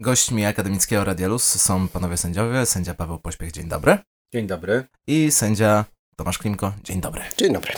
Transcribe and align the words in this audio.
Gośćmi 0.00 0.44
Akademickiego 0.44 1.04
Radialus 1.04 1.44
są 1.44 1.88
panowie 1.88 2.16
sędziowie, 2.16 2.66
sędzia 2.66 2.94
Paweł 2.94 3.18
Pośpiech, 3.18 3.52
dzień 3.52 3.68
dobry. 3.68 3.98
Dzień 4.34 4.46
dobry. 4.46 4.84
I 5.06 5.30
sędzia 5.30 5.84
Tomasz 6.16 6.38
Klimko, 6.38 6.72
dzień 6.84 7.00
dobry. 7.00 7.22
Dzień 7.36 7.52
dobry. 7.52 7.72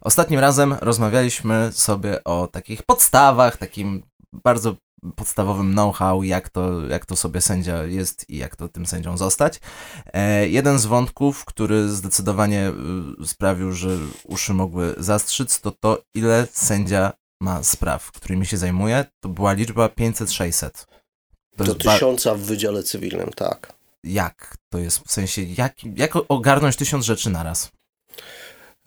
Ostatnim 0.00 0.40
razem 0.40 0.76
rozmawialiśmy 0.80 1.72
sobie 1.72 2.24
o 2.24 2.46
takich 2.46 2.82
podstawach, 2.82 3.56
takim 3.56 4.02
bardzo 4.32 4.76
podstawowym 5.16 5.72
know-how, 5.72 6.22
jak 6.22 6.48
to, 6.48 6.86
jak 6.86 7.06
to 7.06 7.16
sobie 7.16 7.40
sędzia 7.40 7.84
jest 7.84 8.30
i 8.30 8.36
jak 8.36 8.56
to 8.56 8.68
tym 8.68 8.86
sędzią 8.86 9.16
zostać. 9.16 9.60
E, 10.12 10.48
jeden 10.48 10.78
z 10.78 10.86
wątków, 10.86 11.44
który 11.44 11.88
zdecydowanie 11.88 12.72
y, 13.22 13.26
sprawił, 13.26 13.72
że 13.72 13.98
uszy 14.24 14.54
mogły 14.54 14.94
zastrzyc, 14.98 15.60
to 15.60 15.70
to, 15.70 16.02
ile 16.14 16.46
sędzia 16.52 17.12
ma 17.40 17.62
spraw, 17.62 18.12
którymi 18.12 18.46
się 18.46 18.56
zajmuje. 18.56 19.04
To 19.20 19.28
była 19.28 19.52
liczba 19.52 19.86
500-600. 19.86 20.86
Do 21.56 21.74
tysiąca 21.74 22.34
w 22.34 22.40
wydziale 22.40 22.82
cywilnym, 22.82 23.30
tak. 23.36 23.72
Jak 24.04 24.56
to 24.70 24.78
jest? 24.78 24.98
W 24.98 25.12
sensie, 25.12 25.42
jak, 25.42 25.74
jak 25.96 26.12
ogarnąć 26.28 26.76
tysiąc 26.76 27.04
rzeczy 27.04 27.30
naraz? 27.30 27.70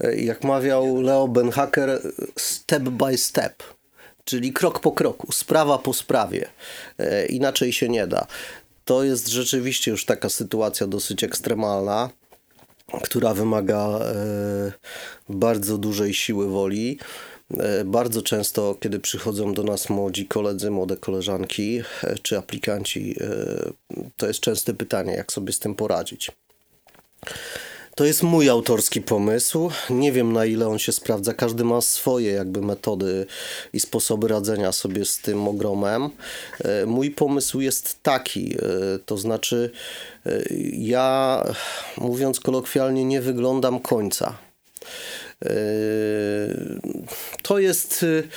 E, 0.03 0.15
jak 0.15 0.43
mawiał 0.43 1.01
Leo 1.01 1.27
Benhacker, 1.27 2.01
step 2.37 2.83
by 2.83 3.17
step, 3.17 3.63
czyli 4.23 4.53
krok 4.53 4.79
po 4.79 4.91
kroku, 4.91 5.31
sprawa 5.31 5.77
po 5.77 5.93
sprawie. 5.93 6.49
E, 6.97 7.25
inaczej 7.25 7.73
się 7.73 7.89
nie 7.89 8.07
da. 8.07 8.27
To 8.85 9.03
jest 9.03 9.27
rzeczywiście 9.27 9.91
już 9.91 10.05
taka 10.05 10.29
sytuacja 10.29 10.87
dosyć 10.87 11.23
ekstremalna, 11.23 12.09
która 13.03 13.33
wymaga 13.33 13.87
e, 13.87 14.71
bardzo 15.29 15.77
dużej 15.77 16.13
siły 16.13 16.49
woli. 16.49 16.99
Bardzo 17.85 18.21
często, 18.21 18.75
kiedy 18.79 18.99
przychodzą 18.99 19.53
do 19.53 19.63
nas 19.63 19.89
młodzi 19.89 20.25
koledzy, 20.27 20.71
młode 20.71 20.97
koleżanki 20.97 21.81
czy 22.21 22.37
aplikanci, 22.37 23.15
to 24.17 24.27
jest 24.27 24.39
częste 24.39 24.73
pytanie, 24.73 25.13
jak 25.13 25.31
sobie 25.31 25.53
z 25.53 25.59
tym 25.59 25.75
poradzić. 25.75 26.31
To 27.99 28.05
jest 28.05 28.23
mój 28.23 28.49
autorski 28.49 29.01
pomysł. 29.01 29.69
Nie 29.89 30.11
wiem 30.11 30.33
na 30.33 30.45
ile 30.45 30.67
on 30.67 30.79
się 30.79 30.91
sprawdza. 30.91 31.33
Każdy 31.33 31.63
ma 31.63 31.81
swoje 31.81 32.31
jakby 32.31 32.61
metody 32.61 33.25
i 33.73 33.79
sposoby 33.79 34.27
radzenia 34.27 34.71
sobie 34.71 35.05
z 35.05 35.17
tym 35.17 35.47
ogromem. 35.47 36.09
E, 36.59 36.85
mój 36.85 37.11
pomysł 37.11 37.59
jest 37.59 38.03
taki, 38.03 38.55
e, 38.55 38.59
to 39.05 39.17
znaczy 39.17 39.71
e, 40.25 40.43
ja 40.71 41.43
mówiąc 41.97 42.39
kolokwialnie 42.39 43.05
nie 43.05 43.21
wyglądam 43.21 43.79
końca. 43.79 44.37
To 47.49 47.59
jest 47.59 48.03
y, 48.03 48.27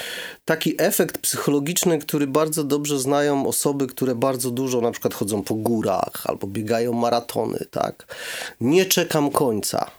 taki 0.44 0.74
efekt 0.78 1.18
psychologiczny, 1.18 1.98
który 1.98 2.26
bardzo 2.26 2.64
dobrze 2.64 2.98
znają 2.98 3.46
osoby, 3.46 3.86
które 3.86 4.14
bardzo 4.14 4.50
dużo 4.50 4.80
na 4.80 4.90
przykład 4.90 5.14
chodzą 5.14 5.42
po 5.42 5.54
górach 5.54 6.22
albo 6.24 6.46
biegają 6.46 6.92
maratony, 6.92 7.64
tak? 7.70 8.16
Nie 8.60 8.86
czekam 8.86 9.30
końca 9.30 9.90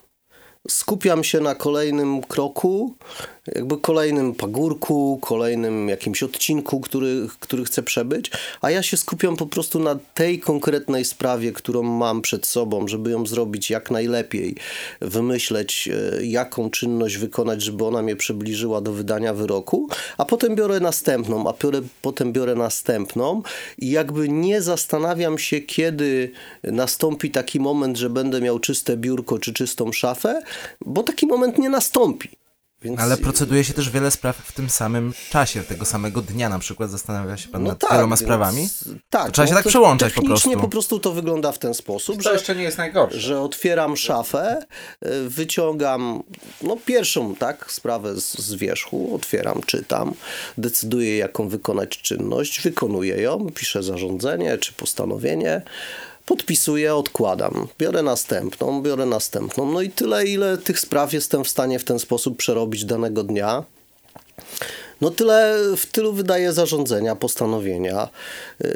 skupiam 0.69 1.23
się 1.23 1.39
na 1.39 1.55
kolejnym 1.55 2.21
kroku, 2.21 2.95
jakby 3.47 3.77
kolejnym 3.77 4.35
pagórku, 4.35 5.19
kolejnym 5.21 5.89
jakimś 5.89 6.23
odcinku, 6.23 6.79
który, 6.79 7.27
który 7.39 7.65
chcę 7.65 7.83
przebyć, 7.83 8.31
a 8.61 8.71
ja 8.71 8.83
się 8.83 8.97
skupiam 8.97 9.37
po 9.37 9.45
prostu 9.45 9.79
na 9.79 9.99
tej 10.13 10.39
konkretnej 10.39 11.05
sprawie, 11.05 11.51
którą 11.51 11.83
mam 11.83 12.21
przed 12.21 12.45
sobą, 12.45 12.87
żeby 12.87 13.11
ją 13.11 13.25
zrobić 13.25 13.69
jak 13.69 13.91
najlepiej, 13.91 14.55
wymyśleć, 15.01 15.89
e, 16.17 16.25
jaką 16.25 16.69
czynność 16.69 17.17
wykonać, 17.17 17.61
żeby 17.61 17.85
ona 17.85 18.01
mnie 18.01 18.15
przybliżyła 18.15 18.81
do 18.81 18.93
wydania 18.93 19.33
wyroku, 19.33 19.87
a 20.17 20.25
potem 20.25 20.55
biorę 20.55 20.79
następną, 20.79 21.49
a 21.49 21.53
biorę, 21.63 21.81
potem 22.01 22.33
biorę 22.33 22.55
następną 22.55 23.41
i 23.77 23.91
jakby 23.91 24.29
nie 24.29 24.61
zastanawiam 24.61 25.37
się, 25.37 25.61
kiedy 25.61 26.31
nastąpi 26.63 27.31
taki 27.31 27.59
moment, 27.59 27.97
że 27.97 28.09
będę 28.09 28.41
miał 28.41 28.59
czyste 28.59 28.97
biurko 28.97 29.39
czy 29.39 29.53
czystą 29.53 29.91
szafę, 29.91 30.41
bo 30.85 31.03
taki 31.03 31.27
moment 31.27 31.57
nie 31.57 31.69
nastąpi. 31.69 32.42
Więc... 32.83 32.99
Ale 32.99 33.17
proceduje 33.17 33.63
się 33.63 33.73
też 33.73 33.89
wiele 33.89 34.11
spraw 34.11 34.37
w 34.37 34.51
tym 34.51 34.69
samym 34.69 35.13
czasie, 35.29 35.63
tego 35.63 35.85
samego 35.85 36.21
dnia 36.21 36.49
na 36.49 36.59
przykład 36.59 36.91
zastanawia 36.91 37.37
się 37.37 37.49
pan 37.49 37.63
no 37.63 37.69
nad 37.69 37.79
tak, 37.79 37.91
wieloma 37.91 38.15
sprawami? 38.15 38.69
Tak. 39.09 39.25
To 39.25 39.31
trzeba 39.31 39.47
się 39.47 39.53
tak 39.53 39.65
przełączać 39.67 40.13
po 40.13 40.21
prostu. 40.21 40.51
po 40.51 40.67
prostu 40.67 40.99
to 40.99 41.11
wygląda 41.11 41.51
w 41.51 41.59
ten 41.59 41.73
sposób, 41.73 42.17
to 42.17 42.21
że, 42.21 42.33
jeszcze 42.33 42.55
nie 42.55 42.63
jest 42.63 42.77
najgorsze. 42.77 43.19
że 43.19 43.41
otwieram 43.41 43.97
szafę, 43.97 44.65
y, 45.05 45.29
wyciągam 45.29 46.23
no 46.61 46.77
pierwszą 46.85 47.35
tak 47.35 47.71
sprawę 47.71 48.21
z, 48.21 48.37
z 48.37 48.53
wierzchu, 48.53 49.15
otwieram, 49.15 49.61
czytam, 49.65 50.13
decyduję 50.57 51.17
jaką 51.17 51.49
wykonać 51.49 51.97
czynność, 52.01 52.61
wykonuję 52.61 53.21
ją, 53.21 53.49
piszę 53.55 53.83
zarządzenie 53.83 54.57
czy 54.57 54.73
postanowienie, 54.73 55.61
podpisuję, 56.25 56.95
odkładam, 56.95 57.67
biorę 57.79 58.03
następną, 58.03 58.81
biorę 58.81 59.05
następną. 59.05 59.71
No 59.71 59.81
i 59.81 59.89
tyle, 59.89 60.25
ile 60.25 60.57
tych 60.57 60.79
spraw 60.79 61.13
jestem 61.13 61.43
w 61.43 61.49
stanie 61.49 61.79
w 61.79 61.83
ten 61.83 61.99
sposób 61.99 62.37
przerobić 62.37 62.85
danego 62.85 63.23
dnia. 63.23 63.63
No 65.01 65.09
tyle, 65.09 65.57
w 65.77 65.85
tylu 65.85 66.13
wydaję 66.13 66.53
zarządzenia, 66.53 67.15
postanowienia. 67.15 68.09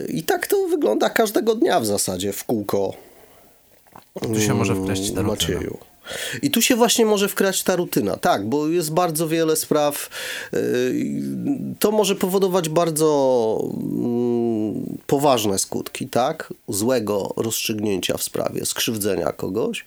I 0.08 0.24
tak 0.24 0.48
to 0.48 0.68
wygląda 0.68 1.10
każdego 1.10 1.56
dnia 1.56 1.80
w 1.80 1.86
zasadzie 1.86 2.34
w 2.34 2.44
kółko. 2.44 2.94
Tu 4.22 4.42
się 4.42 4.54
może 4.54 4.76
wpleść 4.76 5.12
ta 5.12 5.24
Macieju. 5.24 5.78
I 6.42 6.52
tu 6.52 6.62
się 6.62 6.76
właśnie 6.76 7.06
może 7.06 7.30
wkrać 7.30 7.64
ta 7.64 7.76
rutyna, 7.76 8.18
tak, 8.18 8.46
bo 8.46 8.68
jest 8.68 8.94
bardzo 8.94 9.28
wiele 9.28 9.56
spraw. 9.56 10.10
Y, 10.54 11.16
to 11.80 11.92
może 11.92 12.16
powodować 12.16 12.70
bardzo 12.70 13.60
mm, 13.74 14.47
poważne 15.08 15.60
skutki, 15.60 16.08
tak? 16.08 16.54
Złego 16.68 17.34
rozstrzygnięcia 17.38 18.18
w 18.18 18.24
sprawie, 18.24 18.66
skrzywdzenia 18.66 19.32
kogoś. 19.32 19.86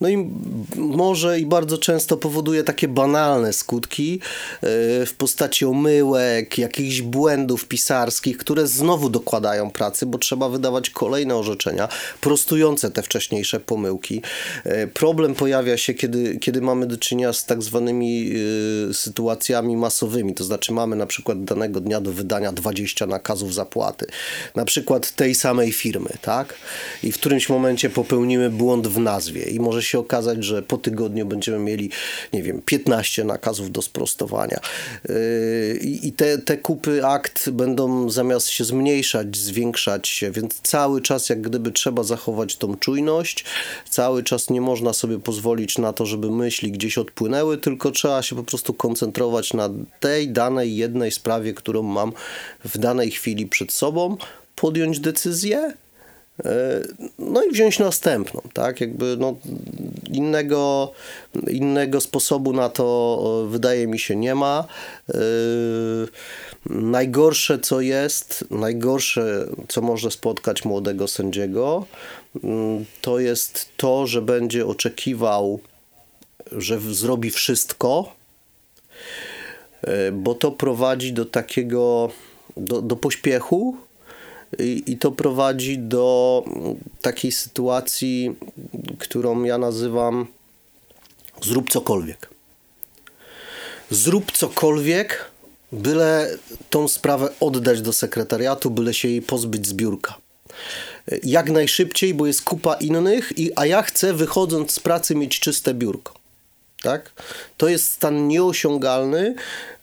No 0.00 0.08
i 0.08 0.30
może 0.76 1.40
i 1.40 1.46
bardzo 1.46 1.78
często 1.78 2.16
powoduje 2.16 2.64
takie 2.64 2.88
banalne 2.88 3.52
skutki 3.52 4.14
y, 4.14 5.06
w 5.06 5.14
postaci 5.18 5.64
omyłek, 5.64 6.58
jakichś 6.58 7.00
błędów 7.00 7.68
pisarskich, 7.68 8.38
które 8.38 8.66
znowu 8.66 9.10
dokładają 9.10 9.70
pracy, 9.70 10.06
bo 10.06 10.18
trzeba 10.18 10.48
wydawać 10.48 10.90
kolejne 10.90 11.36
orzeczenia 11.36 11.88
prostujące 12.20 12.90
te 12.90 13.02
wcześniejsze 13.02 13.60
pomyłki. 13.60 14.22
Y, 14.66 14.88
problem 14.94 15.34
pojawia 15.34 15.76
się, 15.76 15.94
kiedy, 15.94 16.38
kiedy 16.38 16.60
mamy 16.60 16.86
do 16.86 16.96
czynienia 16.98 17.32
z 17.32 17.44
tak 17.44 17.62
zwanymi 17.62 18.30
y, 18.90 18.94
sytuacjami 18.94 19.76
masowymi, 19.76 20.34
to 20.34 20.44
znaczy 20.44 20.72
mamy 20.72 20.96
na 20.96 21.06
przykład 21.06 21.44
danego 21.44 21.80
dnia 21.80 22.00
do 22.00 22.12
wydania 22.12 22.52
20 22.52 23.06
nakazów 23.06 23.54
zapłaty, 23.54 24.06
na 24.54 24.64
przykład 24.64 25.12
tej 25.12 25.34
samej 25.34 25.72
firmy, 25.72 26.10
tak? 26.22 26.54
I 27.02 27.12
w 27.12 27.18
którymś 27.18 27.48
momencie 27.48 27.90
popełnimy 27.90 28.50
błąd 28.50 28.86
w 28.86 28.98
nazwie 28.98 29.42
i 29.42 29.60
może 29.60 29.82
się 29.82 29.98
okazać, 29.98 30.44
że 30.44 30.62
po 30.62 30.78
tygodniu 30.78 31.26
będziemy 31.26 31.58
mieli, 31.58 31.90
nie 32.32 32.42
wiem, 32.42 32.62
15 32.64 33.24
nakazów 33.24 33.72
do 33.72 33.82
sprostowania. 33.82 34.60
Y, 35.10 35.80
I 36.02 36.12
te, 36.12 36.38
te 36.38 36.56
kupy 36.56 37.06
akt 37.06 37.50
będą 37.50 38.10
zamiast 38.10 38.48
się 38.48 38.64
zmniejszać, 38.64 39.36
zwiększać 39.36 40.08
się, 40.08 40.30
więc 40.30 40.60
cały 40.62 41.02
czas 41.02 41.28
jak 41.28 41.40
gdyby 41.40 41.72
trzeba 41.72 42.02
zachować 42.02 42.56
tą 42.56 42.76
czujność, 42.76 43.44
cały 43.90 44.22
czas 44.22 44.50
nie 44.50 44.60
można 44.60 44.92
sobie 44.92 45.18
pozwolić 45.18 45.78
na 45.78 45.92
to, 45.92 46.06
żeby 46.06 46.30
myśli 46.30 46.72
gdzieś 46.72 46.98
odpłynęły, 46.98 47.58
tylko 47.58 47.90
trzeba 47.90 48.22
się 48.22 48.36
po 48.36 48.42
prostu 48.42 48.74
koncentrować 48.74 49.54
na 49.54 49.70
tej 50.00 50.28
danej 50.28 50.76
jednej 50.76 51.10
sprawie, 51.10 51.54
którą 51.54 51.82
mam 51.82 52.12
w 52.64 52.78
danej 52.78 53.10
chwili 53.10 53.46
przed 53.46 53.72
sobą, 53.72 54.09
podjąć 54.56 55.00
decyzję, 55.00 55.72
e, 56.44 56.80
no 57.18 57.42
i 57.42 57.50
wziąć 57.50 57.78
następną, 57.78 58.40
tak? 58.52 58.80
Jakby 58.80 59.16
no, 59.16 59.36
innego, 60.12 60.92
innego 61.50 62.00
sposobu 62.00 62.52
na 62.52 62.68
to 62.68 63.46
wydaje 63.48 63.86
mi 63.86 63.98
się 63.98 64.16
nie 64.16 64.34
ma. 64.34 64.64
Yy, 65.08 66.08
najgorsze 66.66 67.58
co 67.58 67.80
jest, 67.80 68.44
najgorsze 68.50 69.46
co 69.68 69.82
może 69.82 70.10
spotkać 70.10 70.64
młodego 70.64 71.08
sędziego, 71.08 71.86
Mm, 72.44 72.84
to 73.00 73.18
jest 73.18 73.68
to, 73.76 74.06
że 74.06 74.22
będzie 74.22 74.66
oczekiwał, 74.66 75.60
że 76.52 76.80
zrobi 76.80 77.30
wszystko, 77.30 78.12
e, 79.82 80.12
bo 80.12 80.34
to 80.34 80.52
prowadzi 80.52 81.12
do 81.12 81.24
takiego, 81.24 82.10
do, 82.56 82.82
do 82.82 82.96
pośpiechu 82.96 83.76
i, 84.58 84.82
i 84.86 84.98
to 84.98 85.12
prowadzi 85.12 85.78
do 85.78 86.44
takiej 87.00 87.32
sytuacji, 87.32 88.36
którą 88.98 89.44
ja 89.44 89.58
nazywam 89.58 90.26
zrób 91.42 91.70
cokolwiek. 91.70 92.30
Zrób 93.90 94.32
cokolwiek, 94.32 95.30
byle 95.72 96.36
tą 96.70 96.88
sprawę 96.88 97.28
oddać 97.40 97.82
do 97.82 97.92
sekretariatu, 97.92 98.70
byle 98.70 98.94
się 98.94 99.08
jej 99.08 99.22
pozbyć 99.22 99.66
z 99.66 99.72
biurka 99.72 100.14
jak 101.22 101.50
najszybciej, 101.50 102.14
bo 102.14 102.26
jest 102.26 102.42
kupa 102.42 102.74
innych, 102.74 103.38
i, 103.38 103.50
a 103.56 103.66
ja 103.66 103.82
chcę 103.82 104.14
wychodząc 104.14 104.72
z 104.72 104.80
pracy 104.80 105.14
mieć 105.14 105.40
czyste 105.40 105.74
biurko. 105.74 106.14
Tak? 106.82 107.12
To 107.56 107.68
jest 107.68 107.90
stan 107.90 108.28
nieosiągalny, 108.28 109.34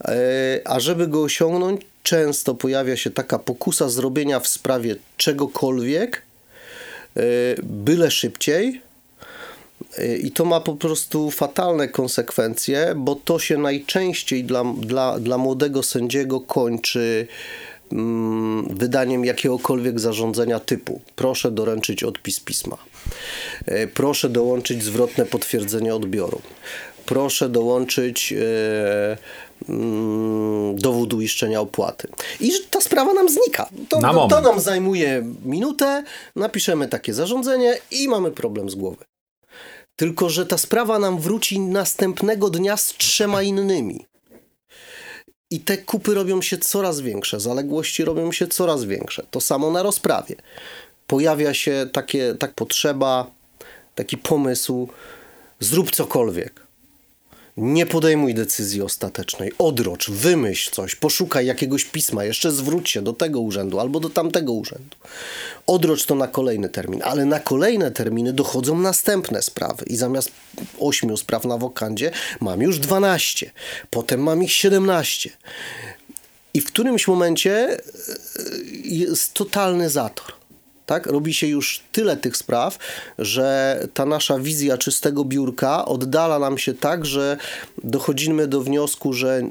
e, 0.06 0.62
a 0.66 0.80
żeby 0.80 1.08
go 1.08 1.22
osiągnąć, 1.22 1.82
często 2.08 2.56
pojawia 2.56 2.98
się 2.98 3.10
taka 3.10 3.40
pokusa 3.40 3.90
zrobienia 3.90 4.40
w 4.40 4.48
sprawie 4.48 4.96
czegokolwiek, 5.18 6.22
e, 7.18 7.22
byle 7.64 8.12
szybciej. 8.12 8.82
E, 9.98 10.18
I 10.18 10.32
to 10.32 10.46
ma 10.46 10.60
po 10.60 10.76
prostu 10.76 11.32
fatalne 11.32 11.88
konsekwencje, 11.88 12.94
bo 12.96 13.16
to 13.16 13.40
się 13.40 13.58
najczęściej 13.58 14.44
dla, 14.44 14.64
dla, 14.82 15.20
dla 15.20 15.38
młodego 15.38 15.84
sędziego 15.84 16.42
kończy 16.42 17.28
mm, 17.92 18.78
wydaniem 18.78 19.26
jakiegokolwiek 19.26 20.00
zarządzenia 20.00 20.60
typu 20.60 21.02
proszę 21.16 21.52
doręczyć 21.52 22.04
odpis 22.04 22.40
pisma, 22.40 22.78
e, 23.66 23.88
proszę 23.88 24.30
dołączyć 24.30 24.84
zwrotne 24.84 25.26
potwierdzenie 25.26 25.96
odbioru, 25.96 26.42
proszę 27.08 27.50
dołączyć 27.50 28.34
e, 28.34 29.18
mm, 29.70 30.76
dowód 30.76 31.14
uiszczenia 31.14 31.62
opłaty. 31.62 32.08
I 32.40 32.52
ta 32.72 32.82
sprawa 32.82 33.14
nam 33.14 33.30
znika. 33.30 33.70
To, 33.90 34.00
Na 34.00 34.28
to, 34.28 34.42
nam 34.42 34.60
zajmuje 34.60 35.24
minutę, 35.46 36.04
napiszemy 36.36 36.88
takie 36.88 37.14
zarządzenie 37.14 37.78
i 37.92 38.08
mamy 38.08 38.32
problem 38.32 38.70
z 38.70 38.76
głowy. 38.76 39.06
Tylko, 39.96 40.30
że 40.30 40.46
ta 40.46 40.58
sprawa 40.58 41.00
nam 41.00 41.20
wróci 41.20 41.60
następnego 41.60 42.50
dnia 42.50 42.78
z 42.78 42.94
trzema 42.94 43.42
innymi. 43.42 44.06
I 45.52 45.60
te 45.60 45.78
kupy 45.78 46.14
robią 46.14 46.42
się 46.42 46.58
coraz 46.58 47.00
większe, 47.00 47.40
zaległości 47.40 48.06
robią 48.06 48.32
się 48.32 48.48
coraz 48.48 48.84
większe. 48.84 49.26
To 49.32 49.42
samo 49.42 49.72
na 49.72 49.84
rozprawie. 49.84 50.36
Pojawia 51.08 51.54
się 51.54 51.90
takie, 51.94 52.36
tak 52.40 52.54
potrzeba, 52.54 53.32
taki 53.96 54.18
pomysł, 54.18 54.88
zrób 55.60 55.92
cokolwiek. 55.92 56.67
Nie 57.58 57.86
podejmuj 57.86 58.34
decyzji 58.34 58.82
ostatecznej. 58.82 59.52
Odrocz, 59.58 60.10
wymyśl 60.10 60.72
coś, 60.72 60.96
poszukaj 60.96 61.46
jakiegoś 61.46 61.86
pisma, 61.86 62.24
jeszcze 62.24 62.52
zwróć 62.52 62.90
się 62.90 63.02
do 63.02 63.14
tego 63.14 63.40
urzędu 63.40 63.80
albo 63.80 64.00
do 64.00 64.10
tamtego 64.10 64.54
urzędu. 64.54 64.98
Odrocz 65.68 66.06
to 66.06 66.16
na 66.16 66.28
kolejny 66.28 66.70
termin, 66.70 67.02
ale 67.04 67.26
na 67.26 67.40
kolejne 67.40 67.92
terminy 67.92 68.34
dochodzą 68.34 68.80
następne 68.80 69.42
sprawy 69.42 69.86
i 69.86 69.98
zamiast 69.98 70.32
ośmiu 70.80 71.18
spraw 71.18 71.46
na 71.46 71.58
wokandzie 71.58 72.12
mam 72.40 72.62
już 72.62 72.80
12, 72.80 73.52
potem 73.90 74.24
mam 74.24 74.44
ich 74.44 74.52
17. 74.52 75.30
I 76.54 76.62
w 76.62 76.66
którymś 76.66 77.08
momencie 77.08 77.70
e, 77.70 77.80
jest 78.84 79.34
totalny 79.34 79.90
zator. 79.90 80.37
Tak? 80.88 81.06
Robi 81.06 81.34
się 81.34 81.48
już 81.48 81.84
tyle 81.92 82.18
tych 82.18 82.38
spraw, 82.38 82.78
że 83.20 83.80
ta 83.94 84.06
nasza 84.06 84.40
wizja 84.40 84.78
czystego 84.78 85.26
biurka 85.26 85.86
oddala 85.86 86.40
nam 86.40 86.58
się 86.58 86.74
tak, 86.74 87.06
że 87.06 87.38
dochodzimy 87.84 88.48
do 88.48 88.62
wniosku, 88.62 89.14
że 89.14 89.42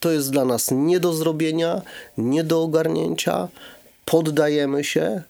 to 0.00 0.10
jest 0.10 0.30
dla 0.30 0.44
nas 0.44 0.70
nie 0.70 1.00
do 1.00 1.12
zrobienia, 1.12 1.82
nie 2.18 2.44
do 2.44 2.62
ogarnięcia, 2.62 3.48
poddajemy 4.04 4.84
się. 4.84 5.22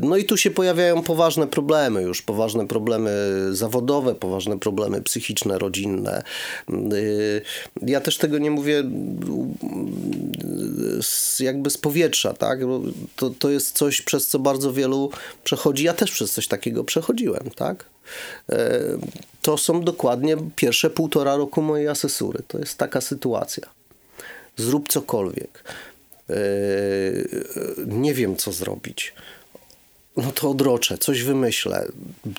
No 0.00 0.16
i 0.16 0.24
tu 0.24 0.36
się 0.36 0.50
pojawiają 0.50 1.02
poważne 1.02 1.46
problemy, 1.46 2.02
już 2.02 2.22
poważne 2.22 2.66
problemy 2.66 3.10
zawodowe, 3.52 4.14
poważne 4.14 4.58
problemy 4.58 5.02
psychiczne, 5.02 5.58
rodzinne. 5.58 6.22
Ja 7.82 8.00
też 8.00 8.18
tego 8.18 8.38
nie 8.38 8.50
mówię 8.50 8.84
z, 11.00 11.40
jakby 11.40 11.70
z 11.70 11.78
powietrza, 11.78 12.34
tak? 12.34 12.58
To, 13.16 13.30
to 13.30 13.50
jest 13.50 13.76
coś, 13.76 14.02
przez 14.02 14.26
co 14.26 14.38
bardzo 14.38 14.72
wielu 14.72 15.10
przechodzi. 15.44 15.84
Ja 15.84 15.94
też 15.94 16.10
przez 16.10 16.32
coś 16.32 16.48
takiego 16.48 16.84
przechodziłem, 16.84 17.50
tak? 17.56 17.84
To 19.42 19.58
są 19.58 19.80
dokładnie 19.80 20.36
pierwsze 20.56 20.90
półtora 20.90 21.36
roku 21.36 21.62
mojej 21.62 21.88
asesury. 21.88 22.42
To 22.48 22.58
jest 22.58 22.78
taka 22.78 23.00
sytuacja. 23.00 23.68
Zrób 24.56 24.88
cokolwiek. 24.88 25.64
Nie 27.86 28.14
wiem, 28.14 28.36
co 28.36 28.52
zrobić 28.52 29.14
no 30.16 30.32
to 30.32 30.50
odroczę, 30.50 30.98
coś 30.98 31.22
wymyślę. 31.22 31.86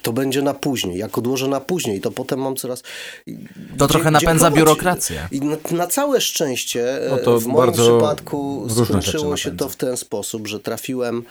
To 0.02 0.14
będzie 0.14 0.42
na 0.42 0.54
później. 0.54 0.98
Jak 0.98 1.18
odłożę 1.18 1.48
na 1.48 1.60
później, 1.60 2.02
to 2.02 2.12
potem 2.12 2.40
mam 2.40 2.56
coraz. 2.56 2.84
To 3.78 3.88
trochę 3.88 4.12
napędza 4.12 4.52
biurokrację. 4.52 5.28
I 5.32 5.42
na, 5.42 5.58
na 5.72 5.88
całe 5.88 6.22
szczęście 6.22 7.00
No 7.10 7.18
to 7.18 7.40
w 7.40 7.48
moim 7.48 7.74
przypadku 7.74 8.68
skończyło 8.86 9.38
się 9.38 9.58
to 9.58 9.70
w 9.70 9.76
ten 9.76 9.98
sposób, 9.98 10.48
że 10.48 10.60
trafiłem 10.60 11.24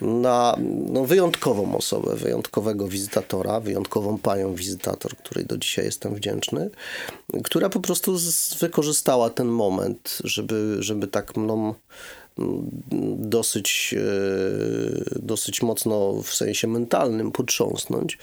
na 0.00 0.56
no, 0.92 1.04
wyjątkową 1.04 1.76
osobę, 1.76 2.16
wyjątkowego 2.16 2.88
wizytatora, 2.88 3.60
wyjątkową 3.60 4.18
panią 4.18 4.54
wizytator, 4.54 5.16
której 5.16 5.46
do 5.46 5.58
dzisiaj 5.58 5.84
jestem 5.84 6.14
wdzięczny, 6.14 6.70
która 7.44 7.68
po 7.68 7.80
prostu 7.80 8.18
z, 8.18 8.54
wykorzystała 8.54 9.30
ten 9.30 9.46
moment, 9.46 10.18
żeby, 10.24 10.76
żeby 10.80 11.06
tak 11.06 11.36
mną 11.36 11.74
dosyć, 13.18 13.94
e, 13.98 15.20
dosyć 15.22 15.62
mocno 15.62 16.22
w 16.22 16.34
sensie 16.34 16.68
mentalnym 16.68 17.32
potrząsnąć. 17.32 18.18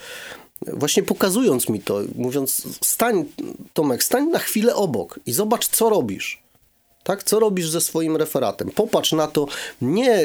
Właśnie 0.68 1.04
pokazując 1.04 1.70
mi 1.70 1.80
to, 1.80 2.02
mówiąc, 2.16 2.68
stań, 2.84 3.26
Tomek, 3.74 4.04
stań 4.04 4.28
na 4.28 4.40
chwilę 4.40 4.76
obok 4.76 5.20
i 5.26 5.34
zobacz, 5.34 5.68
co 5.68 5.90
robisz. 5.90 6.44
Tak, 7.04 7.24
co 7.24 7.40
robisz 7.40 7.70
ze 7.70 7.82
swoim 7.82 8.18
referatem? 8.18 8.70
Popatrz 8.70 9.12
na 9.12 9.28
to 9.28 9.48
nie 9.82 10.24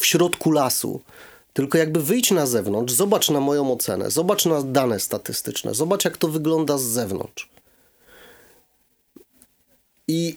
w 0.00 0.06
środku 0.06 0.50
lasu, 0.50 1.00
tylko 1.52 1.78
jakby 1.78 2.02
wyjdź 2.02 2.30
na 2.30 2.46
zewnątrz, 2.46 2.94
zobacz 2.94 3.30
na 3.30 3.40
moją 3.40 3.72
ocenę, 3.72 4.10
zobacz 4.10 4.46
na 4.46 4.62
dane 4.62 5.00
statystyczne, 5.00 5.74
zobacz, 5.74 6.04
jak 6.04 6.16
to 6.16 6.28
wygląda 6.28 6.78
z 6.78 6.82
zewnątrz. 6.82 7.48
I 10.08 10.36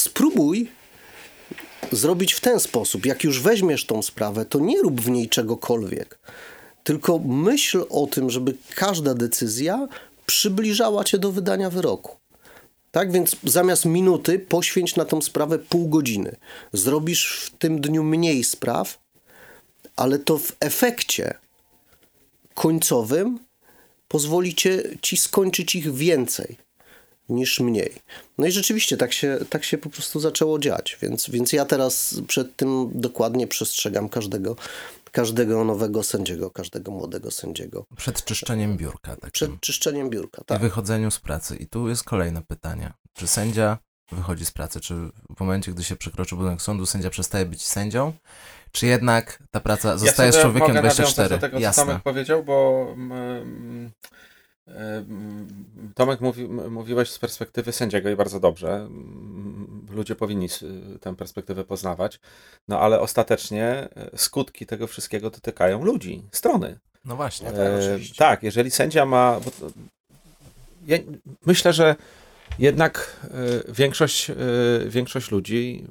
spróbuj 0.00 0.68
zrobić 1.92 2.32
w 2.32 2.40
ten 2.40 2.60
sposób. 2.60 3.06
Jak 3.06 3.24
już 3.24 3.40
weźmiesz 3.40 3.86
tą 3.86 4.02
sprawę, 4.02 4.44
to 4.44 4.58
nie 4.58 4.82
rób 4.82 5.00
w 5.00 5.10
niej 5.10 5.28
czegokolwiek, 5.28 6.18
tylko 6.84 7.18
myśl 7.18 7.84
o 7.90 8.06
tym, 8.06 8.30
żeby 8.30 8.54
każda 8.74 9.14
decyzja 9.14 9.88
przybliżała 10.26 11.04
cię 11.04 11.18
do 11.18 11.32
wydania 11.32 11.70
wyroku. 11.70 12.16
Tak 12.90 13.12
więc 13.12 13.36
zamiast 13.44 13.84
minuty 13.84 14.38
poświęć 14.38 14.96
na 14.96 15.04
tą 15.04 15.22
sprawę 15.22 15.58
pół 15.58 15.88
godziny. 15.88 16.36
Zrobisz 16.72 17.40
w 17.40 17.50
tym 17.50 17.80
dniu 17.80 18.02
mniej 18.02 18.44
spraw, 18.44 18.98
ale 19.96 20.18
to 20.18 20.38
w 20.38 20.52
efekcie 20.60 21.34
końcowym 22.54 23.38
pozwoli 24.08 24.54
cię, 24.54 24.82
ci 25.02 25.16
skończyć 25.16 25.74
ich 25.74 25.94
więcej 25.94 26.63
niż 27.28 27.60
mniej. 27.60 27.92
No 28.38 28.46
i 28.46 28.52
rzeczywiście 28.52 28.96
tak 28.96 29.12
się, 29.12 29.38
tak 29.50 29.64
się 29.64 29.78
po 29.78 29.90
prostu 29.90 30.20
zaczęło 30.20 30.58
dziać, 30.58 30.98
więc, 31.02 31.30
więc 31.30 31.52
ja 31.52 31.64
teraz 31.64 32.14
przed 32.26 32.56
tym 32.56 32.90
dokładnie 32.94 33.46
przestrzegam 33.46 34.08
każdego, 34.08 34.56
każdego 35.12 35.64
nowego 35.64 36.02
sędziego, 36.02 36.50
każdego 36.50 36.92
młodego 36.92 37.30
sędziego. 37.30 37.86
Przed 37.96 38.24
czyszczeniem 38.24 38.76
biurka. 38.76 39.16
Takim. 39.16 39.30
Przed 39.30 39.60
czyszczeniem 39.60 40.10
biurka, 40.10 40.42
I 40.42 40.44
tak. 40.44 40.60
wychodzeniu 40.60 41.10
z 41.10 41.20
pracy. 41.20 41.56
I 41.56 41.66
tu 41.66 41.88
jest 41.88 42.04
kolejne 42.04 42.42
pytanie. 42.42 42.92
Czy 43.12 43.26
sędzia 43.26 43.78
wychodzi 44.12 44.44
z 44.44 44.50
pracy? 44.50 44.80
Czy 44.80 44.94
w 45.36 45.40
momencie, 45.40 45.72
gdy 45.72 45.84
się 45.84 45.96
przekroczy 45.96 46.36
budynek 46.36 46.62
sądu, 46.62 46.86
sędzia 46.86 47.10
przestaje 47.10 47.46
być 47.46 47.66
sędzią? 47.66 48.12
Czy 48.72 48.86
jednak 48.86 49.42
ta 49.50 49.60
praca 49.60 49.98
zostaje 49.98 50.32
z 50.32 50.34
sobie 50.34 50.42
człowiekiem 50.42 50.68
mogę 50.68 50.80
24? 50.80 51.28
nawiązać 51.28 51.40
do 51.40 51.46
tego, 51.46 51.56
co 51.56 51.62
Jasne. 51.62 51.86
Tomek 51.86 52.02
powiedział, 52.02 52.44
bo 52.44 52.86
mm, 52.96 53.90
Tomek 55.94 56.20
mówi, 56.20 56.48
mówiłeś 56.48 57.10
z 57.10 57.18
perspektywy 57.18 57.72
sędziego 57.72 58.10
i 58.10 58.16
bardzo 58.16 58.40
dobrze. 58.40 58.88
Ludzie 59.90 60.14
powinni 60.14 60.48
tę 61.00 61.16
perspektywę 61.16 61.64
poznawać, 61.64 62.20
no 62.68 62.80
ale 62.80 63.00
ostatecznie 63.00 63.64
e, 63.64 63.88
skutki 64.16 64.66
tego 64.66 64.86
wszystkiego 64.86 65.30
dotykają 65.30 65.84
ludzi, 65.84 66.22
strony. 66.32 66.78
No 67.04 67.16
właśnie. 67.16 67.46
tak, 67.46 67.58
E, 67.58 67.98
tak, 68.16 68.42
jeżeli 68.42 68.70
sędzia 68.70 69.06
ma. 69.06 69.40
To, 69.60 69.66
ja 70.86 70.98
myślę, 71.46 71.72
że 71.72 71.96
jednak 72.58 73.20
e, 73.24 73.72
większość, 73.72 74.30
e, 74.30 74.34
większość 74.86 75.30
ludzi, 75.30 75.86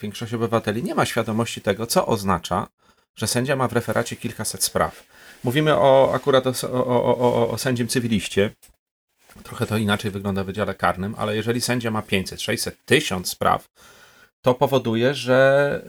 większość 0.00 0.34
obywateli 0.34 0.82
nie 0.82 0.94
ma 0.94 1.06
świadomości 1.06 1.60
tego, 1.60 1.86
co 1.86 2.06
oznacza, 2.06 2.66
że 3.16 3.26
sędzia 3.26 3.56
ma 3.56 3.68
w 3.68 3.72
referacie 3.72 4.16
kilkaset 4.16 4.64
spraw. 4.64 5.13
Mówimy 5.44 5.76
o 5.76 6.12
akurat 6.14 6.46
o, 6.46 6.54
o, 6.72 7.16
o, 7.18 7.50
o, 7.50 7.58
sędzim 7.58 7.88
cywiliście. 7.88 8.50
Trochę 9.42 9.66
to 9.66 9.76
inaczej 9.76 10.10
wygląda 10.10 10.42
w 10.44 10.46
wydziale 10.46 10.74
karnym, 10.74 11.14
ale 11.18 11.36
jeżeli 11.36 11.60
sędzia 11.60 11.90
ma 11.90 12.02
500, 12.02 12.40
600, 12.40 12.84
1000 12.84 13.28
spraw, 13.28 13.68
to 14.42 14.54
powoduje, 14.54 15.14
że 15.14 15.82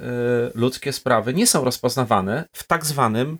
y, 0.55 0.59
ludzkie 0.59 0.93
sprawy 0.93 1.33
nie 1.33 1.47
są 1.47 1.63
rozpoznawane 1.63 2.45
w 2.51 2.67
tak 2.67 2.85
zwanym 2.85 3.37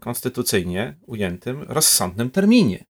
konstytucyjnie 0.00 0.96
ujętym 1.06 1.62
rozsądnym 1.62 2.30
terminie. 2.30 2.84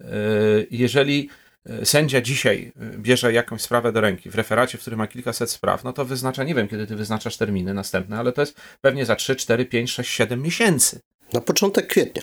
Y, 0.00 0.66
Jeżeli 0.70 1.30
y, 1.70 1.86
sędzia 1.86 2.20
dzisiaj 2.20 2.72
bierze 2.98 3.32
jakąś 3.32 3.62
sprawę 3.62 3.92
do 3.92 4.00
ręki 4.00 4.30
w 4.30 4.34
referacie, 4.34 4.78
w 4.78 4.80
którym 4.80 4.98
ma 4.98 5.06
kilkaset 5.06 5.50
spraw, 5.50 5.84
no 5.84 5.92
to 5.92 6.04
wyznacza, 6.04 6.44
nie 6.44 6.54
wiem 6.54 6.68
kiedy 6.68 6.86
ty 6.86 6.96
wyznaczasz 6.96 7.36
terminy 7.36 7.74
następne, 7.74 8.18
ale 8.18 8.32
to 8.32 8.42
jest 8.42 8.60
pewnie 8.80 9.06
za 9.06 9.16
3, 9.16 9.36
4, 9.36 9.66
5, 9.66 9.90
6, 9.92 10.10
7 10.10 10.42
miesięcy. 10.42 11.00
Na 11.32 11.40
początek 11.40 11.86
kwietnia. 11.86 12.22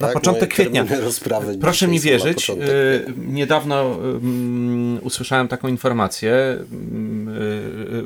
Na 0.00 0.06
tak? 0.06 0.14
początek 0.14 0.50
kwietnia. 0.50 0.84
Proszę 1.60 1.88
mi 1.88 2.00
wierzyć, 2.00 2.50
y, 2.50 2.54
niedawno 3.16 3.98
y, 4.96 5.00
usłyszałem 5.00 5.48
taką 5.48 5.68
informację 5.68 6.32
y, 6.32 6.64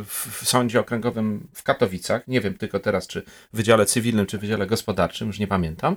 w, 0.05 0.40
Sądzie 0.45 0.81
Okręgowym 0.81 1.49
w 1.55 1.62
Katowicach, 1.62 2.28
nie 2.28 2.40
wiem 2.40 2.55
tylko 2.55 2.81
teraz, 2.81 3.07
czy 3.07 3.23
w 3.52 3.57
Wydziale 3.57 3.87
Cywilnym, 3.87 4.26
czy 4.26 4.38
w 4.38 4.40
Wydziale 4.40 4.67
Gospodarczym, 4.67 5.26
już 5.26 5.38
nie 5.38 5.47
pamiętam, 5.47 5.97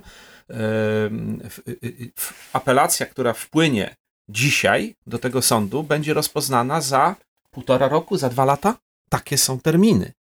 y, 0.50 0.54
apelacja, 2.52 3.06
która 3.06 3.32
wpłynie 3.32 3.96
dzisiaj 4.28 4.94
do 5.06 5.18
tego 5.18 5.42
sądu, 5.42 5.82
będzie 5.82 6.14
rozpoznana 6.14 6.80
za 6.80 7.16
półtora 7.50 7.88
roku, 7.88 8.16
za 8.16 8.28
dwa 8.28 8.44
lata? 8.44 8.76
Takie 9.08 9.38
są 9.38 9.60
terminy. 9.60 10.12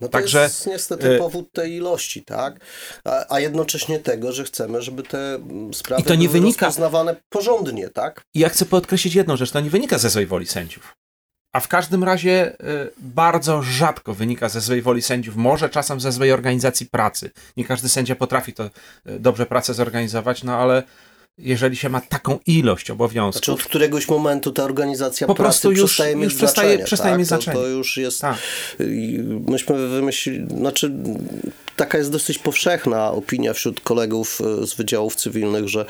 No 0.00 0.08
to 0.08 0.12
Także, 0.12 0.42
jest 0.42 0.66
niestety 0.66 1.14
y- 1.14 1.18
powód 1.18 1.52
tej 1.52 1.72
ilości, 1.74 2.24
tak? 2.24 2.60
A, 3.04 3.34
a 3.34 3.40
jednocześnie 3.40 3.98
tego, 3.98 4.32
że 4.32 4.44
chcemy, 4.44 4.82
żeby 4.82 5.02
te 5.02 5.34
mm, 5.34 5.74
sprawy 5.74 6.02
I 6.02 6.04
to 6.04 6.14
nie 6.14 6.28
były 6.28 6.40
wynika- 6.40 6.66
rozpoznawane 6.66 7.16
porządnie, 7.28 7.88
tak? 7.88 8.22
I 8.34 8.40
ja 8.40 8.48
chcę 8.48 8.64
podkreślić 8.66 9.14
jedną 9.14 9.36
rzecz, 9.36 9.50
to 9.50 9.60
nie 9.60 9.70
wynika 9.70 9.98
ze 9.98 10.10
złej 10.10 10.26
woli 10.26 10.46
sędziów. 10.46 10.94
A 11.52 11.60
w 11.60 11.68
każdym 11.68 12.04
razie 12.04 12.52
y, 12.52 12.90
bardzo 12.98 13.62
rzadko 13.62 14.14
wynika 14.14 14.48
ze 14.48 14.60
złej 14.60 14.82
woli 14.82 15.02
sędziów, 15.02 15.36
może 15.36 15.68
czasem 15.68 16.00
ze 16.00 16.12
złej 16.12 16.32
organizacji 16.32 16.86
pracy. 16.86 17.30
Nie 17.56 17.64
każdy 17.64 17.88
sędzia 17.88 18.16
potrafi 18.16 18.52
to 18.52 18.64
y, 18.64 18.70
dobrze 19.18 19.46
pracę 19.46 19.74
zorganizować, 19.74 20.42
no 20.42 20.56
ale 20.56 20.82
jeżeli 21.42 21.76
się 21.76 21.88
ma 21.88 22.00
taką 22.00 22.38
ilość 22.46 22.90
obowiązków, 22.90 23.44
Znaczy 23.44 23.52
od 23.52 23.62
któregoś 23.62 24.08
momentu 24.08 24.52
ta 24.52 24.64
organizacja 24.64 25.26
Po 25.26 25.34
pracy 25.34 25.46
prostu 25.60 25.70
już- 25.72 25.90
przestaje 25.94 26.16
mieć 26.16 26.24
już 26.24 26.34
przestaje- 26.34 26.66
znaczenie. 26.68 26.84
przestaje 26.84 27.12
tak? 27.12 27.18
mieć 27.18 27.28
to, 27.28 27.34
znaczenie. 27.36 27.56
To 27.56 27.66
już 27.66 27.96
jest... 27.96 28.20
Tak. 28.20 28.38
Myśmy 29.48 29.88
wymyślili... 29.88 30.46
Znaczy 30.56 30.92
taka 31.76 31.98
jest 31.98 32.10
dosyć 32.10 32.38
powszechna 32.38 33.10
opinia 33.12 33.52
wśród 33.52 33.80
kolegów 33.80 34.40
e, 34.62 34.66
z 34.66 34.74
wydziałów 34.74 35.16
cywilnych, 35.16 35.68
że 35.68 35.84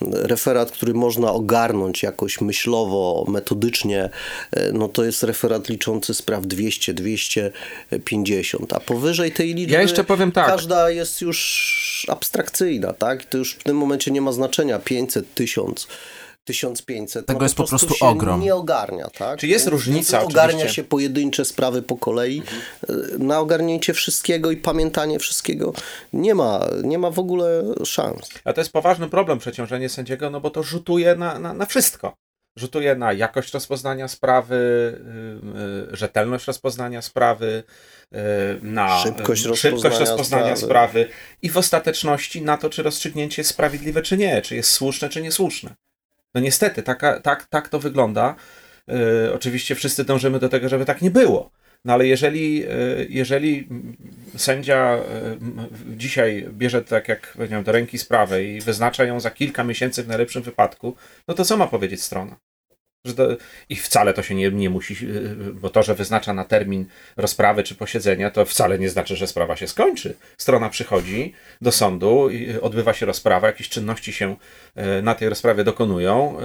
referat, 0.00 0.70
który 0.70 0.94
można 0.94 1.32
ogarnąć 1.32 2.02
jakoś 2.02 2.40
myślowo, 2.40 3.24
metodycznie, 3.28 4.10
e, 4.52 4.72
no 4.72 4.88
to 4.88 5.04
jest 5.04 5.22
referat 5.22 5.68
liczący 5.68 6.14
spraw 6.14 6.46
200, 6.46 6.94
250, 6.94 8.72
a 8.72 8.80
powyżej 8.80 9.32
tej 9.32 9.54
liczby 9.54 9.72
Ja 9.72 9.82
jeszcze 9.82 10.04
powiem 10.04 10.32
tak. 10.32 10.46
każda 10.46 10.90
jest 10.90 11.20
już 11.20 12.06
abstrakcyjna, 12.08 12.92
tak? 12.92 13.22
I 13.22 13.26
to 13.26 13.38
już 13.38 13.52
w 13.54 13.62
tym 13.62 13.76
momencie 13.76 14.10
nie 14.10 14.20
ma 14.20 14.32
znaczenia 14.32 14.78
500, 14.94 15.34
1000. 15.34 15.86
1500. 16.44 17.26
Tego 17.26 17.38
no 17.38 17.44
jest 17.44 17.54
po 17.54 17.64
prostu 17.64 17.94
się 17.94 18.06
ogrom. 18.06 18.40
Nie 18.40 18.54
ogarnia, 18.54 19.10
tak? 19.10 19.38
Czy 19.38 19.46
jest 19.46 19.66
różnica 19.66 20.18
więc 20.20 20.30
Ogarnia 20.30 20.56
oczywiście? 20.56 20.76
się 20.76 20.84
pojedyncze 20.84 21.44
sprawy 21.44 21.82
po 21.82 21.96
kolei. 21.96 22.42
Na 23.18 23.40
ogarnięcie 23.40 23.94
wszystkiego 23.94 24.50
i 24.50 24.56
pamiętanie 24.56 25.18
wszystkiego 25.18 25.72
nie 26.12 26.34
ma, 26.34 26.66
nie 26.84 26.98
ma 26.98 27.10
w 27.10 27.18
ogóle 27.18 27.62
szans. 27.84 28.28
a 28.44 28.52
to 28.52 28.60
jest 28.60 28.72
poważny 28.72 29.08
problem 29.08 29.38
przeciążenie 29.38 29.88
sędziego, 29.88 30.30
no 30.30 30.40
bo 30.40 30.50
to 30.50 30.62
rzutuje 30.62 31.14
na, 31.14 31.38
na, 31.38 31.54
na 31.54 31.66
wszystko. 31.66 32.14
Rzutuje 32.56 32.94
na 32.96 33.12
jakość 33.12 33.54
rozpoznania 33.54 34.08
sprawy, 34.08 34.54
y, 34.54 35.92
y, 35.92 35.96
rzetelność 35.96 36.46
rozpoznania 36.46 37.02
sprawy, 37.02 37.62
y, 38.12 38.16
na 38.62 38.98
Szybkość 38.98 39.44
rozpoznania 39.44 39.98
rozpoznania 39.98 40.56
sprawy. 40.56 40.66
sprawy 40.66 41.08
i 41.42 41.50
w 41.50 41.56
ostateczności 41.56 42.42
na 42.42 42.56
to, 42.56 42.70
czy 42.70 42.82
rozstrzygnięcie 42.82 43.42
jest 43.42 43.50
sprawiedliwe, 43.50 44.02
czy 44.02 44.16
nie, 44.16 44.42
czy 44.42 44.56
jest 44.56 44.72
słuszne, 44.72 45.08
czy 45.08 45.22
niesłuszne. 45.22 45.74
No 46.34 46.40
niestety, 46.40 46.82
taka, 46.82 47.20
tak, 47.20 47.46
tak 47.46 47.68
to 47.68 47.78
wygląda. 47.78 48.34
Oczywiście 49.34 49.74
wszyscy 49.74 50.04
dążymy 50.04 50.38
do 50.38 50.48
tego, 50.48 50.68
żeby 50.68 50.84
tak 50.84 51.02
nie 51.02 51.10
było. 51.10 51.50
No 51.84 51.92
ale 51.92 52.06
jeżeli, 52.06 52.64
y, 52.64 53.06
jeżeli 53.10 53.68
sędzia 54.36 54.98
m, 55.40 55.66
dzisiaj 55.96 56.46
bierze 56.52 56.82
tak 56.82 57.08
jak 57.08 57.32
powiedziałem 57.36 57.64
do 57.64 57.72
ręki 57.72 57.98
sprawę 57.98 58.44
i 58.44 58.60
wyznacza 58.60 59.04
ją 59.04 59.20
za 59.20 59.30
kilka 59.30 59.64
miesięcy 59.64 60.02
w 60.02 60.08
najlepszym 60.08 60.42
wypadku, 60.42 60.96
no 61.28 61.34
to 61.34 61.44
co 61.44 61.56
ma 61.56 61.66
powiedzieć 61.66 62.02
strona? 62.02 62.36
Że 63.06 63.14
to, 63.14 63.28
I 63.68 63.76
wcale 63.76 64.14
to 64.14 64.22
się 64.22 64.34
nie, 64.34 64.50
nie 64.50 64.70
musi, 64.70 64.94
y, 65.10 65.36
bo 65.54 65.70
to, 65.70 65.82
że 65.82 65.94
wyznacza 65.94 66.32
na 66.34 66.44
termin 66.44 66.86
rozprawy 67.16 67.62
czy 67.62 67.74
posiedzenia, 67.74 68.30
to 68.30 68.44
wcale 68.44 68.78
nie 68.78 68.90
znaczy, 68.90 69.16
że 69.16 69.26
sprawa 69.26 69.56
się 69.56 69.68
skończy. 69.68 70.14
Strona 70.38 70.68
przychodzi 70.68 71.32
do 71.60 71.72
sądu, 71.72 72.30
i 72.30 72.52
odbywa 72.60 72.92
się 72.94 73.06
rozprawa, 73.06 73.46
jakieś 73.46 73.68
czynności 73.68 74.12
się 74.12 74.36
na 75.02 75.14
tej 75.14 75.28
rozprawie 75.28 75.64
dokonują, 75.64 76.36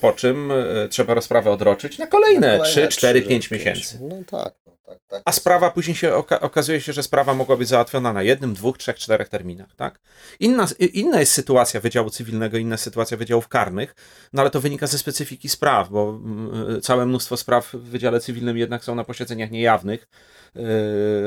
po 0.00 0.12
czym 0.12 0.52
trzeba 0.90 1.14
rozprawę 1.14 1.50
odroczyć 1.50 1.98
na 1.98 2.06
kolejne 2.06 2.40
Kolejne 2.58 2.64
3, 2.64 2.88
4, 2.88 3.20
trzy, 3.20 3.28
5 3.28 3.48
pięć. 3.48 3.60
miesięcy. 3.60 3.98
No 4.02 4.24
tak. 4.30 4.54
Tak, 4.94 5.02
tak 5.08 5.22
A 5.24 5.32
sprawa 5.32 5.70
później 5.70 5.96
się 5.96 6.10
oka- 6.10 6.40
okazuje 6.40 6.80
się, 6.80 6.92
że 6.92 7.02
sprawa 7.02 7.34
mogła 7.34 7.56
być 7.56 7.68
załatwiona 7.68 8.12
na 8.12 8.22
jednym, 8.22 8.54
dwóch, 8.54 8.78
trzech, 8.78 8.96
czterech 8.96 9.28
terminach, 9.28 9.74
tak? 9.76 10.00
Inna, 10.40 10.66
inna 10.92 11.20
jest 11.20 11.32
sytuacja 11.32 11.80
Wydziału 11.80 12.10
Cywilnego, 12.10 12.58
inna 12.58 12.76
sytuacja 12.76 13.16
Wydziałów 13.16 13.48
Karnych, 13.48 13.94
no 14.32 14.42
ale 14.42 14.50
to 14.50 14.60
wynika 14.60 14.86
ze 14.86 14.98
specyfiki 14.98 15.48
spraw, 15.48 15.88
bo 15.88 16.20
mm, 16.24 16.80
całe 16.80 17.06
mnóstwo 17.06 17.36
spraw 17.36 17.72
w 17.72 17.90
Wydziale 17.90 18.20
Cywilnym 18.20 18.58
jednak 18.58 18.84
są 18.84 18.94
na 18.94 19.04
posiedzeniach 19.04 19.50
niejawnych, 19.50 20.08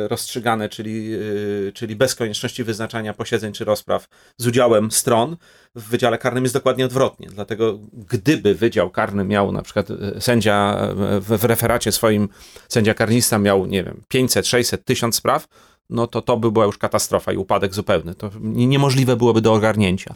rozstrzygane, 0.08 0.70
czyli, 0.70 1.10
yy, 1.10 1.72
czyli 1.76 1.96
bez 1.96 2.16
konieczności 2.16 2.64
wyznaczania 2.64 3.14
posiedzeń 3.14 3.54
czy 3.54 3.66
rozpraw 3.66 4.08
z 4.38 4.48
udziałem 4.48 4.92
stron. 4.92 5.38
W 5.76 5.90
Wydziale 5.90 6.18
Karnym 6.18 6.44
jest 6.44 6.54
dokładnie 6.54 6.86
odwrotnie, 6.86 7.28
dlatego 7.32 7.80
gdyby 7.94 8.56
Wydział 8.56 8.90
Karny 8.90 9.24
miał 9.24 9.52
na 9.52 9.62
przykład 9.62 9.90
yy, 9.90 10.16
sędzia 10.20 10.78
w, 11.20 11.44
referacie 11.44 11.92
swoim, 11.92 12.30
sędzia 12.70 12.94
karnista 12.94 13.38
miał, 13.38 13.66
nie 13.66 13.84
wiem, 13.84 14.04
500, 14.08 14.48
600, 14.48 14.86
1000 14.86 15.16
spraw, 15.16 15.48
no 15.90 16.08
to 16.08 16.22
to 16.22 16.38
by 16.38 16.52
była 16.52 16.66
już 16.66 16.78
katastrofa 16.78 17.34
i 17.34 17.38
upadek 17.38 17.74
zupełny. 17.74 18.16
To 18.16 18.32
nie- 18.42 18.68
niemożliwe 18.68 19.16
byłoby 19.16 19.42
do 19.42 19.54
ogarnięcia. 19.54 20.16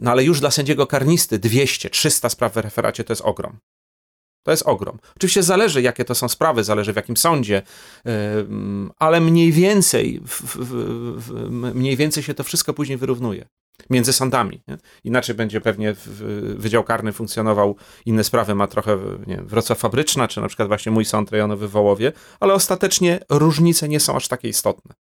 No 0.00 0.10
ale 0.10 0.24
już 0.24 0.40
dla 0.40 0.50
sędziego 0.50 0.86
karnisty 0.86 1.38
200, 1.38 1.90
300 1.90 2.28
spraw 2.28 2.52
w 2.52 2.56
referacie 2.56 3.04
to 3.04 3.12
jest 3.12 3.22
ogrom. 3.22 3.58
To 4.42 4.50
jest 4.50 4.62
ogrom. 4.66 4.98
Oczywiście 5.16 5.42
zależy, 5.42 5.82
jakie 5.82 6.04
to 6.04 6.14
są 6.14 6.28
sprawy, 6.28 6.64
zależy 6.64 6.92
w 6.92 6.96
jakim 6.96 7.16
sądzie, 7.16 7.62
ale 8.98 9.20
mniej 9.20 9.52
więcej, 9.52 10.22
mniej 11.50 11.96
więcej 11.96 12.22
się 12.22 12.34
to 12.34 12.44
wszystko 12.44 12.74
później 12.74 12.98
wyrównuje 12.98 13.46
między 13.90 14.12
sądami. 14.12 14.62
Nie? 14.68 14.78
Inaczej 15.04 15.34
będzie 15.34 15.60
pewnie 15.60 15.94
Wydział 16.56 16.84
Karny 16.84 17.12
funkcjonował, 17.12 17.76
inne 18.06 18.24
sprawy 18.24 18.54
ma 18.54 18.66
trochę 18.66 18.98
nie 19.26 19.36
wiem, 19.36 19.46
Wrocław 19.46 19.78
Fabryczna, 19.78 20.28
czy 20.28 20.40
na 20.40 20.48
przykład 20.48 20.68
właśnie 20.68 20.92
mój 20.92 21.04
sąd 21.04 21.30
rejonowy 21.30 21.68
w 21.68 21.70
Wołowie, 21.70 22.12
ale 22.40 22.54
ostatecznie 22.54 23.20
różnice 23.30 23.88
nie 23.88 24.00
są 24.00 24.16
aż 24.16 24.28
takie 24.28 24.48
istotne. 24.48 24.94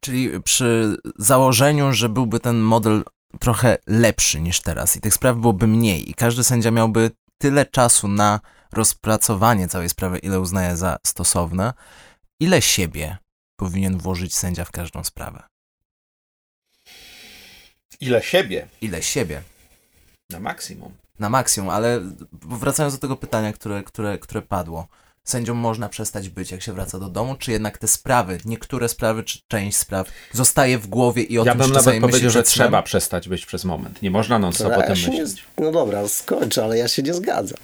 Czyli 0.00 0.30
przy 0.44 0.96
założeniu, 1.18 1.92
że 1.92 2.08
byłby 2.08 2.40
ten 2.40 2.60
model 2.60 3.02
trochę 3.40 3.78
lepszy 3.86 4.40
niż 4.40 4.60
teraz 4.60 4.96
i 4.96 5.00
tych 5.00 5.14
spraw 5.14 5.36
byłoby 5.36 5.66
mniej 5.66 6.10
i 6.10 6.14
każdy 6.14 6.44
sędzia 6.44 6.70
miałby 6.70 7.10
tyle 7.40 7.66
czasu 7.66 8.08
na 8.08 8.40
rozpracowanie 8.72 9.68
całej 9.68 9.88
sprawy, 9.88 10.18
ile 10.18 10.40
uznaje 10.40 10.76
za 10.76 10.98
stosowne, 11.06 11.72
ile 12.40 12.62
siebie 12.62 13.16
powinien 13.56 13.98
włożyć 13.98 14.34
sędzia 14.36 14.64
w 14.64 14.70
każdą 14.70 15.04
sprawę? 15.04 15.42
Ile 18.00 18.22
siebie 18.22 18.68
Ile 18.80 19.02
siebie? 19.02 19.42
na 20.30 20.40
maksimum. 20.40 20.92
Na 21.18 21.28
maksimum, 21.28 21.70
ale 21.70 22.00
wracając 22.32 22.94
do 22.94 23.00
tego 23.00 23.16
pytania, 23.16 23.52
które, 23.52 23.82
które, 23.82 24.18
które 24.18 24.42
padło. 24.42 24.88
Sędzią 25.24 25.54
można 25.54 25.88
przestać 25.88 26.28
być, 26.28 26.50
jak 26.50 26.62
się 26.62 26.72
wraca 26.72 26.98
do 26.98 27.08
domu, 27.08 27.34
czy 27.38 27.52
jednak 27.52 27.78
te 27.78 27.88
sprawy, 27.88 28.38
niektóre 28.44 28.88
sprawy, 28.88 29.24
czy 29.24 29.38
część 29.48 29.76
spraw 29.76 30.08
zostaje 30.32 30.78
w 30.78 30.86
głowie 30.86 31.22
i 31.22 31.38
o 31.38 31.44
ja 31.44 31.52
tym 31.52 31.58
bym 31.58 31.68
się 31.68 31.74
nawet 31.74 32.00
powiedział, 32.00 32.30
że 32.30 32.32
snem? 32.32 32.44
trzeba 32.44 32.82
przestać 32.82 33.28
być 33.28 33.46
przez 33.46 33.64
moment. 33.64 34.02
Nie 34.02 34.10
można 34.10 34.38
non-stop 34.38 34.68
No, 34.68 34.76
o 34.76 34.80
ja 34.80 34.86
tym 34.86 34.96
się 34.96 35.10
nie, 35.10 35.22
myśleć. 35.22 35.44
no 35.58 35.72
dobra, 35.72 36.08
skończę, 36.08 36.64
ale 36.64 36.78
ja 36.78 36.88
się 36.88 37.02
nie 37.02 37.14
zgadzam. 37.14 37.58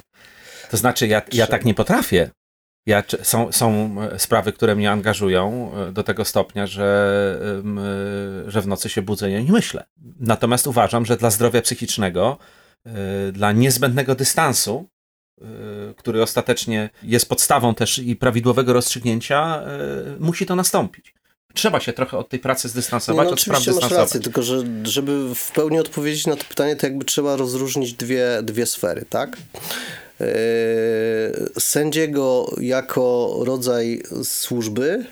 To 0.70 0.76
znaczy, 0.76 1.06
ja, 1.06 1.22
ja 1.32 1.46
tak 1.46 1.64
nie 1.64 1.74
potrafię. 1.74 2.30
Ja, 2.86 3.02
są, 3.22 3.52
są 3.52 3.96
e, 4.02 4.18
sprawy, 4.18 4.52
które 4.52 4.74
mnie 4.76 4.90
angażują 4.90 5.72
e, 5.74 5.92
do 5.92 6.02
tego 6.02 6.24
stopnia, 6.24 6.66
że, 6.66 7.38
e, 8.46 8.50
że 8.50 8.62
w 8.62 8.66
nocy 8.66 8.88
się 8.88 9.02
budzę 9.02 9.30
i 9.30 9.44
nie 9.44 9.52
myślę. 9.52 9.84
Natomiast 10.20 10.66
uważam, 10.66 11.06
że 11.06 11.16
dla 11.16 11.30
zdrowia 11.30 11.62
psychicznego, 11.62 12.38
dla 13.32 13.52
niezbędnego 13.52 14.14
dystansu, 14.14 14.88
który 15.96 16.22
ostatecznie 16.22 16.90
jest 17.02 17.28
podstawą 17.28 17.74
też 17.74 17.98
i 17.98 18.16
prawidłowego 18.16 18.72
rozstrzygnięcia, 18.72 19.62
e, 19.62 19.68
musi 20.18 20.46
to 20.46 20.56
nastąpić. 20.56 21.14
Trzeba 21.54 21.80
się 21.80 21.92
trochę 21.92 22.18
od 22.18 22.28
tej 22.28 22.40
pracy 22.40 22.68
zdystansować, 22.68 23.26
no 23.26 23.32
od 23.32 23.40
spraw 23.40 23.56
oczywiście 23.56 23.70
masz 23.70 23.80
dystansować. 23.80 24.08
rację, 24.08 24.20
tylko 24.20 24.42
że 24.42 24.62
żeby 24.84 25.34
w 25.34 25.52
pełni 25.52 25.78
odpowiedzieć 25.78 26.26
na 26.26 26.36
to 26.36 26.44
pytanie, 26.44 26.76
to 26.76 26.86
jakby 26.86 27.04
trzeba 27.04 27.36
rozróżnić 27.36 27.92
dwie, 27.92 28.26
dwie 28.42 28.66
sfery, 28.66 29.04
tak? 29.10 29.36
Yy, 30.20 30.26
sędziego 31.58 32.54
jako 32.60 33.36
rodzaj 33.44 34.02
służby 34.22 35.06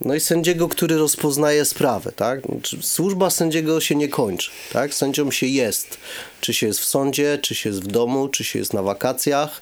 no 0.00 0.14
i 0.14 0.20
sędziego, 0.20 0.68
który 0.68 0.96
rozpoznaje 0.96 1.64
sprawę, 1.64 2.12
tak? 2.12 2.40
Służba 2.80 3.30
sędziego 3.30 3.80
się 3.80 3.94
nie 3.94 4.08
kończy, 4.08 4.50
tak? 4.72 4.94
Sędzią 4.94 5.30
się 5.30 5.46
jest. 5.46 5.98
Czy 6.40 6.54
się 6.54 6.66
jest 6.66 6.80
w 6.80 6.84
sądzie, 6.84 7.38
czy 7.42 7.54
się 7.54 7.68
jest 7.68 7.84
w 7.84 7.86
domu, 7.86 8.28
czy 8.28 8.44
się 8.44 8.58
jest 8.58 8.74
na 8.74 8.82
wakacjach, 8.82 9.60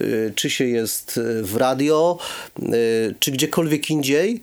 y, 0.00 0.32
czy 0.34 0.50
się 0.50 0.64
jest 0.64 1.16
y, 1.16 1.42
w 1.42 1.56
radio, 1.56 2.18
y, 2.58 3.14
czy 3.20 3.30
gdziekolwiek 3.30 3.90
indziej. 3.90 4.40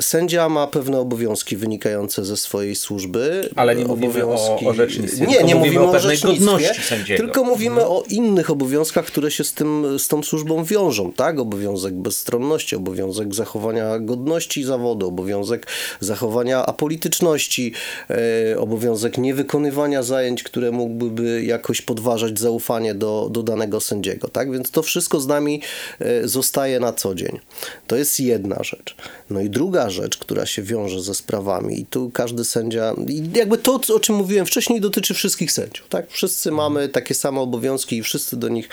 Sędzia 0.00 0.48
ma 0.48 0.66
pewne 0.66 0.98
obowiązki 0.98 1.56
wynikające 1.56 2.24
ze 2.24 2.36
swojej 2.36 2.76
służby. 2.76 3.50
Ale 3.56 3.76
nie 3.76 3.84
mówimy 3.84 4.24
obowiązki... 4.24 4.66
o 4.66 4.68
orzecznictwie. 4.68 5.26
Nie, 5.26 5.42
nie 5.44 5.54
mówimy, 5.54 5.58
mówimy 5.58 5.84
o 5.84 5.90
orzecznictwie, 5.90 7.16
tylko 7.16 7.44
mówimy 7.44 7.80
mhm. 7.80 7.90
o 7.90 8.04
innych 8.08 8.50
obowiązkach, 8.50 9.06
które 9.06 9.30
się 9.30 9.44
z, 9.44 9.52
tym, 9.52 9.98
z 9.98 10.08
tą 10.08 10.22
służbą 10.22 10.64
wiążą, 10.64 11.12
tak? 11.12 11.38
Obowiązek 11.38 11.94
bezstronności, 11.94 12.76
obowiązek 12.76 13.34
zachowania 13.34 13.98
godności 13.98 14.64
zawodu, 14.64 15.08
obowiązek 15.08 15.66
zachowania 16.00 16.66
apolityczności, 16.66 17.72
e, 18.10 18.58
obowiązek 18.58 19.18
niewykonywania 19.18 20.02
zajęć, 20.02 20.42
które 20.42 20.70
mógłby 20.96 21.44
jakoś 21.44 21.82
podważać 21.82 22.38
zaufanie 22.38 22.94
do, 22.94 23.28
do 23.32 23.42
danego 23.42 23.80
sędziego, 23.80 24.28
tak? 24.28 24.52
Więc 24.52 24.70
to 24.70 24.82
wszystko 24.82 25.20
z 25.20 25.26
nami 25.26 25.62
e, 25.98 26.28
zostaje 26.28 26.80
na 26.80 26.92
co 26.92 27.14
dzień. 27.14 27.38
To 27.86 27.96
jest 27.96 28.20
jedna 28.20 28.62
rzecz. 28.62 28.96
No 29.30 29.40
i 29.40 29.50
druga 29.50 29.90
rzecz, 29.90 30.18
która 30.18 30.46
się 30.46 30.62
wiąże 30.62 31.02
ze 31.02 31.14
sprawami 31.14 31.80
i 31.80 31.86
tu 31.86 32.10
każdy 32.10 32.44
sędzia, 32.44 32.94
jakby 33.34 33.58
to, 33.58 33.80
o 33.94 34.00
czym 34.00 34.16
mówiłem 34.16 34.46
wcześniej, 34.46 34.80
dotyczy 34.80 35.14
wszystkich 35.14 35.52
sędziów, 35.52 35.88
tak? 35.88 36.10
Wszyscy 36.10 36.50
mamy 36.50 36.88
takie 36.88 37.14
same 37.14 37.40
obowiązki 37.40 37.96
i 37.96 38.02
wszyscy 38.02 38.36
do 38.36 38.48
nich 38.48 38.68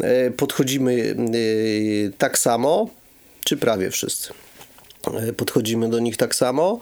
e, 0.00 0.30
podchodzimy 0.30 1.16
tak 2.18 2.38
samo, 2.38 2.88
czy 3.44 3.56
prawie 3.56 3.90
wszyscy. 3.90 4.43
E, 5.08 5.32
podchodzimy 5.32 5.90
do 5.90 5.98
nich 5.98 6.16
tak 6.16 6.34
samo. 6.34 6.80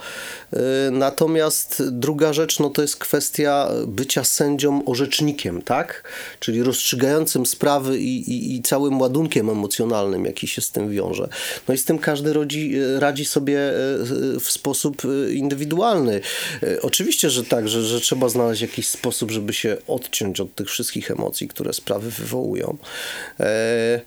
E, 0.53 0.59
natomiast 0.91 1.83
druga 1.91 2.33
rzecz, 2.33 2.59
no 2.59 2.71
to 2.71 2.83
jest 2.83 2.97
kwestia 2.97 3.69
bycia 3.87 4.25
sędzią 4.25 4.85
orzecznikiem, 4.85 5.63
tak? 5.63 6.05
Czyli 6.41 6.63
rozstrzygającym 6.63 7.47
sprawy 7.47 7.99
i, 7.99 8.31
i, 8.31 8.57
i 8.57 8.63
całym 8.63 9.01
ładunkiem 9.01 9.51
emocjonalnym, 9.51 10.25
jaki 10.25 10.49
się 10.49 10.63
z 10.63 10.71
tym 10.71 10.91
wiąże. 10.91 11.29
No 11.69 11.75
i 11.75 11.79
z 11.79 11.85
tym 11.85 11.99
każdy 11.99 12.33
rodzi, 12.33 12.75
radzi 12.99 13.25
sobie 13.25 13.59
e, 13.59 13.73
w 14.41 14.51
sposób 14.51 15.03
indywidualny. 15.31 16.21
Oczywiście, 16.83 17.31
że 17.31 17.45
tak, 17.45 17.69
że, 17.69 17.83
że 17.83 18.01
trzeba 18.01 18.29
znaleźć 18.29 18.63
jakiś 18.63 18.89
sposób, 18.89 19.31
żeby 19.31 19.53
się 19.53 19.77
odciąć 19.87 20.41
od 20.41 20.55
tych 20.55 20.69
wszystkich 20.69 21.11
emocji, 21.11 21.49
które 21.49 21.73
sprawy 21.73 22.11
wywołują. 22.11 22.77
E 23.41 24.01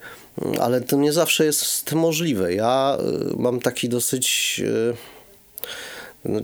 ale 0.61 0.81
to 0.81 0.97
nie 0.97 1.13
zawsze 1.13 1.45
jest 1.45 1.93
możliwe. 1.93 2.53
Ja 2.53 2.97
y, 3.33 3.37
mam 3.37 3.59
taki 3.59 3.89
dosyć. 3.89 4.61
No, 6.25 6.39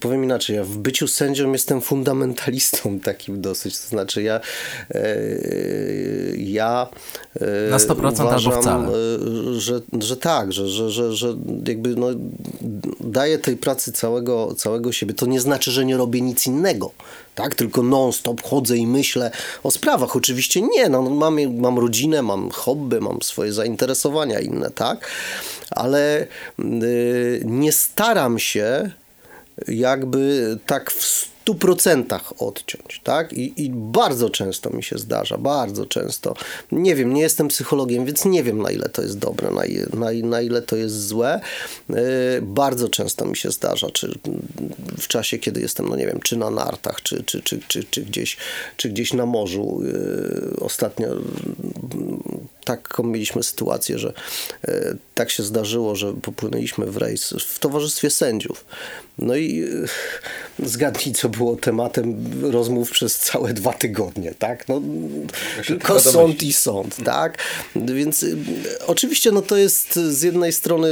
powiem 0.00 0.24
inaczej, 0.24 0.56
ja 0.56 0.64
w 0.64 0.76
byciu 0.78 1.08
sędzią 1.08 1.52
jestem 1.52 1.80
fundamentalistą 1.80 3.00
takim 3.00 3.40
dosyć, 3.40 3.78
to 3.78 3.88
znaczy 3.88 4.22
ja 4.22 4.40
e, 4.90 5.16
ja 6.36 6.88
e, 7.40 7.70
na 7.70 7.78
100% 7.78 7.96
uważam, 7.96 8.52
albo 8.52 8.62
wcale. 8.62 8.88
E, 8.88 9.60
że, 9.60 9.80
że 10.00 10.16
tak, 10.16 10.52
że, 10.52 10.68
że, 10.68 10.90
że, 10.90 11.12
że 11.12 11.36
jakby 11.68 11.96
no, 11.96 12.06
daję 13.00 13.38
tej 13.38 13.56
pracy 13.56 13.92
całego, 13.92 14.54
całego 14.54 14.92
siebie. 14.92 15.14
To 15.14 15.26
nie 15.26 15.40
znaczy, 15.40 15.70
że 15.70 15.84
nie 15.84 15.96
robię 15.96 16.20
nic 16.20 16.46
innego 16.46 16.92
tak? 17.36 17.54
Tylko 17.54 17.82
non-stop 17.82 18.42
chodzę 18.42 18.76
i 18.76 18.86
myślę 18.86 19.30
o 19.62 19.70
sprawach. 19.70 20.16
Oczywiście 20.16 20.62
nie, 20.62 20.88
no, 20.88 21.02
mam, 21.02 21.56
mam 21.60 21.78
rodzinę, 21.78 22.22
mam 22.22 22.50
hobby, 22.50 23.00
mam 23.00 23.22
swoje 23.22 23.52
zainteresowania 23.52 24.40
inne, 24.40 24.70
tak? 24.70 25.08
Ale 25.70 26.26
y, 26.58 27.42
nie 27.44 27.72
staram 27.72 28.38
się 28.38 28.90
jakby 29.68 30.58
tak 30.66 30.90
w 30.90 31.36
100% 31.46 32.20
odciąć, 32.38 33.00
tak? 33.04 33.32
I, 33.32 33.64
I, 33.64 33.70
bardzo 33.70 34.30
często 34.30 34.70
mi 34.70 34.82
się 34.82 34.98
zdarza, 34.98 35.38
bardzo 35.38 35.86
często. 35.86 36.34
Nie 36.72 36.94
wiem, 36.94 37.14
nie 37.14 37.22
jestem 37.22 37.48
psychologiem, 37.48 38.04
więc 38.04 38.24
nie 38.24 38.42
wiem, 38.42 38.62
na 38.62 38.70
ile 38.70 38.88
to 38.88 39.02
jest 39.02 39.18
dobre, 39.18 39.50
na, 39.50 39.62
na, 39.98 40.28
na 40.28 40.40
ile 40.40 40.62
to 40.62 40.76
jest 40.76 41.06
złe. 41.06 41.40
Yy, 41.88 41.96
bardzo 42.42 42.88
często 42.88 43.24
mi 43.24 43.36
się 43.36 43.50
zdarza, 43.50 43.90
czy 43.90 44.18
w 44.98 45.08
czasie, 45.08 45.38
kiedy 45.38 45.60
jestem, 45.60 45.88
no 45.88 45.96
nie 45.96 46.06
wiem, 46.06 46.20
czy 46.20 46.36
na 46.36 46.50
nartach, 46.50 47.02
czy, 47.02 47.24
czy, 47.24 47.42
czy, 47.42 47.60
czy, 47.68 47.84
czy, 47.84 48.02
gdzieś, 48.02 48.36
czy 48.76 48.88
gdzieś 48.88 49.12
na 49.12 49.26
morzu. 49.26 49.80
Yy, 49.82 50.56
ostatnio 50.60 51.08
taką 52.66 53.02
mieliśmy 53.02 53.42
sytuację, 53.42 53.98
że 53.98 54.12
e, 54.68 54.96
tak 55.14 55.30
się 55.30 55.42
zdarzyło, 55.42 55.96
że 55.96 56.12
popłynęliśmy 56.12 56.86
w 56.86 56.96
rejs 56.96 57.34
w 57.48 57.58
towarzystwie 57.58 58.10
sędziów. 58.10 58.64
No 59.18 59.36
i 59.36 59.64
e, 60.60 60.66
zgadnij, 60.66 61.14
co 61.14 61.28
było 61.28 61.56
tematem 61.56 62.26
rozmów 62.52 62.90
przez 62.90 63.18
całe 63.18 63.54
dwa 63.54 63.72
tygodnie, 63.72 64.34
tak? 64.38 64.68
No, 64.68 64.80
tylko 65.66 66.00
sąd 66.00 66.42
i 66.42 66.52
sąd, 66.52 66.96
tak? 67.04 67.38
Więc 67.76 68.22
e, 68.22 68.26
oczywiście 68.86 69.32
no 69.32 69.42
to 69.42 69.56
jest 69.56 69.94
z 69.94 70.22
jednej 70.22 70.52
strony 70.52 70.88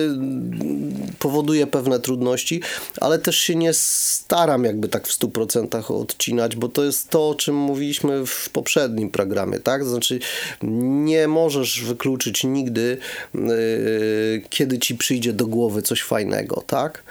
powoduje 1.19 1.67
pewne 1.67 2.01
trudności, 2.01 2.63
ale 3.01 3.19
też 3.19 3.37
się 3.37 3.55
nie 3.55 3.73
staram 3.73 4.65
jakby 4.65 4.89
tak 4.89 5.09
w 5.09 5.13
stu 5.13 5.29
procentach 5.29 5.91
odcinać, 5.91 6.57
bo 6.57 6.69
to 6.69 6.85
jest 6.85 7.11
to, 7.11 7.29
o 7.29 7.35
czym 7.35 7.57
mówiliśmy 7.57 8.27
w 8.27 8.51
poprzednim 8.51 9.11
programie, 9.11 9.59
tak? 9.59 9.85
Znaczy 9.85 10.19
nie 10.63 11.29
możesz 11.65 11.85
wykluczyć 11.85 12.45
nigdy, 12.45 12.99
yy, 13.35 14.43
kiedy 14.51 14.79
ci 14.79 14.95
przyjdzie 14.95 15.33
do 15.33 15.47
głowy 15.47 15.83
coś 15.83 16.03
fajnego, 16.03 16.63
tak? 16.67 17.03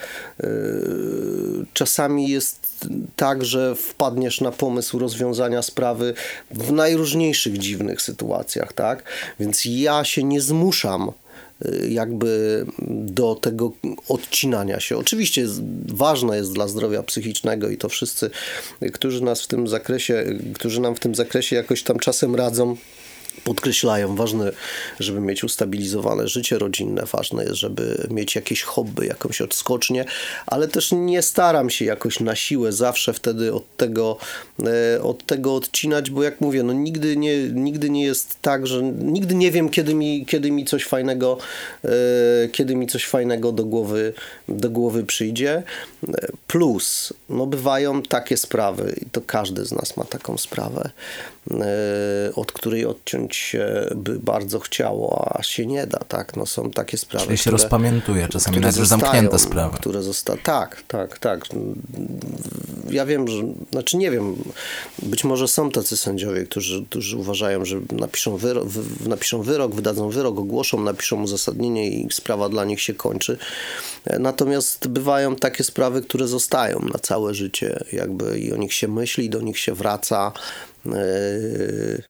Yy, 0.44 1.66
czasami 1.74 2.30
jest 2.30 2.88
tak, 3.16 3.46
że 3.46 3.76
wpadniesz 3.76 4.42
na 4.42 4.52
pomysł 4.52 5.00
rozwiązania 5.00 5.62
sprawy 5.62 6.13
w 6.52 6.72
najróżniejszych 6.72 7.58
dziwnych 7.58 8.02
sytuacjach, 8.02 8.74
tak? 8.74 9.04
Więc 9.39 9.66
ja 9.66 10.04
się 10.04 10.24
nie 10.24 10.42
zmuszam 10.42 11.12
Y, 11.66 11.88
jakby 11.89 12.66
do 12.89 13.36
tego 13.36 13.72
odcinania 14.10 14.80
się. 14.80 14.98
Oczywiście 14.98 15.46
ważne 15.88 16.38
jest 16.38 16.54
dla 16.54 16.68
zdrowia 16.68 17.04
psychicznego 17.04 17.70
i 17.70 17.78
to 17.78 17.89
wszyscy, 17.89 18.30
którzy 18.94 19.24
nas 19.24 19.42
w 19.42 19.48
tym 19.48 19.68
zakresie, 19.68 20.26
którzy 20.54 20.82
nam 20.82 20.96
w 20.96 21.00
tym 21.00 21.16
zakresie 21.16 21.56
jakoś 21.56 21.84
tam 21.84 22.00
czasem 22.00 22.36
radzą, 22.36 22.76
podkreślają, 23.43 24.15
ważne, 24.15 24.52
żeby 25.00 25.19
mieć 25.19 25.43
ustabilizowane 25.43 26.28
życie 26.28 26.60
rodzinne, 26.60 27.04
ważne 27.06 27.43
jest, 27.43 27.56
żeby 27.56 28.08
mieć 28.10 28.36
jakieś 28.36 28.62
hobby, 28.62 29.08
jakąś 29.08 29.41
odskocznię, 29.41 30.06
ale 30.46 30.67
też 30.67 30.91
nie 30.91 31.22
staram 31.22 31.69
się 31.69 31.86
jakoś 31.86 32.19
na 32.19 32.36
siłę 32.36 32.72
zawsze 32.72 33.13
wtedy 33.13 33.54
od 33.54 33.78
tego, 33.78 34.17
e, 34.96 35.04
od 35.04 35.26
tego 35.26 35.56
odcinać, 35.56 36.10
bo 36.10 36.24
jak 36.24 36.41
mówię, 36.41 36.63
no 36.63 36.74
nigdy 36.74 37.17
nie, 37.17 37.38
nigdy 37.43 37.89
nie 37.89 38.04
jest 38.04 38.38
tak, 38.41 38.67
że 38.67 38.84
nigdy 38.84 39.36
nie 39.36 39.52
wiem, 39.52 39.69
kiedy 39.69 39.96
mi, 39.96 40.26
kiedy 40.26 40.52
mi 40.52 40.65
coś 40.65 40.86
fajnego, 40.86 41.38
e, 41.86 41.89
kiedy 42.52 42.76
mi 42.76 42.88
coś 42.88 43.06
fajnego 43.06 43.52
do 43.52 43.65
głowy, 43.65 44.13
do 44.50 44.69
głowy 44.69 45.04
przyjdzie. 45.04 45.63
Plus, 46.48 47.13
no 47.30 47.46
bywają 47.46 48.02
takie 48.02 48.38
sprawy, 48.38 48.96
i 49.02 49.06
to 49.06 49.22
każdy 49.22 49.65
z 49.65 49.72
nas 49.72 49.98
ma 49.98 50.04
taką 50.04 50.38
sprawę, 50.38 50.89
E, 51.52 52.36
od 52.36 52.52
której 52.52 52.86
odciąć 52.86 53.23
się 53.32 53.88
by 53.96 54.20
bardzo 54.20 54.60
chciało, 54.60 55.32
a 55.40 55.44
się 55.44 55.66
nie 55.66 55.88
da, 55.88 56.00
tak? 56.00 56.36
No 56.36 56.46
są 56.46 56.72
takie 56.72 56.98
sprawy, 56.98 57.26
Czyli 57.26 57.38
się 57.38 57.42
które, 57.42 57.58
rozpamiętuje, 57.58 58.28
czasami 58.28 58.60
nawet 58.60 58.78
już 58.78 58.88
zamknięte 58.88 59.40
sprawy. 59.40 59.78
Które 59.78 60.04
zosta... 60.04 60.34
Tak, 60.44 60.84
tak, 60.88 61.20
tak. 61.20 61.46
Ja 62.90 63.06
wiem, 63.06 63.28
że, 63.28 63.44
znaczy 63.72 63.98
nie 63.98 64.12
wiem, 64.12 64.36
być 65.02 65.24
może 65.24 65.48
są 65.48 65.72
tacy 65.72 65.98
sędziowie, 65.98 66.44
którzy, 66.44 66.86
którzy 66.90 67.18
uważają, 67.18 67.66
że 67.66 67.80
napiszą 67.92 68.38
wyrok, 68.38 68.68
napiszą 69.08 69.42
wyrok, 69.42 69.76
wydadzą 69.76 70.10
wyrok, 70.10 70.40
ogłoszą, 70.40 70.82
napiszą 70.82 71.24
uzasadnienie 71.24 71.90
i 71.90 72.08
sprawa 72.12 72.50
dla 72.50 72.66
nich 72.66 72.82
się 72.82 72.94
kończy. 72.94 73.38
E, 74.06 74.20
natomiast 74.20 74.88
bywają 74.88 75.36
takie 75.36 75.64
sprawy, 75.64 76.02
które 76.02 76.28
zostają 76.28 76.80
na 76.94 77.00
całe 77.00 77.34
życie, 77.34 77.84
jakby 77.94 78.40
i 78.40 78.54
o 78.54 78.58
nich 78.58 78.74
się 78.74 78.88
myśli, 78.88 79.30
do 79.30 79.42
nich 79.42 79.60
się 79.60 79.74
wraca, 79.74 80.32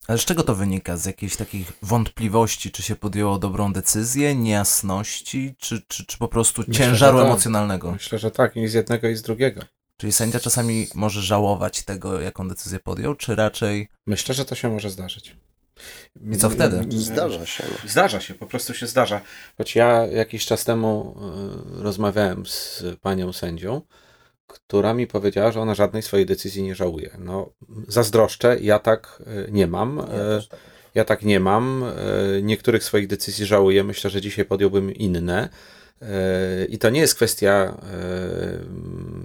Ale 0.07 0.17
z 0.17 0.25
czego 0.25 0.43
to 0.43 0.55
wynika? 0.55 0.97
Z 0.97 1.05
jakichś 1.05 1.35
takich 1.35 1.71
wątpliwości, 1.81 2.71
czy 2.71 2.83
się 2.83 2.95
podjęło 2.95 3.39
dobrą 3.39 3.73
decyzję, 3.73 4.35
niejasności, 4.35 5.55
czy, 5.57 5.81
czy, 5.87 6.05
czy 6.05 6.17
po 6.17 6.27
prostu 6.27 6.63
Myślę, 6.67 6.85
ciężaru 6.85 7.17
tak. 7.17 7.27
emocjonalnego? 7.27 7.91
Myślę, 7.91 8.19
że 8.19 8.31
tak, 8.31 8.55
i 8.55 8.67
z 8.67 8.73
jednego, 8.73 9.07
i 9.07 9.15
z 9.15 9.21
drugiego. 9.21 9.61
Czyli 9.97 10.13
sędzia 10.13 10.39
czasami 10.39 10.87
może 10.95 11.21
żałować 11.21 11.83
tego, 11.83 12.21
jaką 12.21 12.47
decyzję 12.47 12.79
podjął, 12.79 13.15
czy 13.15 13.35
raczej. 13.35 13.87
Myślę, 14.05 14.35
że 14.35 14.45
to 14.45 14.55
się 14.55 14.69
może 14.69 14.89
zdarzyć. 14.89 15.35
I 16.31 16.37
co 16.37 16.49
wtedy? 16.49 16.85
Zdarza 16.89 17.45
się. 17.45 17.63
No. 17.71 17.89
Zdarza 17.89 18.19
się, 18.19 18.33
po 18.33 18.45
prostu 18.45 18.73
się 18.73 18.87
zdarza. 18.87 19.21
Choć 19.57 19.75
ja 19.75 20.05
jakiś 20.05 20.45
czas 20.45 20.63
temu 20.63 21.15
y, 21.79 21.83
rozmawiałem 21.83 22.45
z 22.45 22.83
panią 23.01 23.33
sędzią, 23.33 23.81
która 24.47 24.93
mi 24.93 25.07
powiedziała, 25.07 25.51
że 25.51 25.61
ona 25.61 25.75
żadnej 25.75 26.01
swojej 26.01 26.25
decyzji 26.25 26.63
nie 26.63 26.75
żałuje. 26.75 27.17
No, 27.19 27.53
zazdroszczę, 27.87 28.57
ja 28.61 28.79
tak 28.79 29.23
e, 29.25 29.51
nie 29.51 29.67
mam. 29.67 29.97
Ja, 29.97 30.03
e, 30.03 30.41
tak. 30.49 30.59
ja 30.95 31.05
tak 31.05 31.23
nie 31.23 31.39
mam. 31.39 31.83
E, 31.83 32.41
niektórych 32.41 32.83
swoich 32.83 33.07
decyzji 33.07 33.45
żałuję. 33.45 33.83
Myślę, 33.83 34.09
że 34.09 34.21
dzisiaj 34.21 34.45
podjąłbym 34.45 34.93
inne. 34.93 35.49
I 36.69 36.77
to 36.77 36.89
nie 36.89 36.99
jest 36.99 37.15
kwestia 37.15 37.81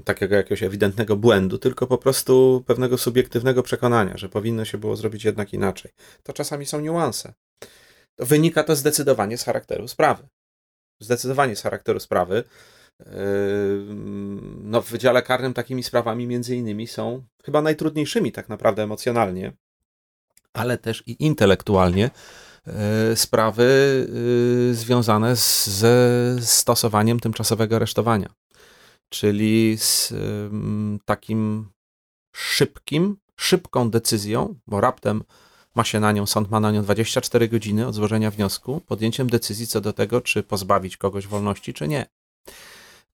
takiego 0.04 0.37
jakiegoś 0.37 0.62
ewidentnego 0.62 1.16
błędu, 1.16 1.59
tylko 1.59 1.87
po 1.87 1.98
prostu 1.98 2.64
pewnego 2.66 2.98
subiektywnego 2.98 3.62
przekonania, 3.62 4.16
że 4.16 4.28
powinno 4.28 4.64
się 4.64 4.78
było 4.78 4.96
zrobić 4.96 5.24
jednak 5.24 5.52
inaczej. 5.52 5.90
To 6.22 6.33
czasami 6.33 6.66
są 6.66 6.81
niuanse. 6.81 7.33
Wynika 8.18 8.64
to 8.64 8.76
zdecydowanie 8.76 9.38
z 9.38 9.44
charakteru 9.44 9.88
sprawy. 9.88 10.28
Zdecydowanie 11.00 11.57
z 11.57 11.62
charakteru 11.62 12.00
sprawy. 12.00 12.44
No, 14.62 14.82
w 14.82 14.90
Wydziale 14.90 15.22
Karnym 15.22 15.54
takimi 15.54 15.82
sprawami 15.82 16.26
między 16.26 16.56
innymi 16.56 16.87
są 16.87 17.22
chyba 17.44 17.62
najtrudniejszymi 17.62 18.32
tak 18.32 18.48
naprawdę 18.48 18.82
emocjonalnie, 18.82 19.52
ale 20.52 20.78
też 20.78 21.02
i 21.06 21.24
intelektualnie 21.24 22.11
e, 22.66 23.16
sprawy 23.16 24.06
e, 24.70 24.74
związane 24.74 25.37
ze 25.37 26.37
stosowaniem 26.40 27.20
tymczasowego 27.20 27.76
aresztowania. 27.76 28.34
Czyli 29.08 29.76
z 29.78 30.14
takim 31.04 31.70
szybkim, 32.32 33.16
szybką 33.37 33.90
decyzją, 33.90 34.54
bo 34.66 34.80
raptem 34.80 35.22
ma 35.74 35.84
się 35.84 36.00
na 36.00 36.12
nią, 36.12 36.26
sąd 36.26 36.50
ma 36.50 36.61
na 36.61 36.70
nią 36.70 36.82
24 36.82 37.48
godziny 37.48 37.87
od 37.87 37.94
złożenia 37.94 38.30
wniosku, 38.30 38.80
podjęciem 38.87 39.30
decyzji 39.30 39.66
co 39.66 39.80
do 39.80 39.92
tego, 39.92 40.20
czy 40.20 40.42
pozbawić 40.42 40.96
kogoś 40.96 41.26
wolności, 41.26 41.74
czy 41.74 41.88
nie. 41.88 42.06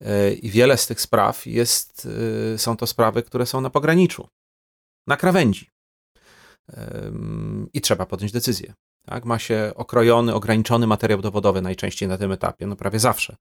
E, 0.04 0.32
I 0.32 0.50
wiele 0.50 0.76
z 0.76 0.86
tych 0.86 1.00
spraw 1.00 1.46
jest, 1.46 2.08
e, 2.54 2.58
są 2.58 2.76
to 2.76 2.86
sprawy, 2.86 3.22
które 3.22 3.46
są 3.46 3.60
na 3.60 3.70
pograniczu, 3.70 4.28
na 5.06 5.16
krawędzi. 5.16 5.70
I 7.72 7.80
trzeba 7.80 8.06
podjąć 8.06 8.32
decyzję. 8.32 8.74
Tak? 9.06 9.24
Ma 9.24 9.38
się 9.38 9.72
okrojony, 9.74 10.34
ograniczony 10.34 10.86
materiał 10.86 11.20
dowodowy 11.20 11.62
najczęściej 11.62 12.08
na 12.08 12.18
tym 12.18 12.32
etapie, 12.32 12.66
no 12.66 12.76
prawie 12.76 12.98
zawsze. 12.98 13.36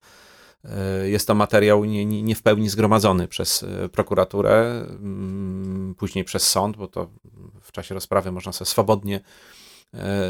E, 0.64 1.10
jest 1.10 1.28
to 1.28 1.36
materiał 1.36 1.86
nie, 1.86 2.06
nie, 2.06 2.36
w 2.36 2.42
pełni 2.42 2.70
zgromadzony 2.70 3.28
przez 3.28 3.66
prokuraturę, 3.92 4.86
później 5.98 6.24
przez 6.24 6.48
sąd, 6.48 6.78
bo 6.78 6.88
to 6.88 7.10
w 7.62 7.72
czasie 7.72 7.96
rozprawy 7.96 8.32
można 8.32 8.52
sobie 8.52 8.70
swobodnie 8.70 9.22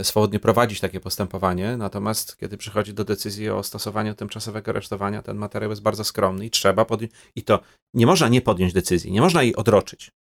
swobodnie 0.04 0.39
prowadzić 0.39 0.80
takie 0.80 0.99
postępowanie, 0.99 1.78
natomiast 1.78 2.38
kiedy 2.38 2.58
przychodzi 2.58 2.93
do 2.93 3.04
decyzji 3.04 3.49
o 3.49 3.63
stosowaniu 3.63 4.15
tymczasowego 4.15 4.71
aresztowania, 4.71 5.21
ten 5.21 5.38
materiał 5.38 5.69
jest 5.69 5.82
bardzo 5.82 6.04
skromny 6.04 6.45
i 6.45 6.49
trzeba 6.49 6.86
podjąć, 6.86 7.12
i 7.36 7.43
to 7.43 7.60
nie 7.93 8.06
można 8.06 8.28
nie 8.28 8.41
podjąć 8.41 8.73
decyzji, 8.73 9.12
nie 9.12 9.21
można 9.21 9.43
jej 9.43 9.56
odroczyć. 9.56 10.12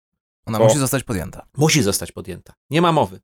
Ona 0.45 0.59
musi 0.59 0.77
zostać 0.77 1.03
podjęta. 1.03 1.45
Musi 1.57 1.83
zostać 1.83 2.11
podjęta. 2.11 2.53
Nie 2.69 2.81
ma 2.81 2.91
mowy. 2.91 3.19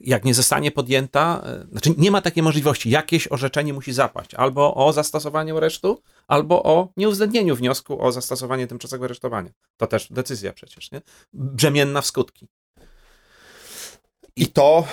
Jak 0.00 0.24
nie 0.24 0.34
zostanie 0.34 0.70
podjęta, 0.70 1.42
e, 1.44 1.66
znaczy 1.70 1.94
nie 1.98 2.10
ma 2.10 2.22
takiej 2.22 2.42
możliwości, 2.42 2.90
jakieś 2.90 3.32
orzeczenie 3.32 3.72
musi 3.72 3.92
zapaść 3.92 4.34
albo 4.34 4.74
o 4.74 4.92
zastosowaniu 4.92 5.56
aresztu, 5.56 6.02
albo 6.28 6.62
o 6.62 6.88
nieuwzględnieniu 6.96 7.56
wniosku 7.56 8.02
o 8.02 8.12
zastosowanie 8.12 8.66
tymczasowego 8.66 9.04
aresztowania. 9.04 9.50
To 9.76 9.86
też 9.86 10.12
decyzja 10.12 10.52
przecież, 10.52 10.90
nie? 10.90 11.02
Brzemienna 11.32 12.00
w 12.00 12.06
skutki. 12.06 12.48
I 14.36 14.46
to 14.46 14.84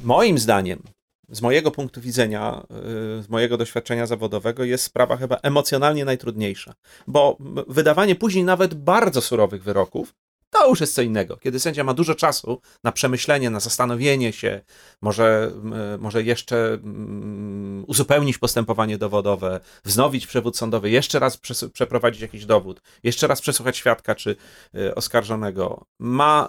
moim 0.00 0.38
zdaniem, 0.38 0.82
z 1.28 1.42
mojego 1.42 1.70
punktu 1.70 2.00
widzenia, 2.00 2.66
y, 3.18 3.22
z 3.22 3.28
mojego 3.28 3.56
doświadczenia 3.56 4.06
zawodowego, 4.06 4.64
jest 4.64 4.84
sprawa 4.84 5.16
chyba 5.16 5.36
emocjonalnie 5.36 6.04
najtrudniejsza, 6.04 6.74
bo 7.06 7.36
wydawanie 7.68 8.14
później 8.14 8.44
nawet 8.44 8.74
bardzo 8.74 9.20
surowych 9.20 9.62
wyroków 9.62 10.14
to 10.54 10.68
już 10.68 10.80
jest 10.80 10.94
co 10.94 11.02
innego. 11.02 11.36
Kiedy 11.36 11.60
sędzia 11.60 11.84
ma 11.84 11.94
dużo 11.94 12.14
czasu 12.14 12.60
na 12.84 12.92
przemyślenie, 12.92 13.50
na 13.50 13.60
zastanowienie 13.60 14.32
się, 14.32 14.60
może, 15.02 15.52
może 15.98 16.22
jeszcze 16.22 16.56
mm, 16.74 17.84
uzupełnić 17.86 18.38
postępowanie 18.38 18.98
dowodowe, 18.98 19.60
wznowić 19.84 20.26
przewód 20.26 20.56
sądowy, 20.56 20.90
jeszcze 20.90 21.18
raz 21.18 21.38
przeprowadzić 21.72 22.22
jakiś 22.22 22.46
dowód, 22.46 22.80
jeszcze 23.02 23.26
raz 23.26 23.40
przesłuchać 23.40 23.76
świadka 23.76 24.14
czy 24.14 24.36
y, 24.74 24.94
oskarżonego, 24.94 25.86
ma 25.98 26.48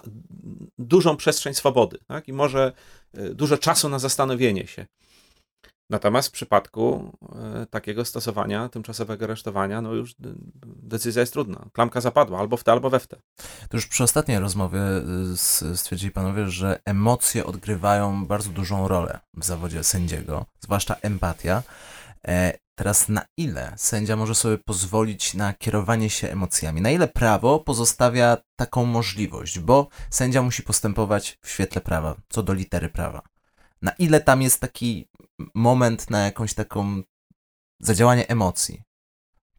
dużą 0.78 1.16
przestrzeń 1.16 1.54
swobody 1.54 1.98
tak? 2.06 2.28
i 2.28 2.32
może 2.32 2.72
y, 2.72 2.95
dużo 3.14 3.58
czasu 3.58 3.88
na 3.88 3.98
zastanowienie 3.98 4.66
się. 4.66 4.86
Natomiast 5.90 6.28
w 6.28 6.32
przypadku 6.32 7.12
e, 7.62 7.66
takiego 7.66 8.04
stosowania 8.04 8.68
tymczasowego 8.68 9.24
aresztowania, 9.24 9.80
no 9.80 9.92
już 9.92 10.14
decyzja 10.64 11.20
jest 11.20 11.32
trudna. 11.32 11.66
Klamka 11.72 12.00
zapadła 12.00 12.38
albo 12.38 12.56
w 12.56 12.64
te, 12.64 12.72
albo 12.72 12.90
we 12.90 13.00
w 13.00 13.06
te. 13.06 13.16
To 13.68 13.76
już 13.76 13.86
przy 13.86 14.04
ostatniej 14.04 14.38
rozmowie 14.38 14.80
y, 15.72 15.76
stwierdzili 15.76 16.12
panowie, 16.12 16.50
że 16.50 16.80
emocje 16.84 17.46
odgrywają 17.46 18.26
bardzo 18.26 18.50
dużą 18.50 18.88
rolę 18.88 19.20
w 19.34 19.44
zawodzie 19.44 19.84
sędziego, 19.84 20.46
zwłaszcza 20.60 20.96
empatia. 21.02 21.62
Teraz 22.78 23.08
na 23.08 23.24
ile 23.36 23.72
sędzia 23.76 24.16
może 24.16 24.34
sobie 24.34 24.58
pozwolić 24.58 25.34
na 25.34 25.54
kierowanie 25.54 26.10
się 26.10 26.28
emocjami? 26.28 26.80
Na 26.80 26.90
ile 26.90 27.08
prawo 27.08 27.60
pozostawia 27.60 28.36
taką 28.56 28.84
możliwość? 28.84 29.58
Bo 29.58 29.88
sędzia 30.10 30.42
musi 30.42 30.62
postępować 30.62 31.38
w 31.42 31.50
świetle 31.50 31.80
prawa, 31.80 32.16
co 32.28 32.42
do 32.42 32.52
litery 32.52 32.88
prawa. 32.88 33.22
Na 33.82 33.90
ile 33.90 34.20
tam 34.20 34.42
jest 34.42 34.60
taki 34.60 35.08
moment 35.54 36.10
na 36.10 36.24
jakąś 36.24 36.54
taką 36.54 37.02
zadziałanie 37.80 38.28
emocji. 38.28 38.82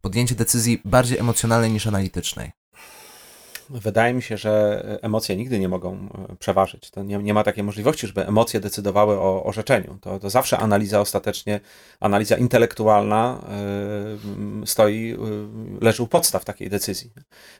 Podjęcie 0.01 0.35
decyzji 0.35 0.81
bardziej 0.85 1.17
emocjonalnej 1.17 1.71
niż 1.71 1.87
analitycznej. 1.87 2.51
Wydaje 3.69 4.13
mi 4.13 4.21
się, 4.21 4.37
że 4.37 4.83
emocje 5.01 5.35
nigdy 5.35 5.59
nie 5.59 5.69
mogą 5.69 6.09
e, 6.29 6.35
przeważyć. 6.35 6.91
To 6.91 7.03
nie, 7.03 7.17
nie 7.17 7.33
ma 7.33 7.43
takiej 7.43 7.63
możliwości, 7.63 8.07
żeby 8.07 8.27
emocje 8.27 8.59
decydowały 8.59 9.19
o 9.19 9.43
orzeczeniu. 9.43 9.97
To, 10.01 10.19
to 10.19 10.29
zawsze 10.29 10.57
analiza 10.57 11.01
ostatecznie, 11.01 11.59
analiza 11.99 12.37
intelektualna 12.37 13.41
yy, 14.59 14.67
stoi, 14.67 15.07
yy, 15.09 15.17
leży 15.81 16.03
u 16.03 16.07
podstaw 16.07 16.45
takiej 16.45 16.69
decyzji. 16.69 17.11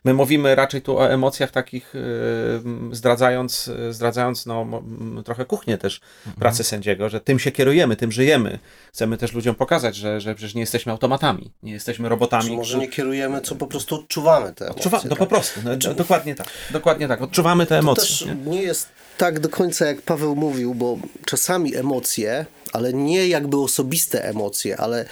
My 0.04 0.14
mówimy 0.14 0.54
raczej 0.54 0.82
tu 0.82 0.98
o 0.98 1.10
emocjach 1.10 1.50
takich, 1.50 1.94
yy, 1.94 2.96
zdradzając, 2.96 3.70
zdradzając 3.90 4.46
no, 4.46 4.82
trochę 5.24 5.44
kuchnię 5.44 5.78
też 5.78 6.00
mhm. 6.18 6.36
pracy 6.36 6.64
sędziego, 6.64 7.08
że 7.08 7.20
tym 7.20 7.38
się 7.38 7.52
kierujemy, 7.52 7.96
tym 7.96 8.12
żyjemy. 8.12 8.58
Chcemy 8.92 9.16
też 9.16 9.32
ludziom 9.32 9.54
pokazać, 9.54 9.96
że, 9.96 10.20
że 10.20 10.34
przecież 10.34 10.54
nie 10.54 10.60
jesteśmy 10.60 10.92
automatami, 10.92 11.52
nie 11.62 11.72
jesteśmy 11.72 12.08
robotami. 12.08 12.44
Czy 12.44 12.52
może 12.52 12.78
nie 12.78 12.88
kierujemy, 12.88 13.40
co 13.40 13.54
po 13.54 13.66
prostu 13.66 13.94
odczuwamy 13.94 14.52
te 14.52 14.64
emocje. 14.64 14.80
Odczuwa, 14.80 15.00
no 15.04 15.10
tak? 15.10 15.18
po 15.18 15.26
prostu. 15.26 15.60
No, 15.64 15.94
Dokładnie 15.98 16.34
tak. 16.34 16.46
Dokładnie 16.70 17.08
tak. 17.08 17.22
Odczuwamy 17.22 17.66
te 17.66 17.78
emocje. 17.78 18.02
To 18.02 18.08
też 18.08 18.24
nie? 18.26 18.50
nie 18.50 18.62
jest 18.62 18.88
tak 19.18 19.40
do 19.40 19.48
końca, 19.48 19.86
jak 19.86 20.02
Paweł 20.02 20.36
mówił, 20.36 20.74
bo 20.74 20.98
czasami 21.26 21.76
emocje, 21.76 22.46
ale 22.72 22.92
nie 22.92 23.28
jakby 23.28 23.56
osobiste 23.56 24.24
emocje, 24.24 24.76
ale 24.76 25.04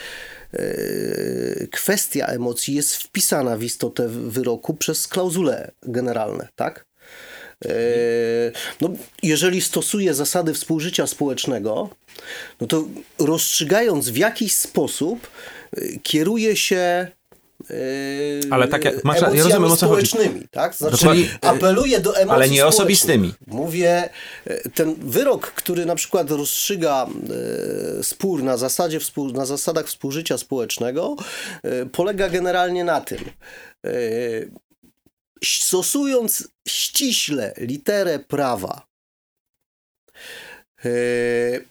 yy, 0.52 1.68
kwestia 1.72 2.26
emocji 2.26 2.74
jest 2.74 2.96
wpisana 2.96 3.56
w 3.56 3.62
istotę 3.62 4.08
wyroku 4.08 4.74
przez 4.74 5.08
klauzule 5.08 5.70
generalne, 5.82 6.48
tak? 6.54 6.86
E, 7.64 7.68
no, 8.80 8.90
jeżeli 9.22 9.60
stosuje 9.60 10.14
zasady 10.14 10.54
współżycia 10.54 11.06
społecznego, 11.06 11.90
no 12.60 12.66
to 12.66 12.84
rozstrzygając 13.18 14.08
w 14.08 14.16
jakiś 14.16 14.54
sposób, 14.54 15.26
e, 15.76 15.80
kieruje 16.02 16.56
się 16.56 17.08
Yy, 17.70 18.40
ale 18.50 18.68
tak 18.68 18.84
jak 18.84 19.04
masz, 19.04 19.20
ja 19.20 19.28
rozumiem 19.28 19.64
o 19.64 19.76
co 19.76 19.88
chodzi. 19.88 20.12
tak? 20.50 20.74
Znaczy, 20.74 20.96
Czyli, 20.96 21.28
apeluję 21.42 22.00
do 22.00 22.16
emocji 22.16 22.34
Ale 22.34 22.48
nie 22.48 22.66
osobistymi. 22.66 23.34
Mówię, 23.46 24.08
e, 24.44 24.70
ten 24.70 24.94
wyrok, 24.94 25.52
który 25.52 25.86
na 25.86 25.94
przykład 25.94 26.30
rozstrzyga 26.30 27.06
e, 27.98 28.02
spór 28.02 28.42
na, 28.42 28.56
zasadzie, 28.56 28.98
na 29.32 29.46
zasadach 29.46 29.86
współżycia 29.86 30.38
społecznego, 30.38 31.16
e, 31.62 31.86
polega 31.86 32.28
generalnie 32.28 32.84
na 32.84 33.00
tym, 33.00 33.18
stosując 35.44 36.48
ściśle 36.68 37.54
literę 37.56 38.18
prawa, 38.18 38.86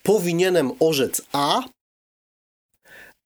powinienem 0.03 0.71
orzec 0.79 1.21
A, 1.31 1.61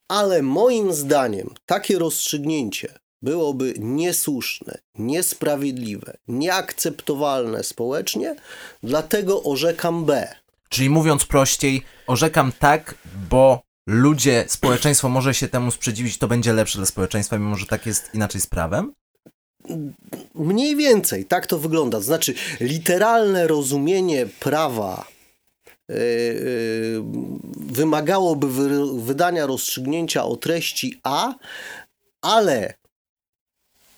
ale 0.10 0.42
moim 0.42 0.94
zdaniem 0.94 1.54
takie 1.66 2.00
rozstrzygnięcie 2.00 2.94
byłoby 3.22 3.74
niesłuszne, 3.80 4.78
niesprawiedliwe, 4.96 6.18
nieakceptowalne 6.28 7.64
społecznie, 7.64 8.36
dlatego 8.84 9.44
orzekam 9.44 10.06
B. 10.06 10.36
Czyli 10.70 10.90
mówiąc 10.90 11.26
prościej, 11.26 11.84
orzekam 12.08 12.52
tak, 12.60 12.96
bo 13.30 13.62
ludzie, 13.88 14.46
społeczeństwo 14.48 15.10
może 15.10 15.34
się 15.34 15.48
temu 15.48 15.72
sprzeciwić, 15.72 16.18
to 16.18 16.28
będzie 16.28 16.54
lepsze 16.54 16.78
dla 16.78 16.86
społeczeństwa, 16.86 17.38
mimo 17.38 17.56
że 17.56 17.66
tak 17.66 17.86
jest 17.86 18.10
inaczej 18.14 18.42
z 18.42 18.48
prawem? 18.48 18.94
Mniej 20.36 20.76
więcej 20.76 21.26
tak 21.26 21.48
to 21.48 21.60
wygląda. 21.60 22.00
Znaczy, 22.02 22.34
literalne 22.60 23.48
rozumienie 23.48 24.28
prawa 24.40 25.06
wymagałoby 27.58 28.48
wydania 29.02 29.46
rozstrzygnięcia 29.46 30.26
o 30.26 30.36
treści 30.36 31.00
A, 31.04 31.36
ale 32.22 32.74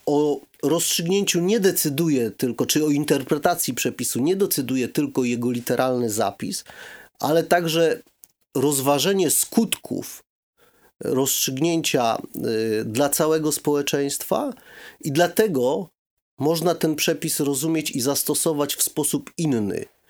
o 0.06 0.40
rozstrzygnięciu 0.64 1.40
nie 1.40 1.60
decyduje 1.60 2.32
tylko, 2.32 2.66
czy 2.66 2.86
o 2.86 2.90
interpretacji 2.90 3.74
przepisu 3.74 4.20
nie 4.20 4.36
decyduje 4.36 4.88
tylko 4.88 5.24
jego 5.24 5.52
literalny 5.52 6.10
zapis, 6.10 6.64
ale 7.20 7.44
także 7.44 8.02
rozważenie 8.56 9.30
skutków 9.30 10.24
rozstrzygnięcia 11.00 12.18
y, 12.82 12.86
dla 12.86 13.10
całego 13.10 13.52
społeczeństwa 13.52 14.54
i 15.02 15.12
dlatego 15.12 15.90
można 16.40 16.76
ten 16.76 16.96
przepis 16.96 17.40
rozumieć 17.40 17.92
i 17.92 18.02
zastosować 18.02 18.76
w 18.76 18.84
sposób 18.84 19.32
inny. 19.38 19.76
y, 19.76 20.01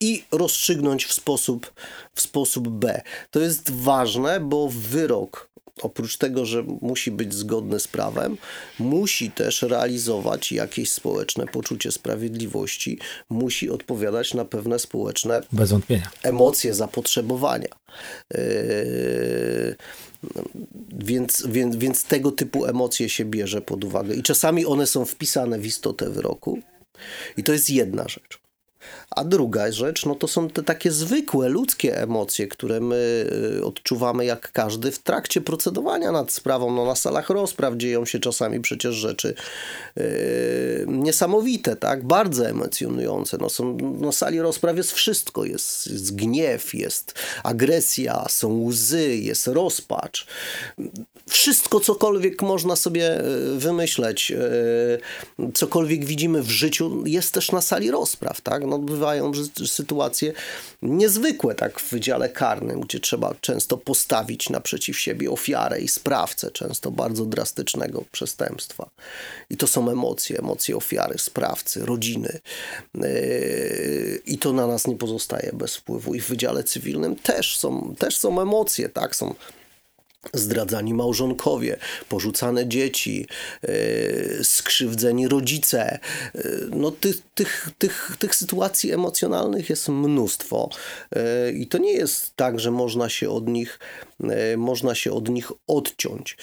i 0.00 0.24
rozstrzygnąć 0.30 1.04
w 1.04 1.12
sposób, 1.12 1.72
w 2.14 2.20
sposób 2.20 2.68
B. 2.68 3.02
To 3.30 3.40
jest 3.40 3.70
ważne, 3.70 4.40
bo 4.40 4.68
wyrok 4.68 5.48
oprócz 5.82 6.16
tego, 6.16 6.46
że 6.46 6.62
musi 6.80 7.10
być 7.10 7.34
zgodny 7.34 7.80
z 7.80 7.88
prawem, 7.88 8.36
musi 8.78 9.30
też 9.30 9.62
realizować 9.62 10.52
jakieś 10.52 10.90
społeczne 10.90 11.46
poczucie 11.46 11.92
sprawiedliwości, 11.92 12.98
musi 13.30 13.70
odpowiadać 13.70 14.34
na 14.34 14.44
pewne 14.44 14.78
społeczne 14.78 15.42
Bez 15.52 15.70
wątpienia. 15.70 16.10
emocje, 16.22 16.74
zapotrzebowania. 16.74 17.68
Yy, 18.34 19.76
więc, 20.98 21.46
więc, 21.48 21.76
więc 21.76 22.04
tego 22.04 22.32
typu 22.32 22.66
emocje 22.66 23.08
się 23.08 23.24
bierze 23.24 23.60
pod 23.60 23.84
uwagę 23.84 24.14
i 24.14 24.22
czasami 24.22 24.66
one 24.66 24.86
są 24.86 25.04
wpisane 25.04 25.58
w 25.58 25.66
istotę 25.66 26.10
wyroku. 26.10 26.58
I 27.36 27.44
to 27.44 27.52
jest 27.52 27.70
jedna 27.70 28.08
rzecz. 28.08 28.38
A 29.10 29.24
druga 29.24 29.72
rzecz, 29.72 30.06
no 30.06 30.14
to 30.14 30.28
są 30.28 30.50
te 30.50 30.62
takie 30.62 30.90
zwykłe 30.90 31.48
ludzkie 31.48 32.02
emocje, 32.02 32.46
które 32.46 32.80
my 32.80 33.26
y, 33.58 33.64
odczuwamy 33.64 34.24
jak 34.24 34.52
każdy 34.52 34.90
w 34.90 34.98
trakcie 34.98 35.40
procedowania 35.40 36.12
nad 36.12 36.32
sprawą. 36.32 36.74
No 36.74 36.84
na 36.84 36.96
salach 36.96 37.30
rozpraw 37.30 37.74
dzieją 37.76 38.04
się 38.04 38.18
czasami 38.18 38.60
przecież 38.60 38.94
rzeczy 38.94 39.34
yy, 39.96 40.04
niesamowite, 40.88 41.76
tak? 41.76 42.04
Bardzo 42.04 42.48
emocjonujące. 42.48 43.38
No 43.40 43.48
są, 43.48 43.76
na 43.76 44.12
sali 44.12 44.40
rozpraw 44.40 44.76
jest 44.76 44.92
wszystko. 44.92 45.44
Jest, 45.44 45.86
jest 45.86 46.16
gniew, 46.16 46.74
jest 46.74 47.14
agresja, 47.44 48.26
są 48.28 48.62
łzy, 48.62 49.16
jest 49.16 49.46
rozpacz. 49.46 50.26
Wszystko, 51.28 51.80
cokolwiek 51.80 52.42
można 52.42 52.76
sobie 52.76 53.20
y, 53.20 53.58
wymyśleć, 53.58 54.30
yy, 54.30 55.52
cokolwiek 55.54 56.04
widzimy 56.04 56.42
w 56.42 56.50
życiu, 56.50 57.02
jest 57.06 57.34
też 57.34 57.52
na 57.52 57.60
sali 57.60 57.90
rozpraw, 57.90 58.40
tak? 58.40 58.66
No, 58.66 58.77
bywają 58.78 59.32
sytuacje 59.66 60.32
niezwykłe, 60.82 61.54
tak 61.54 61.80
w 61.80 61.90
wydziale 61.90 62.28
karnym, 62.28 62.80
gdzie 62.80 63.00
trzeba 63.00 63.34
często 63.40 63.76
postawić 63.76 64.50
naprzeciw 64.50 64.98
siebie 64.98 65.30
ofiarę 65.30 65.80
i 65.80 65.88
sprawcę 65.88 66.50
często 66.50 66.90
bardzo 66.90 67.24
drastycznego 67.24 68.04
przestępstwa. 68.12 68.90
I 69.50 69.56
to 69.56 69.66
są 69.66 69.90
emocje, 69.90 70.38
emocje 70.38 70.76
ofiary, 70.76 71.18
sprawcy, 71.18 71.86
rodziny. 71.86 72.38
Yy, 72.94 74.22
I 74.26 74.38
to 74.38 74.52
na 74.52 74.66
nas 74.66 74.86
nie 74.86 74.96
pozostaje 74.96 75.50
bez 75.52 75.76
wpływu. 75.76 76.14
I 76.14 76.20
w 76.20 76.28
wydziale 76.28 76.64
cywilnym 76.64 77.16
też 77.16 77.56
są, 77.56 77.94
też 77.98 78.16
są 78.16 78.40
emocje, 78.40 78.88
tak? 78.88 79.16
Są 79.16 79.34
zdradzani 80.34 80.94
małżonkowie, 80.94 81.76
porzucane 82.08 82.66
dzieci, 82.66 83.26
yy, 83.62 84.40
skrzywdzeni 84.42 85.28
rodzice. 85.28 85.98
Yy, 86.34 86.68
no, 86.70 86.90
tych, 86.90 87.16
tych, 87.34 87.70
tych, 87.78 88.16
tych 88.18 88.34
sytuacji 88.34 88.92
emocjonalnych 88.92 89.70
jest 89.70 89.88
mnóstwo 89.88 90.70
yy, 91.12 91.52
i 91.52 91.66
to 91.66 91.78
nie 91.78 91.92
jest 91.92 92.36
tak, 92.36 92.60
że 92.60 92.70
można 92.70 93.08
się 93.08 93.30
od 93.30 93.48
nich, 93.48 93.78
można 94.56 94.94
się 94.94 95.12
od 95.12 95.28
nich 95.28 95.52
odciąć 95.66 96.36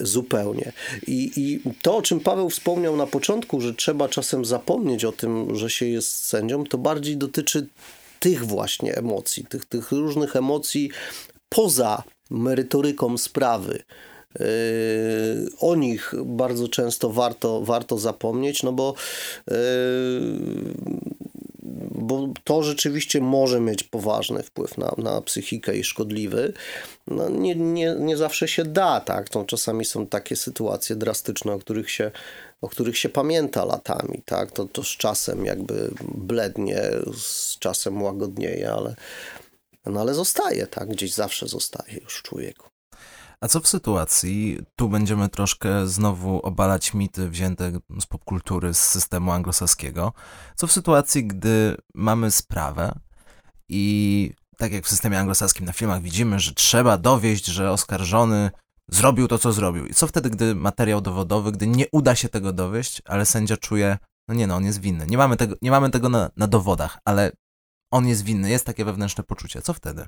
zupełnie. 0.00 0.72
I, 1.06 1.32
I 1.36 1.60
to, 1.82 1.96
o 1.96 2.02
czym 2.02 2.20
Paweł 2.20 2.50
wspomniał 2.50 2.96
na 2.96 3.06
początku, 3.06 3.60
że 3.60 3.74
trzeba 3.74 4.08
czasem 4.08 4.44
zapomnieć 4.44 5.04
o 5.04 5.12
tym, 5.12 5.56
że 5.56 5.70
się 5.70 5.86
jest 5.86 6.26
sędzią, 6.26 6.64
to 6.64 6.78
bardziej 6.78 7.16
dotyczy 7.16 7.66
tych 8.20 8.46
właśnie 8.46 8.96
emocji, 8.96 9.44
tych, 9.44 9.64
tych 9.64 9.92
różnych 9.92 10.36
emocji 10.36 10.90
poza 11.48 12.02
merytoryką 12.30 13.18
sprawy. 13.18 13.82
Yy, 14.40 14.46
o 15.60 15.74
nich 15.74 16.14
bardzo 16.24 16.68
często 16.68 17.10
warto, 17.10 17.60
warto 17.60 17.98
zapomnieć, 17.98 18.62
no 18.62 18.72
bo, 18.72 18.94
yy, 19.50 19.56
bo 21.90 22.28
to 22.44 22.62
rzeczywiście 22.62 23.20
może 23.20 23.60
mieć 23.60 23.82
poważny 23.82 24.42
wpływ 24.42 24.78
na, 24.78 24.94
na 24.98 25.22
psychikę 25.22 25.76
i 25.76 25.84
szkodliwy. 25.84 26.52
No 27.06 27.28
nie, 27.28 27.54
nie, 27.54 27.96
nie 27.98 28.16
zawsze 28.16 28.48
się 28.48 28.64
da, 28.64 29.00
tak? 29.00 29.28
To 29.28 29.44
czasami 29.44 29.84
są 29.84 30.06
takie 30.06 30.36
sytuacje 30.36 30.96
drastyczne, 30.96 31.52
o 31.52 31.58
których 31.58 31.90
się, 31.90 32.10
o 32.60 32.68
których 32.68 32.98
się 32.98 33.08
pamięta 33.08 33.64
latami, 33.64 34.22
tak? 34.24 34.52
To, 34.52 34.64
to 34.64 34.82
z 34.82 34.88
czasem 34.96 35.44
jakby 35.44 35.90
blednie, 36.14 36.82
z 37.16 37.58
czasem 37.58 38.02
łagodnieje, 38.02 38.72
ale, 38.72 38.94
no 39.90 40.00
ale 40.00 40.14
zostaje, 40.14 40.66
tak? 40.66 40.88
Gdzieś 40.88 41.14
zawsze 41.14 41.48
zostaje 41.48 41.98
już 41.98 42.18
w 42.18 42.22
człowieku. 42.22 42.68
A 43.40 43.48
co 43.48 43.60
w 43.60 43.68
sytuacji, 43.68 44.58
tu 44.76 44.88
będziemy 44.88 45.28
troszkę 45.28 45.86
znowu 45.86 46.40
obalać 46.40 46.94
mity 46.94 47.28
wzięte 47.28 47.72
z 48.00 48.06
popkultury, 48.06 48.74
z 48.74 48.78
systemu 48.78 49.32
anglosaskiego, 49.32 50.12
co 50.56 50.66
w 50.66 50.72
sytuacji, 50.72 51.26
gdy 51.26 51.76
mamy 51.94 52.30
sprawę 52.30 52.98
i 53.68 54.32
tak 54.56 54.72
jak 54.72 54.84
w 54.84 54.88
systemie 54.88 55.18
anglosaskim 55.20 55.66
na 55.66 55.72
filmach 55.72 56.02
widzimy, 56.02 56.40
że 56.40 56.54
trzeba 56.54 56.98
dowieść, 56.98 57.46
że 57.46 57.70
oskarżony 57.70 58.50
zrobił 58.88 59.28
to, 59.28 59.38
co 59.38 59.52
zrobił. 59.52 59.86
I 59.86 59.94
co 59.94 60.06
wtedy, 60.06 60.30
gdy 60.30 60.54
materiał 60.54 61.00
dowodowy, 61.00 61.52
gdy 61.52 61.66
nie 61.66 61.84
uda 61.92 62.14
się 62.14 62.28
tego 62.28 62.52
dowieść, 62.52 63.02
ale 63.04 63.26
sędzia 63.26 63.56
czuje, 63.56 63.98
no 64.28 64.34
nie 64.34 64.46
no, 64.46 64.54
on 64.54 64.64
jest 64.64 64.80
winny. 64.80 65.06
Nie 65.06 65.18
mamy 65.18 65.36
tego, 65.36 65.54
nie 65.62 65.70
mamy 65.70 65.90
tego 65.90 66.08
na, 66.08 66.30
na 66.36 66.46
dowodach, 66.46 66.98
ale 67.04 67.32
on 67.90 68.08
jest 68.08 68.24
winny, 68.24 68.50
jest 68.50 68.66
takie 68.66 68.84
wewnętrzne 68.84 69.24
poczucie. 69.24 69.62
Co 69.62 69.72
wtedy? 69.72 70.06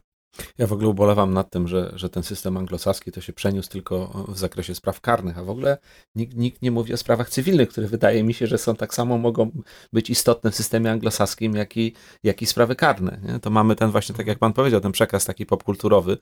Ja 0.59 0.67
w 0.67 0.73
ogóle 0.73 0.89
ubolewam 0.89 1.35
nad 1.35 1.51
tym, 1.51 1.69
że, 1.69 1.93
że 1.95 2.09
ten 2.09 2.23
system 2.23 2.57
anglosaski 2.57 3.13
to 3.13 3.21
się 3.21 3.33
przeniósł 3.33 3.69
tylko 3.69 4.25
w 4.29 4.39
zakresie 4.39 4.75
spraw 4.75 5.01
karnych, 5.01 5.39
a 5.39 5.43
w 5.43 5.51
ogóle 5.51 5.79
nikt, 6.15 6.37
nikt 6.37 6.63
nie 6.63 6.71
mówi 6.71 6.95
o 6.95 6.97
sprawach 6.97 7.31
cywilnych, 7.31 7.69
które 7.69 7.87
wydaje 7.87 8.25
mi 8.25 8.35
się, 8.35 8.47
że 8.47 8.59
są 8.59 8.77
tak 8.77 8.95
samo, 8.95 9.19
mogą 9.19 9.51
być 9.93 10.11
istotne 10.11 10.51
w 10.51 10.55
systemie 10.55 10.93
anglosaskim, 10.93 11.55
jak 11.55 11.77
i, 11.77 11.95
jak 12.23 12.43
i 12.43 12.47
sprawy 12.47 12.77
karne. 12.77 13.21
Nie? 13.23 13.41
To 13.41 13.51
mamy 13.51 13.77
ten 13.77 13.91
właśnie, 13.91 14.15
tak 14.15 14.27
jak 14.27 14.39
pan 14.39 14.53
powiedział, 14.53 14.81
ten 14.81 14.93
przekaz 14.93 15.25
taki 15.25 15.47
popkulturowy 15.47 16.19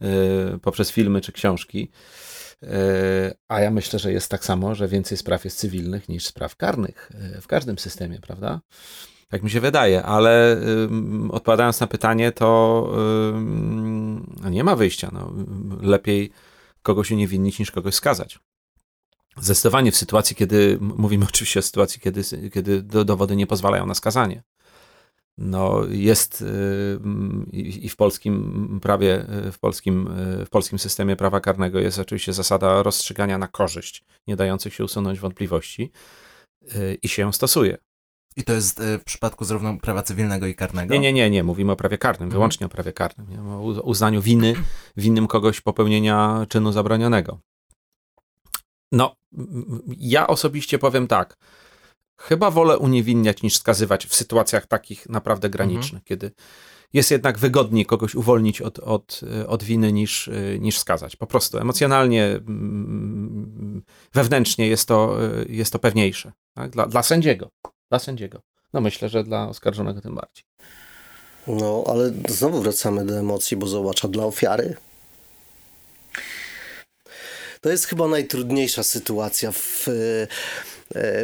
yy, 0.00 0.58
poprzez 0.62 0.90
filmy 0.90 1.20
czy 1.20 1.32
książki. 1.32 1.90
Yy, 2.62 2.68
a 3.48 3.60
ja 3.60 3.70
myślę, 3.70 3.98
że 3.98 4.12
jest 4.12 4.30
tak 4.30 4.44
samo, 4.44 4.74
że 4.74 4.88
więcej 4.88 5.18
spraw 5.18 5.44
jest 5.44 5.58
cywilnych 5.58 6.08
niż 6.08 6.26
spraw 6.26 6.56
karnych 6.56 7.10
yy, 7.34 7.40
w 7.40 7.46
każdym 7.46 7.78
systemie, 7.78 8.20
prawda? 8.20 8.60
Tak 9.28 9.42
mi 9.42 9.50
się 9.50 9.60
wydaje, 9.60 10.02
ale 10.02 10.56
y, 10.56 10.88
odpowiadając 11.30 11.80
na 11.80 11.86
pytanie, 11.86 12.32
to 12.32 12.90
y, 14.46 14.50
nie 14.50 14.64
ma 14.64 14.76
wyjścia. 14.76 15.10
No, 15.12 15.32
lepiej 15.80 16.30
kogoś 16.82 17.10
uniewinnić 17.10 17.58
niż 17.58 17.70
kogoś 17.70 17.94
skazać. 17.94 18.38
Zdecydowanie 19.36 19.92
w 19.92 19.96
sytuacji, 19.96 20.36
kiedy, 20.36 20.78
mówimy 20.80 21.24
oczywiście 21.34 21.60
o 21.60 21.62
sytuacji, 21.62 22.00
kiedy, 22.00 22.22
kiedy 22.50 22.82
dowody 22.82 23.36
nie 23.36 23.46
pozwalają 23.46 23.86
na 23.86 23.94
skazanie. 23.94 24.42
No, 25.38 25.80
jest 25.88 26.42
y, 26.42 26.98
i 27.52 27.88
w 27.88 27.96
polskim 27.96 28.80
prawie, 28.82 29.26
w 29.52 29.58
polskim, 29.58 30.08
w 30.46 30.50
polskim 30.50 30.78
systemie 30.78 31.16
prawa 31.16 31.40
karnego 31.40 31.78
jest 31.78 31.98
oczywiście 31.98 32.32
zasada 32.32 32.82
rozstrzygania 32.82 33.38
na 33.38 33.48
korzyść, 33.48 34.04
nie 34.26 34.36
dających 34.36 34.74
się 34.74 34.84
usunąć 34.84 35.20
wątpliwości 35.20 35.90
i 37.02 37.08
się 37.08 37.32
stosuje. 37.32 37.78
I 38.38 38.44
to 38.44 38.52
jest 38.52 38.80
e, 38.80 38.98
w 38.98 39.04
przypadku 39.04 39.44
zarówno 39.44 39.76
prawa 39.76 40.02
cywilnego 40.02 40.46
i 40.46 40.54
karnego? 40.54 40.94
Nie, 40.94 41.00
nie, 41.00 41.12
nie, 41.12 41.30
nie. 41.30 41.44
Mówimy 41.44 41.72
o 41.72 41.76
prawie 41.76 41.98
karnym, 41.98 42.26
mhm. 42.26 42.30
wyłącznie 42.30 42.66
o 42.66 42.68
prawie 42.68 42.92
karnym. 42.92 43.30
Nie? 43.30 43.40
O 43.40 43.82
uznaniu 43.82 44.22
winy, 44.22 44.54
winnym 44.96 45.26
kogoś 45.26 45.60
popełnienia 45.60 46.46
czynu 46.48 46.72
zabronionego. 46.72 47.38
No, 48.92 49.16
ja 49.98 50.26
osobiście 50.26 50.78
powiem 50.78 51.06
tak. 51.06 51.36
Chyba 52.20 52.50
wolę 52.50 52.78
uniewinniać 52.78 53.42
niż 53.42 53.56
skazywać 53.56 54.06
w 54.06 54.14
sytuacjach 54.14 54.66
takich 54.66 55.08
naprawdę 55.08 55.50
granicznych, 55.50 56.02
mhm. 56.02 56.04
kiedy 56.04 56.30
jest 56.92 57.10
jednak 57.10 57.38
wygodniej 57.38 57.86
kogoś 57.86 58.14
uwolnić 58.14 58.62
od, 58.62 58.78
od, 58.78 59.20
od 59.46 59.64
winy 59.64 59.92
niż, 59.92 60.30
niż 60.58 60.78
skazać. 60.78 61.16
Po 61.16 61.26
prostu 61.26 61.58
emocjonalnie, 61.58 62.40
wewnętrznie 64.14 64.68
jest 64.68 64.88
to, 64.88 65.16
jest 65.48 65.72
to 65.72 65.78
pewniejsze 65.78 66.32
tak? 66.54 66.70
dla, 66.70 66.86
dla 66.86 67.02
sędziego. 67.02 67.48
Dla 67.90 67.98
sędziego. 67.98 68.42
No 68.72 68.80
myślę, 68.80 69.08
że 69.08 69.24
dla 69.24 69.48
oskarżonego 69.48 70.00
tym 70.00 70.14
bardziej. 70.14 70.44
No, 71.46 71.84
ale 71.86 72.12
znowu 72.28 72.62
wracamy 72.62 73.06
do 73.06 73.18
emocji, 73.18 73.56
bo 73.56 73.66
zobacz, 73.66 74.06
dla 74.06 74.24
ofiary 74.24 74.76
to 77.60 77.68
jest 77.68 77.86
chyba 77.86 78.08
najtrudniejsza 78.08 78.82
sytuacja 78.82 79.52
w, 79.52 79.86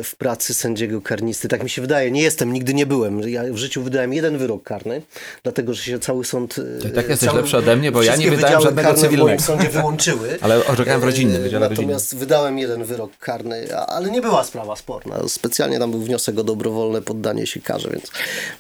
w 0.04 0.12
pracy 0.18 0.54
sędziego 0.54 1.00
karnisty. 1.00 1.48
Tak 1.48 1.62
mi 1.62 1.70
się 1.70 1.82
wydaje. 1.82 2.10
Nie 2.10 2.22
jestem, 2.22 2.52
nigdy 2.52 2.74
nie 2.74 2.86
byłem. 2.86 3.20
Ja 3.20 3.42
w 3.52 3.56
życiu 3.56 3.82
wydałem 3.82 4.12
jeden 4.12 4.38
wyrok 4.38 4.62
karny, 4.62 5.02
dlatego 5.42 5.74
że 5.74 5.82
się 5.82 5.98
cały 5.98 6.24
sąd... 6.24 6.60
To 6.82 6.88
tak 6.94 7.08
jesteś 7.08 7.32
lepszy 7.32 7.56
ode 7.56 7.76
mnie, 7.76 7.92
bo 7.92 8.02
ja 8.02 8.16
nie 8.16 8.30
wydałem 8.30 8.60
żadnego 8.60 8.94
cywilnego. 8.94 9.24
w 9.24 9.28
moim 9.28 9.40
sądzie 9.40 9.68
wyłączyły. 9.68 10.38
ale 10.40 10.66
orzekałem 10.66 11.00
w 11.00 11.04
rodzinnym 11.04 11.42
Wydziale 11.42 11.68
Natomiast 11.68 12.04
rodzinnym. 12.04 12.28
wydałem 12.28 12.58
jeden 12.58 12.84
wyrok 12.84 13.18
karny, 13.18 13.76
ale 13.76 14.10
nie 14.10 14.20
była 14.20 14.44
sprawa 14.44 14.76
sporna. 14.76 15.28
Specjalnie 15.28 15.78
tam 15.78 15.90
był 15.90 16.00
wniosek 16.00 16.38
o 16.38 16.44
dobrowolne 16.44 17.02
poddanie 17.02 17.46
się 17.46 17.60
karze, 17.60 17.90
więc, 17.90 18.10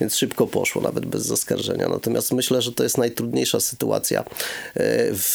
więc 0.00 0.16
szybko 0.16 0.46
poszło, 0.46 0.82
nawet 0.82 1.06
bez 1.06 1.26
zaskarżenia. 1.26 1.88
Natomiast 1.88 2.32
myślę, 2.32 2.62
że 2.62 2.72
to 2.72 2.82
jest 2.82 2.98
najtrudniejsza 2.98 3.60
sytuacja 3.60 4.20
e, 4.20 4.24
w, 5.12 5.34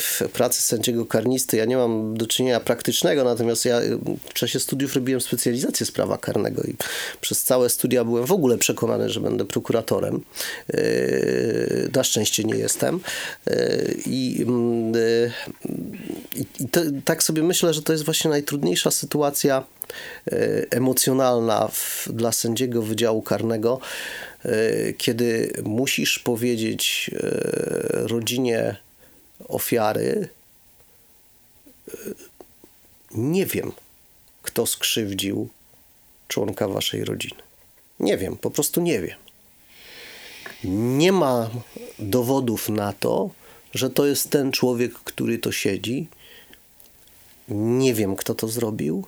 w 0.00 0.28
pracy 0.32 0.62
sędziego 0.62 1.06
karnisty. 1.06 1.56
Ja 1.56 1.64
nie 1.64 1.76
mam 1.76 2.16
do 2.16 2.26
czynienia 2.26 2.60
praktycznego, 2.60 3.24
natomiast 3.24 3.64
ja 3.64 3.80
w 4.24 4.32
czasie 4.32 4.60
studiów 4.60 4.94
robiłem 4.94 5.20
specjalizację 5.20 5.86
z 5.86 5.90
prawa 5.90 6.18
karnego 6.18 6.62
i 6.62 6.74
przez 7.20 7.44
całe 7.44 7.68
studia 7.68 8.04
byłem 8.04 8.26
w 8.26 8.32
ogóle 8.32 8.58
przekonany, 8.58 9.10
że 9.10 9.20
będę 9.20 9.44
prokuratorem. 9.44 10.20
E, 10.74 10.80
na 11.94 12.04
szczęście 12.04 12.44
nie 12.44 12.56
jestem. 12.56 13.00
E, 13.46 13.84
I, 14.06 14.46
i, 16.36 16.62
i 16.62 16.68
to, 16.68 16.80
tak 17.04 17.22
sobie 17.22 17.42
myślę, 17.42 17.74
że 17.74 17.82
to 17.82 17.92
jest 17.92 18.04
właśnie 18.04 18.30
najtrudniejsza 18.30 18.90
sytuacja 18.90 19.64
emocjonalna 20.70 21.68
w, 21.68 22.08
dla 22.12 22.32
sędziego 22.32 22.82
Wydziału 22.82 23.22
Karnego, 23.22 23.80
kiedy 24.98 25.52
musisz 25.64 26.18
powiedzieć 26.18 27.10
rodzinie 27.92 28.76
ofiary, 29.48 30.28
nie 33.14 33.46
wiem, 33.46 33.72
kto 34.44 34.66
skrzywdził 34.66 35.48
członka 36.28 36.68
waszej 36.68 37.04
rodziny. 37.04 37.42
Nie 38.00 38.18
wiem, 38.18 38.36
po 38.36 38.50
prostu 38.50 38.80
nie 38.80 39.00
wiem. 39.00 39.18
Nie 40.98 41.12
ma 41.12 41.50
dowodów 41.98 42.68
na 42.68 42.92
to, 42.92 43.30
że 43.74 43.90
to 43.90 44.06
jest 44.06 44.30
ten 44.30 44.52
człowiek, 44.52 44.92
który 44.94 45.38
to 45.38 45.52
siedzi. 45.52 46.08
Nie 47.48 47.94
wiem, 47.94 48.16
kto 48.16 48.34
to 48.34 48.48
zrobił. 48.48 49.04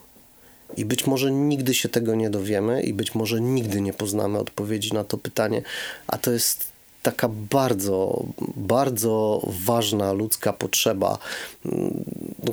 I 0.77 0.85
być 0.85 1.07
może 1.07 1.31
nigdy 1.31 1.73
się 1.73 1.89
tego 1.89 2.15
nie 2.15 2.29
dowiemy, 2.29 2.83
i 2.83 2.93
być 2.93 3.15
może 3.15 3.41
nigdy 3.41 3.81
nie 3.81 3.93
poznamy 3.93 4.39
odpowiedzi 4.39 4.93
na 4.93 5.03
to 5.03 5.17
pytanie, 5.17 5.61
a 6.07 6.17
to 6.17 6.31
jest 6.31 6.76
taka 7.07 7.29
bardzo, 7.29 8.25
bardzo 8.55 9.41
ważna 9.65 10.13
ludzka 10.13 10.53
potrzeba, 10.53 11.17
mm, 11.65 12.03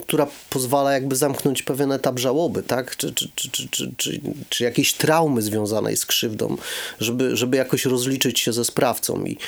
która 0.02 0.26
pozwala 0.50 0.92
jakby 0.92 1.16
zamknąć 1.16 1.62
pewien 1.62 1.92
etap 1.92 2.18
żałoby, 2.18 2.62
tak? 2.62 2.96
Czy, 2.96 3.12
czy, 3.14 3.28
czy, 3.34 3.50
czy, 3.50 3.68
czy, 3.68 3.92
czy, 3.96 4.20
czy 4.48 4.64
jakiejś 4.64 4.92
traumy 4.92 5.42
związanej 5.42 5.96
z 5.96 6.06
krzywdą, 6.06 6.56
żeby, 7.00 7.36
żeby 7.36 7.56
jakoś 7.56 7.84
rozliczyć 7.84 8.40
się 8.40 8.52
ze 8.52 8.64
sprawcą. 8.64 9.24
I, 9.24 9.38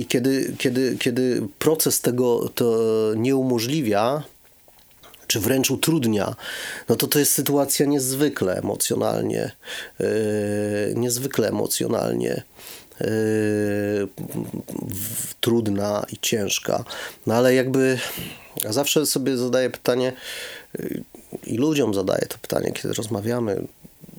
i 0.00 0.06
kiedy, 0.06 0.54
kiedy, 0.58 0.96
kiedy 1.00 1.42
proces 1.58 2.00
tego 2.00 2.48
to 2.48 2.76
nie 3.16 3.36
umożliwia, 3.36 4.22
czy 5.30 5.40
wręcz 5.40 5.70
utrudnia, 5.70 6.36
no 6.88 6.96
to 6.96 7.06
to 7.06 7.18
jest 7.18 7.32
sytuacja 7.32 7.86
niezwykle 7.86 8.58
emocjonalnie, 8.58 9.50
yy, 9.98 10.06
niezwykle 10.96 11.48
emocjonalnie 11.48 12.42
trudna 15.40 16.06
i 16.12 16.18
ciężka. 16.18 16.84
No 17.26 17.34
ale 17.34 17.54
jakby 17.54 17.98
ja 18.64 18.72
zawsze 18.72 19.06
sobie 19.06 19.36
zadaję 19.36 19.70
pytanie 19.70 20.12
yy, 20.78 21.04
i 21.46 21.56
ludziom 21.56 21.94
zadaję 21.94 22.26
to 22.28 22.38
pytanie, 22.38 22.72
kiedy 22.72 22.94
rozmawiamy 22.94 23.66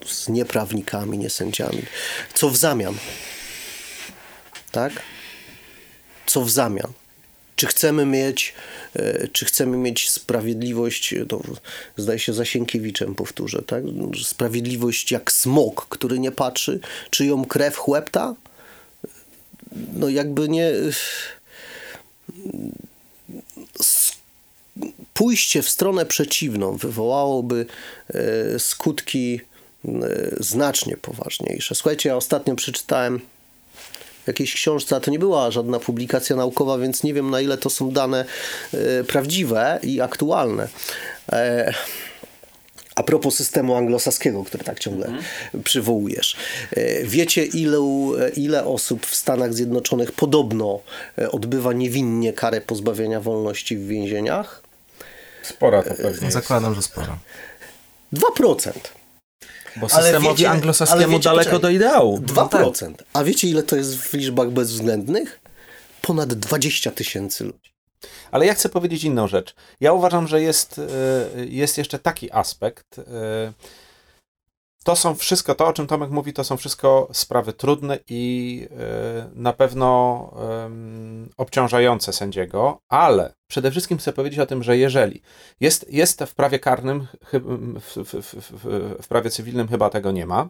z 0.06 0.30
nieprawnikami, 0.30 1.18
niesędziami. 1.18 1.84
Co 2.34 2.50
w 2.50 2.58
zamian? 2.58 2.96
Tak? 4.72 4.94
Co 6.26 6.42
w 6.42 6.50
zamian? 6.50 6.92
Czy 7.56 7.68
chcemy 7.68 8.06
mieć, 8.06 8.54
e, 8.96 9.28
czy 9.28 9.46
chcemy 9.46 9.78
mieć 9.78 10.10
sprawiedliwość, 10.10 11.16
to 11.30 11.42
zdaje 11.98 12.20
się 12.20 12.34
za 12.34 12.46
Sienkiewiczem 12.46 13.16
powtórzę, 13.16 13.62
tak? 13.62 13.84
Sprawiedliwość 14.24 15.12
jak 15.12 15.32
smok, 15.32 15.88
który 15.90 16.20
nie 16.20 16.32
patrzy, 16.32 16.80
czy 17.10 17.26
ją 17.26 17.46
krew 17.46 17.78
chłepta? 17.78 18.36
No 19.94 20.10
jakby 20.10 20.50
nie... 20.50 20.72
Pójście 25.14 25.62
w 25.62 25.70
stronę 25.70 26.06
przeciwną 26.06 26.78
wywołałoby 26.78 27.66
e, 28.14 28.60
skutki 28.60 29.42
e, 29.86 29.92
znacznie 30.40 30.98
poważniejsze. 30.98 31.76
Słuchajcie, 31.76 32.10
ja 32.10 32.16
ostatnio 32.16 32.56
przeczytałem 32.56 33.20
jakiejś 34.28 34.54
książce, 34.54 34.96
a 34.96 35.00
to 35.00 35.12
nie 35.12 35.20
była 35.20 35.52
żadna 35.52 35.80
publikacja 35.80 36.36
naukowa, 36.36 36.78
więc 36.78 37.04
nie 37.04 37.14
wiem 37.14 37.30
na 37.30 37.42
ile 37.42 37.58
to 37.58 37.70
są 37.70 37.92
dane 37.92 38.26
e, 38.74 39.04
prawdziwe 39.04 39.80
i 39.84 40.02
aktualne. 40.02 40.68
E, 43.02 43.04
a 43.04 43.04
propos 43.04 43.36
systemu 43.36 43.76
anglosaskiego, 43.76 44.44
który 44.44 44.64
tak 44.64 44.80
ciągle 44.80 45.06
mhm. 45.06 45.24
przywołujesz. 45.64 46.36
E, 46.72 47.04
wiecie, 47.04 47.46
ile, 47.46 47.78
ile 48.36 48.66
osób 48.66 49.06
w 49.06 49.16
Stanach 49.16 49.54
Zjednoczonych 49.54 50.12
podobno 50.12 50.80
odbywa 51.32 51.74
niewinnie 51.74 52.34
karę 52.34 52.62
pozbawienia 52.62 53.20
wolności 53.20 53.78
w 53.78 53.88
więzieniach? 53.88 54.64
Spora 55.44 55.84
to 55.84 55.94
pewnie. 55.94 56.32
Zakładam, 56.32 56.76
że 56.76 56.82
spora. 56.82 57.18
2%. 58.14 58.72
Bo 59.76 59.90
systemowi 59.90 60.28
wiecie, 60.28 60.50
anglosaskiemu 60.50 61.12
wiecie, 61.12 61.24
daleko 61.24 61.50
poczekaj, 61.50 61.60
do 61.60 61.70
ideału. 61.70 62.18
2%. 62.18 62.36
No 62.36 62.48
tak. 62.98 63.08
A 63.14 63.24
wiecie, 63.24 63.48
ile 63.48 63.64
to 63.64 63.76
jest 63.76 63.98
w 63.98 64.14
liczbach 64.14 64.50
bezwzględnych? 64.50 65.40
Ponad 66.02 66.34
20 66.34 66.92
tysięcy 66.92 67.44
ludzi. 67.44 67.71
Ale 68.32 68.46
ja 68.46 68.54
chcę 68.54 68.70
powiedzieć 68.70 69.04
inną 69.04 69.28
rzecz. 69.28 69.56
Ja 69.80 69.94
uważam, 69.94 70.28
że 70.28 70.42
jest, 70.42 70.80
e, 70.80 71.46
jest 71.46 71.78
jeszcze 71.78 72.00
taki 72.00 72.32
aspekt, 72.32 73.00
e, 73.00 73.54
to 74.84 74.96
są 74.96 75.16
wszystko, 75.16 75.56
to 75.56 75.68
o 75.68 75.74
czym 75.74 75.88
Tomek 75.88 76.10
mówi, 76.10 76.34
to 76.34 76.44
są 76.44 76.58
wszystko 76.58 77.08
sprawy 77.14 77.54
trudne 77.54 78.00
i 78.10 78.68
e, 78.72 79.30
na 79.36 79.54
pewno 79.54 79.92
obciążające 81.38 82.14
sędziego, 82.14 82.82
ale 82.90 83.34
przede 83.48 83.72
wszystkim 83.72 83.98
chcę 83.98 84.14
powiedzieć 84.14 84.40
o 84.40 84.46
tym, 84.46 84.64
że 84.64 84.78
jeżeli 84.78 85.22
jest, 85.60 85.94
jest 85.94 86.24
w 86.24 86.36
prawie 86.36 86.60
karnym, 86.60 87.08
w, 87.82 87.98
w, 87.98 88.24
w, 88.24 89.04
w 89.04 89.08
prawie 89.08 89.30
cywilnym 89.30 89.68
chyba 89.68 89.90
tego 89.90 90.12
nie 90.12 90.26
ma, 90.26 90.50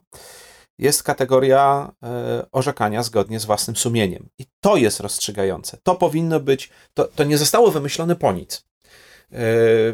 jest 0.80 1.04
kategoria 1.04 1.92
e, 2.04 2.46
orzekania 2.52 3.04
zgodnie 3.04 3.40
z 3.40 3.46
własnym 3.46 3.76
sumieniem. 3.76 4.30
I 4.40 4.46
to 4.60 4.78
jest 4.78 5.00
rozstrzygające. 5.00 5.78
To 5.84 5.96
powinno 5.96 6.40
być, 6.40 6.70
to, 6.94 7.04
to 7.04 7.24
nie 7.24 7.38
zostało 7.38 7.72
wymyślone 7.72 8.16
po 8.16 8.32
nic. 8.32 8.58
E, 8.58 8.66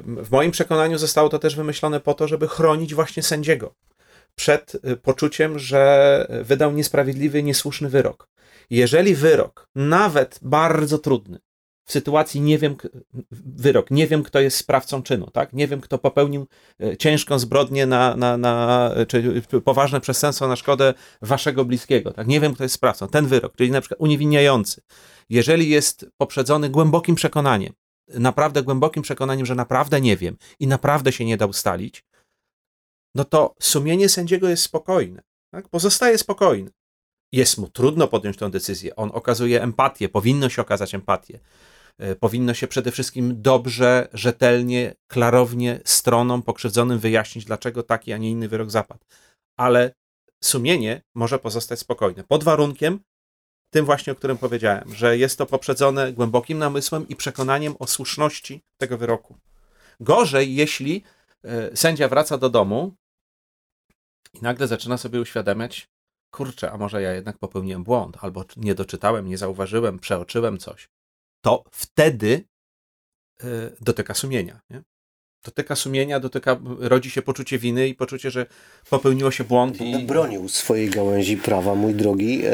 w 0.05 0.27
moim 0.31 0.51
przekonaniu 0.51 0.97
zostało 0.97 1.29
to 1.29 1.39
też 1.39 1.55
wymyślone 1.55 1.99
po 1.99 2.13
to, 2.13 2.27
żeby 2.27 2.47
chronić 2.47 2.93
właśnie 2.93 3.23
sędziego 3.23 3.75
przed 4.37 4.75
y, 4.75 4.97
poczuciem, 4.97 5.59
że 5.59 6.27
wydał 6.43 6.71
niesprawiedliwy, 6.71 7.43
niesłuszny 7.43 7.89
wyrok. 7.89 8.29
Jeżeli 8.69 9.15
wyrok, 9.15 9.69
nawet 9.75 10.39
bardzo 10.41 10.97
trudny, 10.97 11.39
w 11.87 11.91
sytuacji 11.91 12.41
nie 12.41 12.57
wiem, 12.57 12.75
wyrok, 13.31 13.91
nie 13.91 14.07
wiem, 14.07 14.23
kto 14.23 14.39
jest 14.39 14.57
sprawcą 14.57 15.03
czynu, 15.03 15.31
tak? 15.31 15.53
Nie 15.53 15.67
wiem, 15.67 15.81
kto 15.81 15.97
popełnił 15.97 16.47
y, 16.83 16.97
ciężką 16.97 17.39
zbrodnię 17.39 17.85
na, 17.85 18.15
na, 18.15 18.37
na, 18.37 18.91
czy 19.07 19.41
poważne 19.65 20.01
przestępstwo 20.01 20.47
na 20.47 20.55
szkodę 20.55 20.93
waszego 21.21 21.65
bliskiego, 21.65 22.11
tak? 22.11 22.27
Nie 22.27 22.39
wiem, 22.39 22.53
kto 22.53 22.63
jest 22.63 22.75
sprawcą. 22.75 23.07
Ten 23.07 23.27
wyrok, 23.27 23.55
czyli 23.55 23.71
na 23.71 23.81
przykład 23.81 24.01
uniewinniający, 24.01 24.81
jeżeli 25.29 25.69
jest 25.69 26.05
poprzedzony 26.17 26.69
głębokim 26.69 27.15
przekonaniem, 27.15 27.73
naprawdę 28.07 28.63
głębokim 28.63 29.03
przekonaniem, 29.03 29.45
że 29.45 29.55
naprawdę 29.55 30.01
nie 30.01 30.17
wiem 30.17 30.37
i 30.59 30.67
naprawdę 30.67 31.11
się 31.11 31.25
nie 31.25 31.37
da 31.37 31.45
ustalić, 31.45 32.03
no 33.15 33.25
to 33.25 33.55
sumienie 33.59 34.09
sędziego 34.09 34.49
jest 34.49 34.63
spokojne. 34.63 35.21
Tak? 35.51 35.69
Pozostaje 35.69 36.17
spokojny. 36.17 36.71
Jest 37.31 37.57
mu 37.57 37.67
trudno 37.67 38.07
podjąć 38.07 38.37
tę 38.37 38.49
decyzję. 38.49 38.95
On 38.95 39.11
okazuje 39.13 39.63
empatię, 39.63 40.09
powinno 40.09 40.49
się 40.49 40.61
okazać 40.61 40.95
empatię. 40.95 41.39
E, 41.99 42.15
powinno 42.15 42.53
się 42.53 42.67
przede 42.67 42.91
wszystkim 42.91 43.41
dobrze, 43.41 44.07
rzetelnie, 44.13 44.95
klarownie 45.07 45.79
stronom 45.85 46.41
pokrzywdzonym 46.41 46.99
wyjaśnić, 46.99 47.45
dlaczego 47.45 47.83
taki, 47.83 48.13
a 48.13 48.17
nie 48.17 48.31
inny 48.31 48.47
wyrok 48.47 48.71
zapadł. 48.71 49.05
Ale 49.57 49.93
sumienie 50.43 51.01
może 51.15 51.39
pozostać 51.39 51.79
spokojne. 51.79 52.23
Pod 52.23 52.43
warunkiem, 52.43 52.99
tym 53.73 53.85
właśnie, 53.85 54.13
o 54.13 54.15
którym 54.15 54.37
powiedziałem, 54.37 54.95
że 54.95 55.17
jest 55.17 55.37
to 55.37 55.45
poprzedzone 55.45 56.13
głębokim 56.13 56.57
namysłem 56.57 57.07
i 57.07 57.15
przekonaniem 57.15 57.75
o 57.79 57.87
słuszności 57.87 58.61
tego 58.77 58.97
wyroku. 58.97 59.37
Gorzej, 59.99 60.55
jeśli 60.55 61.03
e, 61.43 61.77
sędzia 61.77 62.07
wraca 62.07 62.37
do 62.37 62.49
domu 62.49 62.95
i 64.33 64.41
nagle 64.41 64.67
zaczyna 64.67 64.97
sobie 64.97 65.21
uświadamiać, 65.21 65.89
kurczę, 66.31 66.71
a 66.71 66.77
może 66.77 67.01
ja 67.01 67.13
jednak 67.13 67.37
popełniłem 67.37 67.83
błąd, 67.83 68.17
albo 68.21 68.45
nie 68.57 68.75
doczytałem, 68.75 69.27
nie 69.27 69.37
zauważyłem, 69.37 69.99
przeoczyłem 69.99 70.57
coś. 70.57 70.89
To 71.47 71.63
wtedy 71.71 72.43
yy, 73.43 73.75
dotyka 73.81 74.13
sumienia. 74.13 74.59
Nie? 74.69 74.81
dotyka 75.45 75.75
sumienia, 75.75 76.19
dotyka, 76.19 76.59
rodzi 76.79 77.11
się 77.11 77.21
poczucie 77.21 77.57
winy 77.57 77.87
i 77.87 77.95
poczucie, 77.95 78.31
że 78.31 78.45
popełniło 78.89 79.31
się 79.31 79.43
błąd. 79.43 79.81
I... 79.81 80.05
Bronił 80.05 80.49
swojej 80.49 80.89
gałęzi 80.89 81.37
prawa, 81.37 81.75
mój 81.75 81.93
drogi, 81.93 82.41
e, 82.45 82.51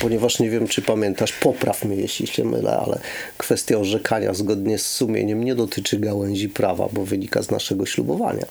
ponieważ 0.00 0.38
nie 0.38 0.50
wiem, 0.50 0.68
czy 0.68 0.82
pamiętasz, 0.82 1.32
popraw 1.32 1.84
mnie, 1.84 1.96
jeśli 1.96 2.26
się 2.26 2.44
mylę, 2.44 2.76
ale 2.86 3.00
kwestia 3.38 3.78
orzekania 3.78 4.34
zgodnie 4.34 4.78
z 4.78 4.86
sumieniem 4.86 5.44
nie 5.44 5.54
dotyczy 5.54 5.98
gałęzi 5.98 6.48
prawa, 6.48 6.88
bo 6.92 7.04
wynika 7.04 7.42
z 7.42 7.50
naszego 7.50 7.86
ślubowania. 7.86 8.46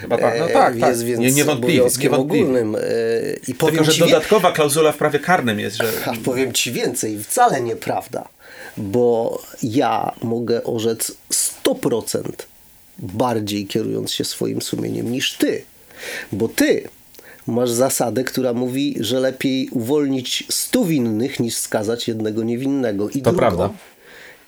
Chyba 0.00 0.18
tak, 0.18 0.38
no 0.38 0.48
tak, 0.48 0.78
tak. 0.78 0.90
Jest 0.90 1.04
więc 1.04 1.20
nie, 1.20 1.32
niewątpliwie, 1.32 1.84
niewątpliwie. 2.00 2.44
ogólnym. 2.44 2.76
E, 2.76 2.80
I 3.48 3.54
powiem 3.54 3.74
Tylko, 3.74 3.92
że 3.92 3.92
ci 3.92 4.00
dodatkowa 4.00 4.52
klauzula 4.52 4.92
w 4.92 4.96
prawie 4.96 5.18
karnym 5.18 5.60
jest, 5.60 5.76
że... 5.76 5.88
A 6.06 6.12
powiem 6.24 6.52
ci 6.52 6.72
więcej, 6.72 7.18
wcale 7.18 7.60
nieprawda, 7.60 8.28
bo 8.76 9.42
ja 9.62 10.12
mogę 10.22 10.64
orzec 10.64 11.12
100% 11.64 12.32
bardziej 12.98 13.66
kierując 13.66 14.12
się 14.12 14.24
swoim 14.24 14.62
sumieniem 14.62 15.12
niż 15.12 15.34
ty. 15.34 15.64
Bo 16.32 16.48
ty 16.48 16.88
masz 17.46 17.70
zasadę, 17.70 18.24
która 18.24 18.52
mówi, 18.52 18.96
że 19.00 19.20
lepiej 19.20 19.68
uwolnić 19.68 20.44
stu 20.50 20.84
winnych 20.84 21.40
niż 21.40 21.56
skazać 21.56 22.08
jednego 22.08 22.42
niewinnego. 22.42 23.08
I 23.08 23.12
to 23.12 23.18
drugą, 23.20 23.38
prawda. 23.38 23.70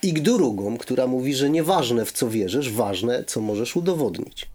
I 0.03 0.12
drugą, 0.12 0.79
która 0.79 1.07
mówi, 1.07 1.35
że 1.35 1.51
nieważne 1.51 2.05
w 2.05 2.12
co 2.12 2.31
wierzysz, 2.31 2.72
ważne 2.72 3.24
co 3.24 3.41
możesz 3.41 3.77
udowodnić. 3.77 4.47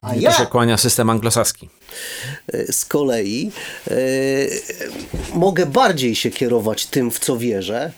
A 0.00 0.14
ja... 0.14 0.32
To 0.32 0.38
się 0.38 0.46
kłania 0.46 0.76
system 0.76 1.10
anglosaski. 1.10 1.68
Z 2.70 2.84
kolei 2.84 3.50
e, 3.90 3.94
mogę 5.34 5.66
bardziej 5.66 6.14
się 6.14 6.30
kierować 6.30 6.86
tym, 6.86 7.10
w 7.10 7.18
co 7.18 7.38
wierzę, 7.38 7.92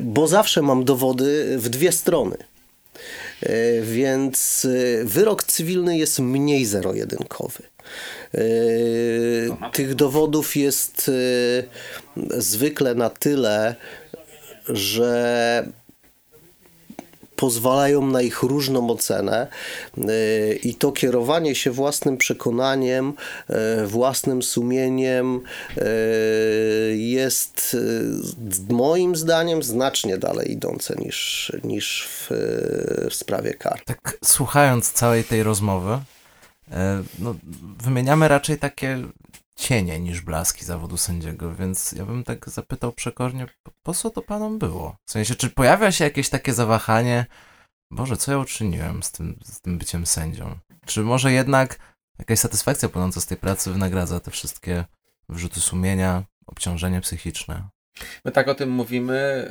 bo 0.00 0.28
zawsze 0.28 0.62
mam 0.62 0.84
dowody 0.84 1.58
w 1.58 1.68
dwie 1.68 1.92
strony. 1.92 2.36
E, 3.42 3.80
więc 3.82 4.66
e, 5.00 5.04
wyrok 5.04 5.44
cywilny 5.44 5.98
jest 5.98 6.18
mniej 6.18 6.66
zero-jedynkowy. 6.66 7.62
E, 8.34 8.40
tych 9.72 9.94
dowodów 9.94 10.56
jest 10.56 11.10
zwykle 12.36 12.94
na 12.94 13.10
tyle, 13.10 13.74
że 14.68 15.66
pozwalają 17.40 18.06
na 18.06 18.22
ich 18.22 18.42
różną 18.42 18.90
ocenę 18.90 19.46
i 20.62 20.74
to 20.74 20.92
kierowanie 20.92 21.54
się 21.54 21.70
własnym 21.70 22.16
przekonaniem, 22.16 23.12
własnym 23.86 24.42
sumieniem 24.42 25.40
jest 26.92 27.76
moim 28.68 29.16
zdaniem 29.16 29.62
znacznie 29.62 30.18
dalej 30.18 30.52
idące 30.52 30.94
niż, 30.98 31.52
niż 31.64 32.08
w, 32.08 32.26
w 33.10 33.14
sprawie 33.14 33.54
kar. 33.54 33.82
Tak 33.84 34.18
słuchając 34.24 34.92
całej 34.92 35.24
tej 35.24 35.42
rozmowy, 35.42 35.98
no, 37.18 37.34
wymieniamy 37.82 38.28
raczej 38.28 38.58
takie 38.58 38.98
cienie 39.60 40.00
niż 40.00 40.20
blaski 40.20 40.64
zawodu 40.64 40.96
sędziego, 40.96 41.54
więc 41.54 41.92
ja 41.92 42.04
bym 42.04 42.24
tak 42.24 42.50
zapytał 42.50 42.92
przekornie, 42.92 43.46
po 43.82 43.94
co 43.94 44.10
to 44.10 44.22
panom 44.22 44.58
było? 44.58 44.96
W 45.08 45.10
sensie, 45.10 45.34
czy 45.34 45.50
pojawia 45.50 45.92
się 45.92 46.04
jakieś 46.04 46.28
takie 46.28 46.52
zawahanie, 46.52 47.26
Boże, 47.90 48.16
co 48.16 48.32
ja 48.32 48.38
uczyniłem 48.38 49.02
z 49.02 49.12
tym, 49.12 49.38
z 49.44 49.60
tym 49.60 49.78
byciem 49.78 50.06
sędzią? 50.06 50.58
Czy 50.86 51.00
może 51.00 51.32
jednak 51.32 51.78
jakaś 52.18 52.38
satysfakcja 52.38 52.88
płynąca 52.88 53.20
z 53.20 53.26
tej 53.26 53.36
pracy 53.36 53.72
wynagradza 53.72 54.20
te 54.20 54.30
wszystkie 54.30 54.84
wyrzuty 55.28 55.60
sumienia, 55.60 56.24
obciążenie 56.46 57.00
psychiczne? 57.00 57.68
My 58.24 58.32
tak 58.32 58.48
o 58.48 58.54
tym 58.54 58.70
mówimy, 58.70 59.50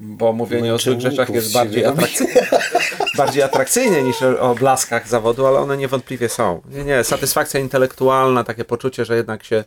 bo 0.00 0.32
mówienie 0.32 0.74
o 0.74 0.78
złych 0.78 1.00
rzeczach 1.00 1.30
jest 1.30 1.52
bardziej 1.52 1.84
atrakcyjne, 1.84 2.46
bardziej 3.16 3.42
atrakcyjne 3.42 4.02
niż 4.02 4.22
o 4.22 4.54
blaskach 4.54 5.08
zawodu, 5.08 5.46
ale 5.46 5.58
one 5.58 5.76
niewątpliwie 5.76 6.28
są. 6.28 6.62
Nie, 6.70 6.84
nie, 6.84 7.04
satysfakcja 7.04 7.60
intelektualna, 7.60 8.44
takie 8.44 8.64
poczucie, 8.64 9.04
że 9.04 9.16
jednak 9.16 9.44
się 9.44 9.64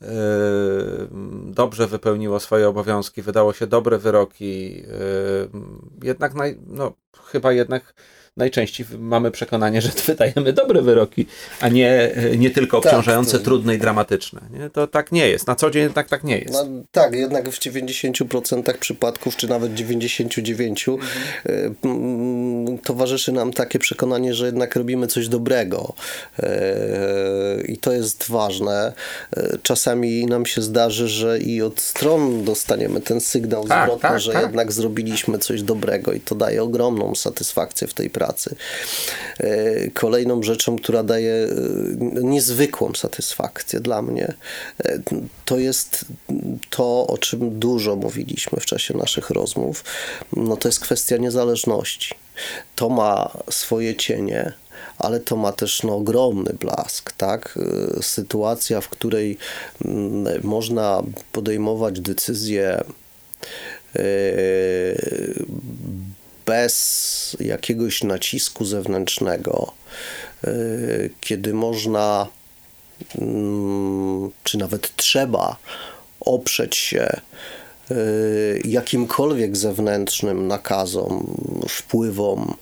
yy, 0.00 0.08
dobrze 1.44 1.86
wypełniło 1.86 2.40
swoje 2.40 2.68
obowiązki, 2.68 3.22
wydało 3.22 3.52
się 3.52 3.66
dobre 3.66 3.98
wyroki, 3.98 4.76
yy, 4.76 4.86
jednak 6.02 6.34
naj, 6.34 6.58
no, 6.66 6.92
chyba 7.24 7.52
jednak 7.52 7.94
najczęściej 8.38 8.86
mamy 8.98 9.30
przekonanie, 9.30 9.82
że 9.82 9.88
wydajemy 10.06 10.52
dobre 10.52 10.82
wyroki, 10.82 11.26
a 11.60 11.68
nie, 11.68 12.10
nie 12.36 12.50
tylko 12.50 12.80
tak, 12.80 12.92
obciążające, 12.92 13.32
tak, 13.32 13.40
to... 13.40 13.44
trudne 13.44 13.74
i 13.74 13.78
dramatyczne. 13.78 14.40
Nie? 14.50 14.70
To 14.70 14.86
tak 14.86 15.12
nie 15.12 15.28
jest. 15.28 15.46
Na 15.46 15.56
co 15.56 15.70
dzień 15.70 15.82
jednak 15.82 16.08
tak 16.08 16.24
nie 16.24 16.38
jest. 16.38 16.52
No, 16.52 16.64
tak, 16.92 17.14
jednak 17.14 17.48
w 17.48 17.58
90% 17.58 18.78
przypadków, 18.78 19.36
czy 19.36 19.48
nawet 19.48 19.74
99% 19.74 20.98
mhm. 21.82 22.78
towarzyszy 22.78 23.32
nam 23.32 23.52
takie 23.52 23.78
przekonanie, 23.78 24.34
że 24.34 24.46
jednak 24.46 24.76
robimy 24.76 25.06
coś 25.06 25.28
dobrego. 25.28 25.94
E, 26.38 27.62
I 27.64 27.78
to 27.78 27.92
jest 27.92 28.28
ważne. 28.28 28.92
E, 29.36 29.58
czasami 29.62 30.26
nam 30.26 30.46
się 30.46 30.62
zdarzy, 30.62 31.08
że 31.08 31.38
i 31.38 31.62
od 31.62 31.80
stron 31.80 32.44
dostaniemy 32.44 33.00
ten 33.00 33.20
sygnał 33.20 33.68
tak, 33.68 33.86
zwrotny, 33.86 34.08
tak, 34.08 34.20
że 34.20 34.32
tak. 34.32 34.42
jednak 34.42 34.72
zrobiliśmy 34.72 35.38
coś 35.38 35.62
dobrego 35.62 36.12
i 36.12 36.20
to 36.20 36.34
daje 36.34 36.62
ogromną 36.62 37.14
satysfakcję 37.14 37.86
w 37.86 37.94
tej 37.94 38.10
pracy 38.10 38.27
pracy. 38.28 38.56
E, 39.40 39.90
kolejną 39.90 40.42
rzeczą, 40.42 40.76
która 40.76 41.02
daje 41.02 41.32
e, 41.32 41.48
niezwykłą 42.22 42.92
satysfakcję 42.94 43.80
dla 43.80 44.02
mnie, 44.02 44.34
e, 44.84 44.98
to 45.44 45.58
jest 45.58 46.04
to, 46.70 47.06
o 47.06 47.18
czym 47.18 47.58
dużo 47.58 47.96
mówiliśmy 47.96 48.60
w 48.60 48.66
czasie 48.66 48.96
naszych 48.96 49.30
rozmów, 49.30 49.84
no 50.36 50.56
to 50.56 50.68
jest 50.68 50.80
kwestia 50.80 51.16
niezależności. 51.16 52.14
To 52.76 52.88
ma 52.88 53.38
swoje 53.50 53.96
cienie, 53.96 54.52
ale 54.98 55.20
to 55.20 55.36
ma 55.36 55.52
też 55.52 55.82
no, 55.82 55.96
ogromny 55.96 56.52
blask, 56.60 57.12
tak? 57.12 57.58
Sytuacja, 58.02 58.80
w 58.80 58.88
której 58.88 59.38
mm, 59.84 60.40
można 60.42 61.02
podejmować 61.32 62.00
decyzje 62.00 62.84
bez 66.48 67.36
jakiegoś 67.40 68.04
nacisku 68.04 68.64
zewnętrznego, 68.64 69.72
y, 70.44 71.10
kiedy 71.20 71.54
można, 71.54 72.28
mm, 73.18 74.30
czy 74.44 74.58
nawet 74.58 74.96
trzeba 74.96 75.56
oprzeć 76.20 76.76
się 76.76 77.20
jakimkolwiek 78.64 79.56
zewnętrznym 79.56 80.48
nakazom, 80.48 81.36
wpływom, 81.68 82.54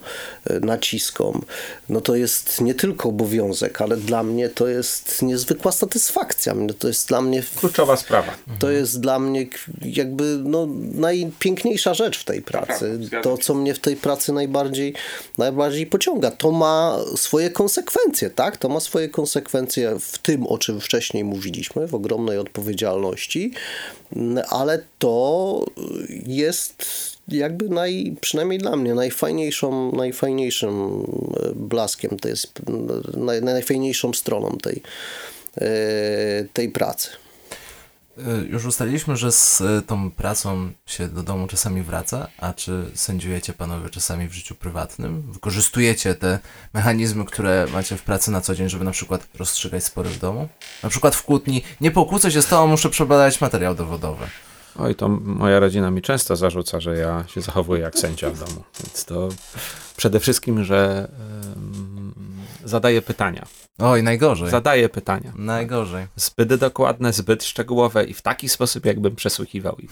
y, 0.50 0.60
naciskom, 0.60 1.42
no 1.88 2.00
to 2.00 2.16
jest 2.16 2.60
nie 2.60 2.74
tylko 2.74 3.08
obowiązek, 3.08 3.82
ale 3.82 3.96
dla 3.96 4.22
mnie 4.22 4.48
to 4.48 4.68
jest 4.68 5.22
niezwykła 5.22 5.72
satysfakcja. 5.72 6.54
To 6.78 6.88
jest 6.88 7.08
dla 7.08 7.22
mnie... 7.22 7.42
Kluczowa 7.56 7.96
sprawa. 7.96 8.32
To 8.58 8.70
jest 8.70 9.00
dla 9.00 9.18
mnie 9.18 9.46
jakby 9.82 10.38
no, 10.44 10.68
najpiękniejsza 10.94 11.94
rzecz 11.94 12.18
w 12.18 12.24
tej 12.24 12.42
pracy. 12.42 12.98
To, 13.22 13.38
co 13.38 13.54
mnie 13.54 13.74
w 13.74 13.78
tej 13.78 13.96
pracy 13.96 14.32
najbardziej, 14.32 14.94
najbardziej 15.38 15.86
pociąga. 15.86 16.30
To 16.30 16.50
ma 16.50 16.98
swoje 17.16 17.50
konsekwencje, 17.50 18.30
tak? 18.30 18.56
To 18.56 18.68
ma 18.68 18.80
swoje 18.80 19.08
konsekwencje 19.08 19.96
w 20.00 20.18
tym, 20.18 20.46
o 20.46 20.58
czym 20.58 20.80
wcześniej 20.80 21.24
mówiliśmy, 21.24 21.88
w 21.88 21.94
ogromnej 21.94 22.38
odpowiedzialności, 22.38 23.52
ale 24.50 24.82
to 24.98 25.15
jest 26.26 26.84
jakby 27.28 27.68
naj, 27.68 28.16
przynajmniej 28.20 28.58
dla 28.58 28.76
mnie 28.76 28.94
najfajniejszą, 28.94 29.92
najfajniejszym 29.92 30.70
e, 30.70 31.54
blaskiem, 31.54 32.16
to 32.18 32.28
jest 32.28 32.52
naj, 33.16 33.42
najfajniejszą 33.42 34.12
stroną 34.12 34.58
tej, 34.62 34.82
e, 35.60 35.68
tej 36.52 36.68
pracy. 36.68 37.08
E, 38.18 38.46
już 38.48 38.64
ustaliliśmy, 38.64 39.16
że 39.16 39.32
z 39.32 39.62
tą 39.86 40.10
pracą 40.10 40.70
się 40.86 41.08
do 41.08 41.22
domu 41.22 41.46
czasami 41.46 41.82
wraca, 41.82 42.28
a 42.38 42.52
czy 42.52 42.84
sędziujecie 42.94 43.52
panowie 43.52 43.90
czasami 43.90 44.28
w 44.28 44.32
życiu 44.32 44.54
prywatnym? 44.54 45.22
Wykorzystujecie 45.32 46.14
te 46.14 46.38
mechanizmy, 46.74 47.24
które 47.24 47.66
macie 47.72 47.96
w 47.96 48.02
pracy 48.02 48.30
na 48.30 48.40
co 48.40 48.54
dzień, 48.54 48.68
żeby 48.68 48.84
na 48.84 48.90
przykład 48.90 49.26
rozstrzygać 49.34 49.84
spory 49.84 50.10
w 50.10 50.18
domu? 50.18 50.48
Na 50.82 50.88
przykład 50.88 51.14
w 51.14 51.22
kłótni, 51.22 51.62
nie 51.80 51.90
pokłócę 51.90 52.30
się 52.30 52.42
z 52.42 52.46
tobą, 52.46 52.66
muszę 52.66 52.90
przebadać 52.90 53.40
materiał 53.40 53.74
dowodowy. 53.74 54.26
Oj, 54.78 54.94
to 54.94 55.08
moja 55.08 55.60
rodzina 55.60 55.90
mi 55.90 56.02
często 56.02 56.36
zarzuca, 56.36 56.80
że 56.80 56.96
ja 56.96 57.24
się 57.28 57.40
zachowuję 57.40 57.82
jak 57.82 57.98
sędzia 57.98 58.30
w 58.30 58.38
domu. 58.38 58.62
Więc 58.80 59.04
to 59.04 59.28
przede 59.96 60.20
wszystkim, 60.20 60.64
że 60.64 61.08
um, 61.54 62.14
zadaję 62.64 63.02
pytania. 63.02 63.46
Oj, 63.78 64.02
najgorzej. 64.02 64.50
Zadaję 64.50 64.88
pytania. 64.88 65.32
Najgorzej. 65.36 66.06
Zbyt 66.16 66.54
dokładne, 66.54 67.12
zbyt 67.12 67.44
szczegółowe 67.44 68.04
i 68.04 68.14
w 68.14 68.22
taki 68.22 68.48
sposób, 68.48 68.86
jakbym 68.86 69.16
przesłuchiwał 69.16 69.76
ich. 69.76 69.90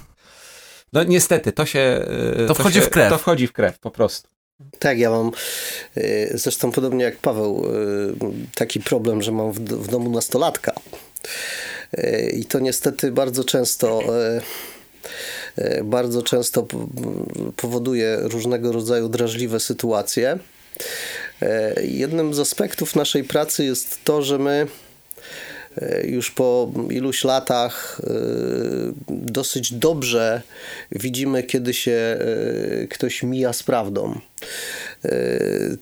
No 0.93 1.03
niestety, 1.03 1.53
to 1.53 1.67
się... 1.67 1.81
E, 1.81 2.37
to, 2.37 2.47
to 2.47 2.55
wchodzi 2.55 2.81
się, 2.81 2.87
w 2.87 2.91
krew. 2.91 3.11
To 3.11 3.19
wchodzi 3.19 3.47
w 3.47 3.53
krew, 3.53 3.79
po 3.79 3.91
prostu. 3.91 4.29
Tak, 4.79 4.99
ja 4.99 5.11
mam 5.11 5.31
e, 5.97 6.39
zresztą 6.39 6.73
podobnie 6.73 7.05
jak 7.05 7.17
Paweł 7.17 7.65
e, 7.67 8.31
taki 8.55 8.81
problem, 8.81 9.23
że 9.23 9.33
mam 9.33 9.53
w, 9.53 9.59
w 9.59 9.89
domu 9.89 10.11
nastolatka. 10.11 10.73
I 12.33 12.45
to 12.45 12.59
niestety 12.59 13.13
bardzo 13.13 13.45
często 13.45 14.03
bardzo 15.85 16.23
często 16.23 16.67
powoduje 17.57 18.19
różnego 18.23 18.73
rodzaju 18.73 19.09
drażliwe 19.09 19.61
sytuacje. 19.61 20.39
E, 21.43 21.83
jednym 21.83 22.35
z 22.35 22.39
aspektów 22.39 22.97
naszej 22.97 23.25
pracy 23.25 23.65
jest 23.65 24.05
to, 24.05 24.23
że 24.23 24.39
my 24.39 24.51
e, 24.51 24.84
już 26.05 26.31
po 26.31 26.71
iluś 26.91 27.25
latach 27.25 28.01
dosyć 29.09 29.73
dobrze 29.73 30.43
widzimy, 30.93 31.43
kiedy 31.43 31.75
się 31.75 32.19
ktoś 32.91 33.23
mija 33.23 33.53
z 33.53 33.63
prawdą. 33.63 34.21
E, 35.05 35.39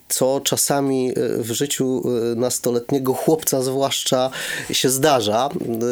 co 0.09 0.41
czasami 0.45 1.11
e, 1.11 1.43
w 1.43 1.53
życiu 1.53 2.03
e, 2.07 2.35
nastoletniego 2.35 3.15
chłopca 3.15 3.63
zwłaszcza 3.63 4.31
się 4.73 4.91
zdarza. 4.91 5.49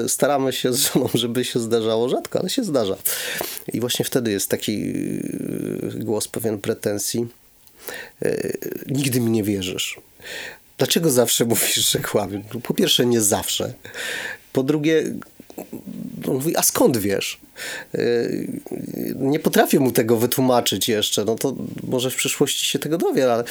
Staramy 0.09 0.53
się 0.53 0.73
z 0.73 0.79
żoną, 0.79 1.09
żeby 1.15 1.45
się 1.45 1.61
zdarzało 1.61 2.09
rzadko, 2.09 2.41
ale 2.41 2.51
się 2.51 2.65
zdarza. 2.65 2.97
I 3.73 3.81
właśnie 3.81 4.05
wtedy 4.05 4.31
jest 4.31 4.49
taki 4.49 4.95
głos 5.95 6.29
pewien 6.29 6.59
pretensji. 6.59 7.27
Nigdy 8.87 9.21
mi 9.21 9.31
nie 9.31 9.43
wierzysz. 9.43 10.01
Dlaczego 10.81 11.11
zawsze 11.11 11.45
mówisz, 11.51 11.91
że 11.91 11.99
kłamie? 11.99 12.43
Po 12.63 12.75
pierwsze, 12.75 13.07
nie 13.07 13.21
zawsze. 13.21 13.73
Po 14.53 14.63
drugie, 14.63 15.05
on 16.29 16.35
mówi, 16.35 16.57
a 16.57 16.63
skąd 16.63 16.97
wiesz? 16.97 17.41
Y, 17.95 18.61
nie 19.17 19.39
potrafię 19.39 19.81
mu 19.81 19.93
tego 19.93 20.17
wytłumaczyć 20.17 20.89
jeszcze, 20.89 21.25
no 21.25 21.35
to 21.35 21.55
może 21.83 22.11
w 22.11 22.17
przyszłości 22.17 22.67
się 22.67 22.79
tego 22.79 22.99
dowie, 22.99 23.33
ale 23.33 23.45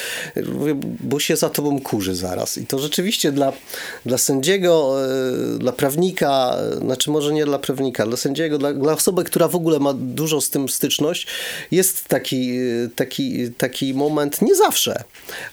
mówię, 0.52 0.74
bo 1.00 1.20
się 1.20 1.36
za 1.36 1.50
tobą 1.50 1.80
kurzy 1.80 2.14
zaraz. 2.14 2.58
I 2.58 2.66
to 2.66 2.78
rzeczywiście 2.78 3.32
dla, 3.32 3.52
dla 4.06 4.18
sędziego, 4.18 4.96
y, 5.54 5.58
dla 5.58 5.72
prawnika, 5.72 6.56
znaczy 6.80 7.10
może 7.10 7.32
nie 7.32 7.44
dla 7.44 7.58
prawnika, 7.58 8.06
dla 8.06 8.16
sędziego, 8.16 8.58
dla, 8.58 8.72
dla 8.72 8.92
osoby, 8.92 9.24
która 9.24 9.48
w 9.48 9.54
ogóle 9.54 9.78
ma 9.78 9.94
dużo 9.94 10.40
z 10.40 10.50
tym 10.50 10.68
styczność, 10.68 11.26
jest 11.70 12.08
taki, 12.08 12.60
y, 12.60 12.90
taki, 12.96 13.50
taki 13.50 13.94
moment, 13.94 14.42
nie 14.42 14.54
zawsze, 14.54 15.04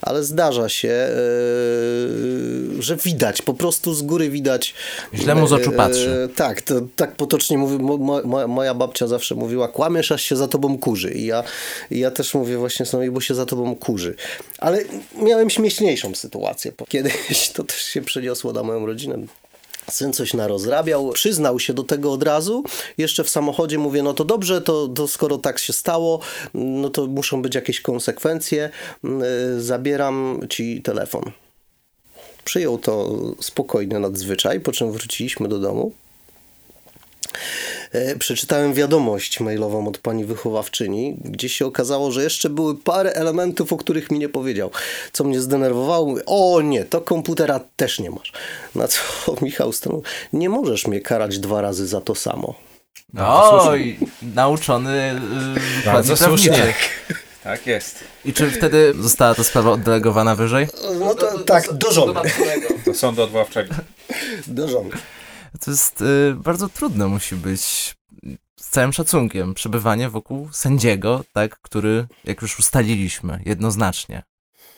ale 0.01 0.24
zdarza 0.24 0.70
się, 0.70 1.08
że 2.80 2.95
widać, 2.95 3.41
po 3.41 3.53
prostu 3.53 3.93
z 3.93 4.01
góry 4.01 4.30
widać. 4.30 4.74
Źle 5.14 5.36
mu 5.36 5.47
z 5.47 5.53
oczu 5.53 5.72
patrzy. 5.72 6.30
Tak, 6.36 6.62
to, 6.62 6.76
tak 6.95 7.16
potocznie 7.16 7.58
mówi, 7.58 7.78
moja, 8.48 8.74
babcia 8.74 9.08
zawsze 9.08 9.36
mówiła, 9.36 9.68
kłamiesz, 9.68 10.12
aż 10.12 10.24
się 10.24 10.36
za 10.36 10.48
tobą 10.48 10.78
kurzy. 10.78 11.12
I 11.14 11.26
ja, 11.26 11.43
i 11.91 12.00
ja 12.00 12.12
też 12.12 12.34
mówię 12.34 12.58
właśnie 12.58 12.86
sobie, 12.86 13.12
bo 13.12 13.22
się 13.22 13.36
za 13.36 13.45
tobą 13.45 13.76
kurzy. 13.76 14.16
Ale 14.58 14.84
miałem 15.22 15.50
śmieszniejszą 15.50 16.16
sytuację. 16.16 16.72
Kiedyś 16.89 17.50
to 17.50 17.64
też 17.64 17.84
się 17.84 18.02
przeniosło 18.02 18.54
na 18.54 18.64
moją 18.64 18.86
rodzinę. 18.86 19.18
Syn 19.91 20.14
coś 20.14 20.34
narozrabiał, 20.34 21.12
przyznał 21.12 21.60
się 21.60 21.74
do 21.74 21.84
tego 21.84 22.12
od 22.12 22.24
razu. 22.24 22.64
Jeszcze 22.98 23.24
w 23.24 23.30
samochodzie 23.30 23.78
mówię, 23.78 24.04
no 24.04 24.14
to 24.14 24.26
dobrze, 24.26 24.62
to, 24.62 24.88
to 24.88 25.08
skoro 25.08 25.38
tak 25.38 25.60
się 25.60 25.74
stało, 25.74 26.20
no 26.54 26.89
to 26.89 27.08
muszą 27.08 27.41
być 27.41 27.56
jakieś 27.56 27.82
konsekwencje. 27.82 28.70
Y, 29.56 29.62
zabieram 29.62 30.39
ci 30.50 30.82
telefon. 30.82 31.32
Przyjął 32.43 32.78
to 32.78 33.10
spokojnie 33.41 34.00
nadzwyczaj, 34.00 34.60
po 34.60 34.72
czym 34.72 34.91
wróciliśmy 34.91 35.48
do 35.48 35.60
domu. 35.60 35.91
E, 37.91 38.15
przeczytałem 38.15 38.73
wiadomość 38.73 39.39
mailową 39.39 39.88
od 39.88 39.97
pani 39.97 40.25
wychowawczyni, 40.25 41.17
gdzie 41.25 41.49
się 41.49 41.65
okazało, 41.65 42.11
że 42.11 42.23
jeszcze 42.23 42.49
były 42.49 42.75
parę 42.75 43.13
elementów, 43.13 43.73
o 43.73 43.78
których 43.78 44.11
mi 44.11 44.19
nie 44.19 44.30
powiedział. 44.30 44.71
Co 45.11 45.23
mnie 45.23 45.41
zdenerwowało, 45.41 46.05
mówię, 46.05 46.21
o 46.25 46.61
nie, 46.61 46.86
to 46.86 47.01
komputera 47.01 47.59
też 47.75 47.99
nie 47.99 48.11
masz. 48.11 48.32
Na 48.75 48.88
co 48.88 48.99
Michał 49.41 49.73
stanął, 49.73 50.03
nie 50.34 50.49
możesz 50.49 50.88
mnie 50.88 51.01
karać 51.01 51.39
dwa 51.39 51.61
razy 51.61 51.88
za 51.88 52.01
to 52.01 52.15
samo. 52.15 52.55
Oj, 53.17 53.99
nauczony 54.21 55.21
yy, 55.86 55.91
Bardzo 55.91 56.17
słusznie. 56.17 56.51
Tak. 56.51 56.75
tak 57.43 57.67
jest. 57.67 58.03
I 58.25 58.34
czy 58.34 58.51
wtedy 58.51 58.93
została 58.99 59.36
ta 59.36 59.43
sprawa 59.43 59.71
oddelegowana 59.71 60.36
wyżej? 60.36 60.67
No 60.99 61.15
to, 61.15 61.39
tak, 61.39 61.73
do 61.73 61.91
żony. 61.91 62.19
Do 62.86 62.93
sądu 62.93 63.21
odwoławczego. 63.21 63.75
Do 64.47 64.67
żony. 64.67 64.89
To 65.62 65.72
jest 65.72 66.02
y, 66.02 66.36
bardzo 66.36 66.70
trudne 66.70 67.08
musi 67.08 67.36
być 67.36 67.95
z 68.60 68.70
całym 68.70 68.93
szacunkiem 68.93 69.54
przebywanie 69.54 70.10
wokół 70.10 70.50
sędziego, 70.52 71.24
tak, 71.34 71.60
który, 71.60 72.08
jak 72.24 72.41
już 72.41 72.60
ustaliliśmy, 72.60 73.41
jednoznacznie, 73.45 74.24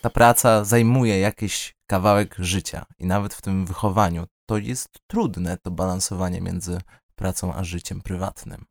ta 0.00 0.10
praca 0.10 0.64
zajmuje 0.64 1.20
jakiś 1.20 1.74
kawałek 1.86 2.34
życia 2.38 2.86
i 2.98 3.06
nawet 3.06 3.34
w 3.34 3.42
tym 3.42 3.66
wychowaniu 3.66 4.26
to 4.46 4.58
jest 4.58 4.88
trudne 5.06 5.56
to 5.62 5.70
balansowanie 5.70 6.40
między 6.40 6.80
pracą 7.14 7.54
a 7.54 7.64
życiem 7.64 8.00
prywatnym. 8.00 8.64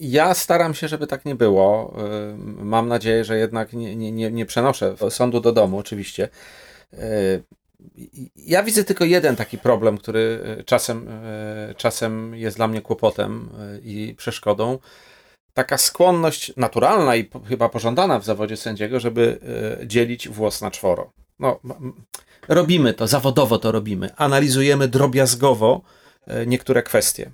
Ja 0.00 0.34
staram 0.34 0.74
się, 0.74 0.88
żeby 0.88 1.06
tak 1.06 1.24
nie 1.24 1.34
było. 1.34 1.96
Y, 2.32 2.36
mam 2.64 2.88
nadzieję, 2.88 3.24
że 3.24 3.38
jednak 3.38 3.72
nie, 3.72 3.96
nie, 3.96 4.30
nie 4.30 4.46
przenoszę 4.46 4.96
sądu 5.10 5.40
do 5.40 5.52
domu, 5.52 5.78
oczywiście. 5.78 6.28
Ja 8.36 8.62
widzę 8.62 8.84
tylko 8.84 9.04
jeden 9.04 9.36
taki 9.36 9.58
problem, 9.58 9.98
który 9.98 10.40
e, 10.44 10.64
czasem, 10.64 11.08
e, 11.08 11.74
czasem 11.76 12.34
jest 12.34 12.56
dla 12.56 12.68
mnie 12.68 12.82
kłopotem 12.82 13.48
e, 13.58 13.78
i 13.78 14.14
przeszkodą. 14.14 14.78
Taka 15.54 15.78
skłonność 15.78 16.52
naturalna 16.56 17.16
i 17.16 17.30
chyba 17.48 17.68
pożądana 17.68 18.18
w 18.18 18.24
zawodzie 18.24 18.56
sędziego, 18.56 19.00
żeby 19.00 19.38
dzielić 19.86 20.28
włos 20.28 20.60
na 20.60 20.70
czworo. 20.70 21.12
No, 21.38 21.60
robimy 22.48 22.94
to, 22.94 23.06
zawodowo 23.06 23.58
to 23.58 23.72
robimy. 23.72 24.16
Analizujemy 24.16 24.88
drobiazgowo 24.88 25.82
niektóre 26.46 26.82
kwestie. 26.82 27.30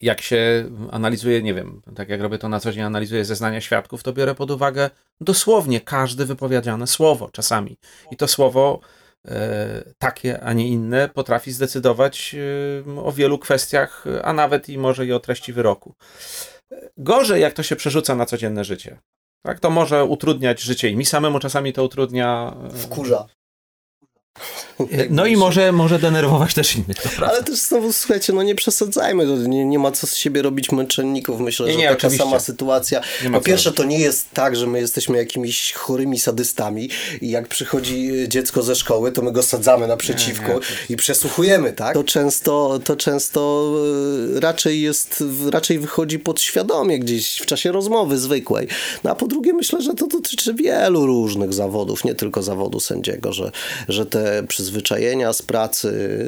Jak 0.00 0.20
się 0.20 0.64
analizuje, 0.90 1.42
nie 1.42 1.54
wiem, 1.54 1.82
tak 1.96 2.08
jak 2.08 2.20
robię 2.20 2.38
to 2.38 2.48
na 2.48 2.60
co 2.60 2.72
dzień, 2.72 2.82
analizuję 2.82 3.24
zeznania 3.24 3.60
świadków, 3.60 4.02
to 4.02 4.12
biorę 4.12 4.34
pod 4.34 4.50
uwagę 4.50 4.90
dosłownie 5.20 5.80
każde 5.80 6.24
wypowiedziane 6.24 6.86
słowo 6.86 7.30
czasami. 7.32 7.76
I 8.10 8.16
to 8.16 8.28
słowo 8.28 8.80
takie, 9.98 10.40
a 10.40 10.52
nie 10.52 10.68
inne, 10.68 11.08
potrafi 11.08 11.52
zdecydować 11.52 12.34
e, 12.34 13.00
o 13.00 13.12
wielu 13.12 13.38
kwestiach, 13.38 14.04
a 14.22 14.32
nawet 14.32 14.68
i 14.68 14.78
może 14.78 15.06
i 15.06 15.12
o 15.12 15.20
treści 15.20 15.52
wyroku. 15.52 15.94
Gorzej, 16.96 17.42
jak 17.42 17.52
to 17.52 17.62
się 17.62 17.76
przerzuca 17.76 18.14
na 18.14 18.26
codzienne 18.26 18.64
życie. 18.64 18.98
Tak, 19.46 19.60
to 19.60 19.70
może 19.70 20.04
utrudniać 20.04 20.60
życie 20.60 20.90
i 20.90 20.96
mi 20.96 21.04
samemu 21.04 21.38
czasami 21.38 21.72
to 21.72 21.84
utrudnia. 21.84 22.56
E, 22.66 22.70
Wkurza. 22.70 23.26
No 25.10 25.26
i 25.26 25.36
może, 25.36 25.72
może 25.72 25.98
denerwować 25.98 26.54
też 26.54 26.76
innych. 26.76 27.22
Ale 27.22 27.42
też 27.42 27.58
znowu, 27.58 27.92
słuchajcie, 27.92 28.32
no 28.32 28.42
nie 28.42 28.54
przesadzajmy, 28.54 29.26
nie, 29.48 29.64
nie 29.64 29.78
ma 29.78 29.92
co 29.92 30.06
z 30.06 30.16
siebie 30.16 30.42
robić 30.42 30.72
męczenników. 30.72 31.40
Myślę, 31.40 31.66
nie, 31.66 31.72
że 31.72 31.78
nie, 31.78 31.84
taka 31.84 31.96
oczywiście. 31.96 32.24
sama 32.24 32.40
sytuacja. 32.40 33.00
Po 33.32 33.40
pierwsze, 33.40 33.72
to 33.72 33.84
nie 33.84 33.98
jest 33.98 34.30
tak, 34.30 34.56
że 34.56 34.66
my 34.66 34.80
jesteśmy 34.80 35.18
jakimiś 35.18 35.72
chorymi 35.72 36.20
sadystami 36.20 36.90
i 37.20 37.30
jak 37.30 37.48
przychodzi 37.48 38.10
dziecko 38.28 38.62
ze 38.62 38.76
szkoły, 38.76 39.12
to 39.12 39.22
my 39.22 39.32
go 39.32 39.42
sadzamy 39.42 39.86
naprzeciwko 39.86 40.52
nie, 40.52 40.60
i 40.88 40.96
przesłuchujemy, 40.96 41.72
tak? 41.72 41.94
To 41.94 42.04
często, 42.04 42.80
to 42.84 42.96
często 42.96 43.72
e, 44.36 44.40
raczej 44.40 44.82
jest, 44.82 45.24
raczej 45.50 45.78
wychodzi 45.78 46.18
podświadomie 46.18 46.98
gdzieś 46.98 47.38
w 47.38 47.46
czasie 47.46 47.72
rozmowy 47.72 48.18
zwykłej. 48.18 48.68
No 49.04 49.10
a 49.10 49.14
po 49.14 49.26
drugie, 49.26 49.52
myślę, 49.52 49.82
że 49.82 49.94
to 49.94 50.06
dotyczy 50.06 50.54
wielu 50.54 51.06
różnych 51.06 51.52
zawodów, 51.52 52.04
nie 52.04 52.14
tylko 52.14 52.42
zawodu 52.42 52.80
sędziego, 52.80 53.32
że, 53.32 53.50
że 53.88 54.06
te 54.06 54.23
przyzwyczajenia 54.48 55.32
z 55.32 55.42
pracy, 55.42 56.18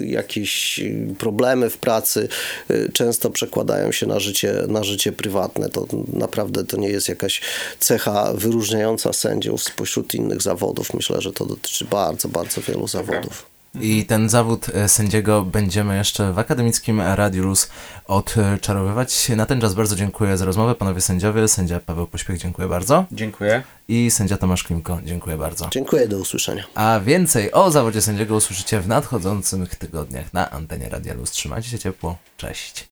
jakieś 0.00 0.80
problemy 1.18 1.70
w 1.70 1.78
pracy 1.78 2.28
y, 2.70 2.90
często 2.92 3.30
przekładają 3.30 3.92
się 3.92 4.06
na 4.06 4.20
życie, 4.20 4.54
na 4.68 4.84
życie 4.84 5.12
prywatne. 5.12 5.68
To 5.68 5.86
naprawdę 6.12 6.64
to 6.64 6.76
nie 6.76 6.88
jest 6.88 7.08
jakaś 7.08 7.40
cecha 7.78 8.32
wyróżniająca 8.34 9.12
sędziów 9.12 9.62
spośród 9.62 10.14
innych 10.14 10.42
zawodów. 10.42 10.94
Myślę, 10.94 11.20
że 11.20 11.32
to 11.32 11.46
dotyczy 11.46 11.84
bardzo, 11.84 12.28
bardzo 12.28 12.60
wielu 12.60 12.88
zawodów. 12.88 13.57
I 13.80 14.04
ten 14.04 14.28
zawód 14.28 14.66
e, 14.74 14.88
sędziego 14.88 15.42
będziemy 15.42 15.96
jeszcze 15.96 16.32
w 16.32 16.38
akademickim 16.38 17.00
Radiu 17.00 17.44
Luz 17.44 17.68
odczarowywać. 18.06 19.28
Na 19.28 19.46
ten 19.46 19.60
czas 19.60 19.74
bardzo 19.74 19.96
dziękuję 19.96 20.36
za 20.36 20.44
rozmowę, 20.44 20.74
panowie 20.74 21.00
sędziowie. 21.00 21.48
Sędzia 21.48 21.80
Paweł 21.80 22.06
Pośpiech, 22.06 22.38
dziękuję 22.38 22.68
bardzo. 22.68 23.04
Dziękuję. 23.12 23.62
I 23.88 24.10
sędzia 24.10 24.36
Tomasz 24.36 24.64
Klimko, 24.64 24.98
dziękuję 25.04 25.36
bardzo. 25.36 25.68
Dziękuję, 25.70 26.08
do 26.08 26.18
usłyszenia. 26.18 26.64
A 26.74 27.00
więcej 27.00 27.52
o 27.52 27.70
zawodzie 27.70 28.02
sędziego 28.02 28.36
usłyszycie 28.36 28.80
w 28.80 28.88
nadchodzących 28.88 29.74
tygodniach 29.74 30.32
na 30.32 30.50
antenie 30.50 30.88
Radia 30.88 31.14
Luz. 31.14 31.30
Trzymajcie 31.30 31.70
się 31.70 31.78
ciepło, 31.78 32.16
cześć. 32.36 32.86